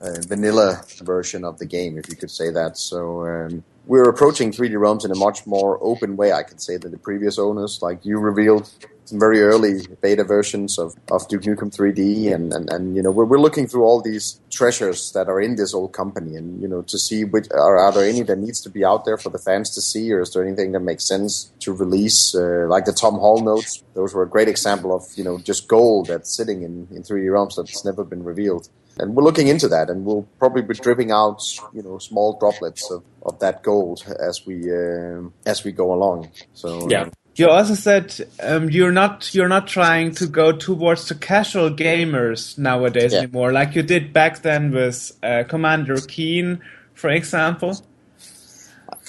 [0.00, 2.78] uh, vanilla version of the game, if you could say that.
[2.78, 6.76] So um, we're approaching 3D Realms in a much more open way, I could say,
[6.76, 7.80] than the previous owners.
[7.82, 8.70] Like you revealed
[9.04, 13.10] some very early beta versions of, of Duke Nukem 3D, and, and, and you know
[13.10, 16.68] we're, we're looking through all these treasures that are in this old company, and you
[16.68, 19.30] know to see which are, are there any that needs to be out there for
[19.30, 22.34] the fans to see, or is there anything that makes sense to release?
[22.34, 25.68] Uh, like the Tom Hall notes, those were a great example of you know just
[25.68, 28.68] gold that's sitting in, in 3D Realms that's never been revealed
[28.98, 31.42] and we're looking into that, and we'll probably be dripping out,
[31.72, 36.30] you know, small droplets of, of that gold as we uh, as we go along.
[36.52, 37.08] So yeah.
[37.34, 42.58] You also said um, you're not you're not trying to go towards the casual gamers
[42.58, 43.20] nowadays yeah.
[43.20, 46.60] anymore, like you did back then with uh, Commander Keen,
[46.94, 47.80] for example.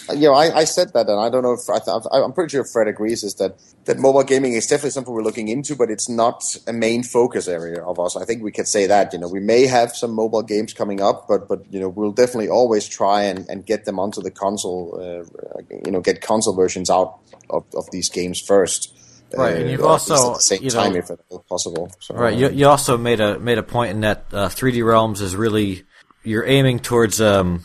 [0.09, 2.65] You know, I, I, said that, and I don't know if I, am pretty sure
[2.65, 3.23] Fred agrees.
[3.23, 6.73] Is that that mobile gaming is definitely something we're looking into, but it's not a
[6.73, 8.17] main focus area of us.
[8.17, 9.13] I think we could say that.
[9.13, 12.11] You know, we may have some mobile games coming up, but but you know, we'll
[12.11, 14.99] definitely always try and, and get them onto the console.
[14.99, 18.93] Uh, you know, get console versions out of, of these games first.
[19.35, 21.91] Right, and uh, you've also you know, if possible.
[21.99, 25.21] So, right, you, you also made a made a point in that uh, 3D Realms
[25.21, 25.83] is really
[26.23, 27.21] you're aiming towards.
[27.21, 27.63] Um,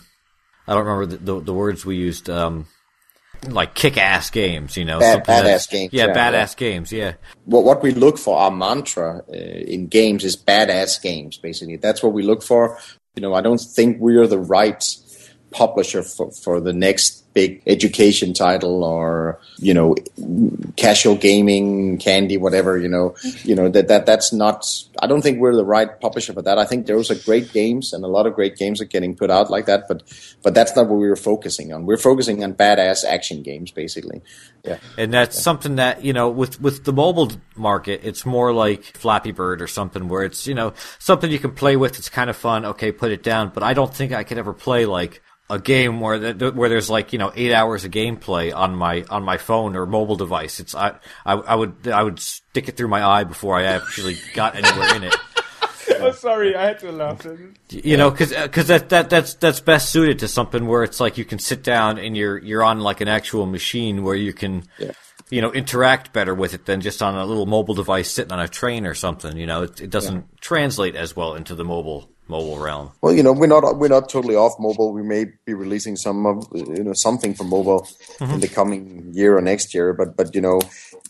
[0.68, 2.28] I don't remember the, the, the words we used.
[2.28, 2.66] Um,
[3.46, 5.92] like kick-ass games, you know, Bad, badass games.
[5.92, 6.68] Yeah, yeah badass yeah.
[6.68, 6.92] games.
[6.92, 7.12] Yeah.
[7.44, 11.38] What what we look for, our mantra uh, in games is badass games.
[11.38, 12.78] Basically, that's what we look for.
[13.14, 14.84] You know, I don't think we are the right
[15.50, 19.94] publisher for, for the next big education title or you know
[20.76, 23.14] casual gaming candy whatever you know.
[23.44, 24.66] You know that that that's not
[25.02, 26.58] i don't think we're the right publisher for that.
[26.58, 29.30] I think those are great games and a lot of great games are getting put
[29.30, 30.02] out like that but
[30.42, 31.86] but that's not what we were focusing on.
[31.86, 34.20] We're focusing on badass action games basically.
[34.64, 34.78] Yeah.
[34.96, 35.42] And that's yeah.
[35.42, 39.68] something that you know with with the mobile market it's more like flappy bird or
[39.68, 41.98] something where it's you know something you can play with.
[42.00, 42.64] It's kind of fun.
[42.64, 43.52] Okay put it down.
[43.54, 46.90] But i don't think i could ever play like a game where the, where there's
[46.90, 50.60] like you know eight hours of gameplay on my on my phone or mobile device.
[50.60, 54.16] It's I, I I would I would stick it through my eye before I actually
[54.34, 55.16] got anywhere in it.
[56.00, 57.26] oh, sorry, I had to laugh.
[57.70, 61.00] You know, because because uh, that, that that's that's best suited to something where it's
[61.00, 64.32] like you can sit down and you're you're on like an actual machine where you
[64.32, 64.64] can.
[64.78, 64.92] Yeah.
[65.30, 68.40] You know, interact better with it than just on a little mobile device sitting on
[68.40, 69.36] a train or something.
[69.36, 70.38] You know, it, it doesn't yeah.
[70.40, 72.90] translate as well into the mobile mobile realm?
[73.00, 74.92] Well, you know, we're not we're not totally off mobile.
[74.92, 77.82] We may be releasing some of you know something for mobile
[78.18, 78.34] mm-hmm.
[78.34, 79.92] in the coming year or next year.
[79.92, 80.60] But but you know,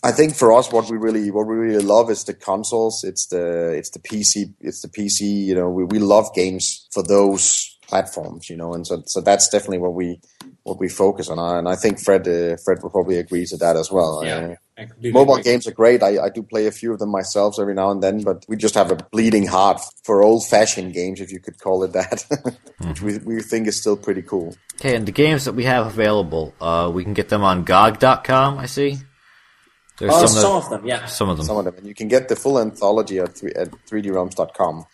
[0.03, 3.03] I think for us, what we really what we really love is the consoles.
[3.03, 4.53] It's the it's the PC.
[4.59, 5.21] It's the PC.
[5.21, 8.49] You know, we we love games for those platforms.
[8.49, 10.19] You know, and so so that's definitely what we
[10.63, 11.39] what we focus on.
[11.39, 14.23] And I think Fred uh, Fred will probably agree to that as well.
[14.23, 14.37] Yeah.
[14.37, 14.55] Uh,
[15.01, 15.43] Mobile agree.
[15.43, 16.03] games are great.
[16.03, 18.55] I, I do play a few of them myself every now and then, but we
[18.55, 22.25] just have a bleeding heart for old fashioned games, if you could call it that,
[22.79, 24.55] which we, we think is still pretty cool.
[24.75, 28.57] Okay, and the games that we have available, uh, we can get them on GOG.com,
[28.57, 28.97] I see.
[29.97, 31.05] There's uh, some, some of, them, yeah.
[31.07, 31.45] Some of them.
[31.45, 31.75] Some of them.
[31.77, 34.85] And you can get the full anthology at, 3, at 3drealms.com.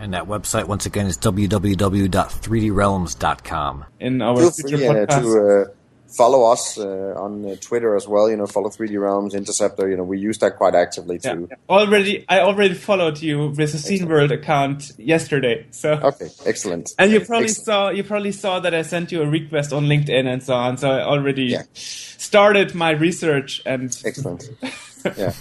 [0.00, 3.84] And that website, once again, is www.3drealms.com.
[4.00, 5.66] In our Feel free, to, uh,
[6.08, 8.30] follow us uh, on uh, Twitter as well.
[8.30, 9.88] You know, follow 3D Realms, Interceptor.
[9.88, 11.48] You know, we use that quite actively too.
[11.50, 11.56] Yeah.
[11.68, 15.66] Already, I already followed you with the Scene World account yesterday.
[15.70, 16.90] So okay, excellent.
[16.98, 17.66] And you probably excellent.
[17.66, 20.76] saw you probably saw that I sent you a request on LinkedIn and so on.
[20.76, 21.62] So I already yeah.
[21.74, 24.50] started my research and excellent.
[25.16, 25.32] yeah,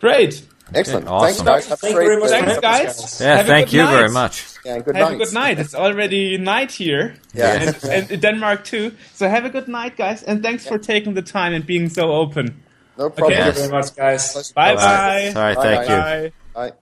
[0.00, 0.42] great.
[0.74, 1.06] Excellent.
[1.06, 1.46] Awesome.
[1.46, 1.80] Thanks, guys.
[1.80, 2.30] Thank you very much.
[2.30, 3.20] Thanks, guys.
[3.20, 3.96] Yeah, Have thank you night.
[3.96, 4.46] very much.
[4.64, 5.14] Yeah, good have night.
[5.14, 5.58] a good night.
[5.60, 7.14] It's already night here.
[7.32, 7.62] Yeah.
[7.62, 8.92] And, and in Denmark too.
[9.14, 10.24] So have a good night, guys.
[10.24, 10.72] And thanks yeah.
[10.72, 12.62] for taking the time and being so open.
[12.98, 13.32] No problem.
[13.32, 13.42] Okay.
[13.42, 14.52] Thank you very much, guys.
[14.52, 15.28] Bye bye.
[15.28, 16.22] All right, thank bye.
[16.22, 16.32] you.
[16.52, 16.72] Bye.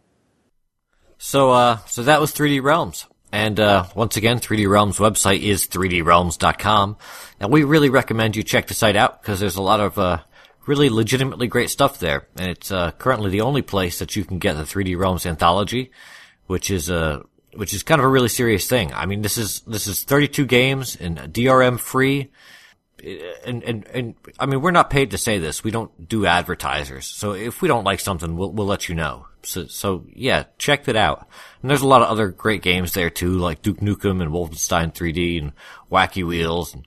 [1.19, 3.07] So, uh, so that was 3D Realms.
[3.33, 6.97] And uh, once again, 3D Realms website is 3drealms.com.
[7.41, 10.19] And we really recommend you check the site out because there's a lot of uh,
[10.67, 12.27] really legitimately great stuff there.
[12.37, 15.91] And it's uh, currently the only place that you can get the 3D Realms anthology,
[16.47, 17.23] which is a
[17.57, 18.93] which is kind of a really serious thing.
[18.93, 22.31] I mean, this is this is 32 games and DRM free.
[23.45, 25.63] And, and, and, I mean, we're not paid to say this.
[25.63, 27.05] We don't do advertisers.
[27.05, 29.27] So if we don't like something, we'll, we'll let you know.
[29.43, 31.29] So, so yeah, check that out.
[31.61, 34.95] And there's a lot of other great games there too, like Duke Nukem and Wolfenstein
[34.95, 35.53] 3D and
[35.93, 36.87] Wacky Wheels and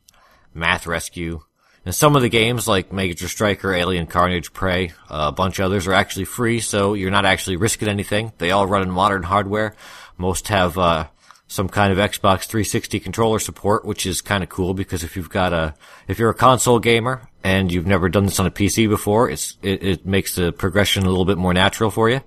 [0.55, 1.41] Math Rescue.
[1.87, 5.67] And some of the games like Major Striker, Alien Carnage, Prey, uh, a bunch of
[5.67, 8.33] others are actually free, so you're not actually risking anything.
[8.39, 9.73] They all run in modern hardware.
[10.17, 11.07] Most have, uh,
[11.47, 15.29] some kind of Xbox 360 controller support, which is kind of cool because if you've
[15.29, 15.75] got a,
[16.09, 19.55] if you're a console gamer and you've never done this on a PC before, it's,
[19.61, 22.19] it, it makes the progression a little bit more natural for you.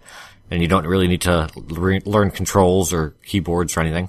[0.51, 4.09] And you don't really need to re- learn controls or keyboards or anything.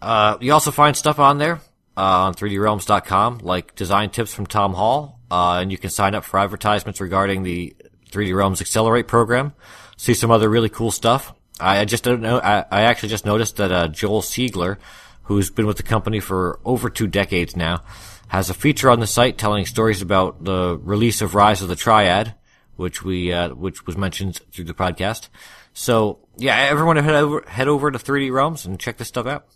[0.00, 1.60] Uh, you also find stuff on there,
[1.96, 6.38] on 3drealms.com, like design tips from Tom Hall, uh, and you can sign up for
[6.38, 7.74] advertisements regarding the
[8.10, 9.52] 3D Realms Accelerate program.
[9.96, 11.32] See some other really cool stuff.
[11.58, 12.38] I just don't know.
[12.38, 14.76] I, I actually just noticed that uh, Joe Siegler,
[15.24, 17.82] who's been with the company for over two decades now,
[18.28, 21.76] has a feature on the site telling stories about the release of Rise of the
[21.76, 22.34] Triad,
[22.76, 25.28] which we uh, which was mentioned through the podcast.
[25.72, 29.46] So yeah, everyone head over head over to 3D Realms and check this stuff out.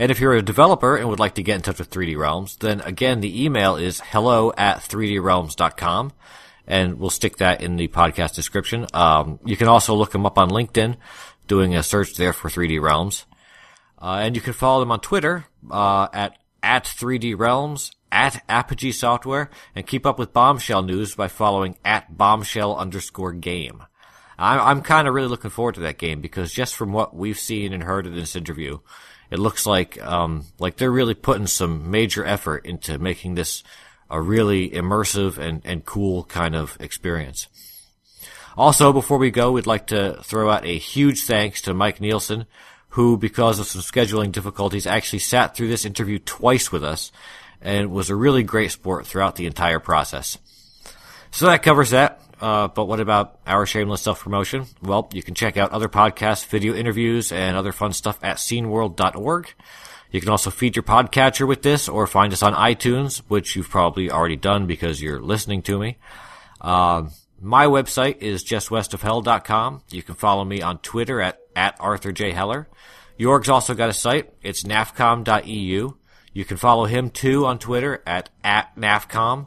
[0.00, 2.56] And if you're a developer and would like to get in touch with 3D Realms,
[2.56, 6.12] then again the email is hello at 3drealms.com
[6.66, 8.86] and we'll stick that in the podcast description.
[8.94, 10.96] Um, you can also look them up on LinkedIn,
[11.46, 13.26] doing a search there for 3D Realms.
[14.00, 18.92] Uh, and you can follow them on Twitter, uh, at, at 3D Realms, at Apogee
[18.92, 23.82] Software, and keep up with Bombshell news by following at Bombshell underscore game.
[24.38, 27.38] I'm, I'm kind of really looking forward to that game because just from what we've
[27.38, 28.78] seen and heard in this interview,
[29.30, 33.62] it looks like, um, like they're really putting some major effort into making this
[34.10, 37.46] a really immersive and, and cool kind of experience.
[38.56, 42.46] Also, before we go, we'd like to throw out a huge thanks to Mike Nielsen,
[42.90, 47.12] who, because of some scheduling difficulties, actually sat through this interview twice with us
[47.60, 50.38] and was a really great sport throughout the entire process.
[51.30, 52.20] So that covers that.
[52.40, 54.66] Uh, but what about our shameless self promotion?
[54.82, 59.54] Well, you can check out other podcasts, video interviews, and other fun stuff at sceneworld.org.
[60.10, 63.68] You can also feed your podcatcher with this or find us on iTunes, which you've
[63.68, 65.98] probably already done because you're listening to me.
[66.60, 67.08] Uh,
[67.40, 69.82] my website is justwestofhell.com.
[69.90, 72.32] You can follow me on Twitter at, at Arthur J.
[72.32, 72.68] Heller.
[73.18, 74.32] Jorg's also got a site.
[74.42, 75.96] It's nafcom.eu.
[76.32, 79.46] You can follow him too on Twitter at, at nafcom.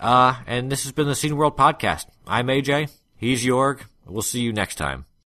[0.00, 2.06] Uh, and this has been the Scene World Podcast.
[2.26, 2.90] I'm AJ.
[3.16, 3.82] He's Jorg.
[4.06, 5.06] We'll see you next time.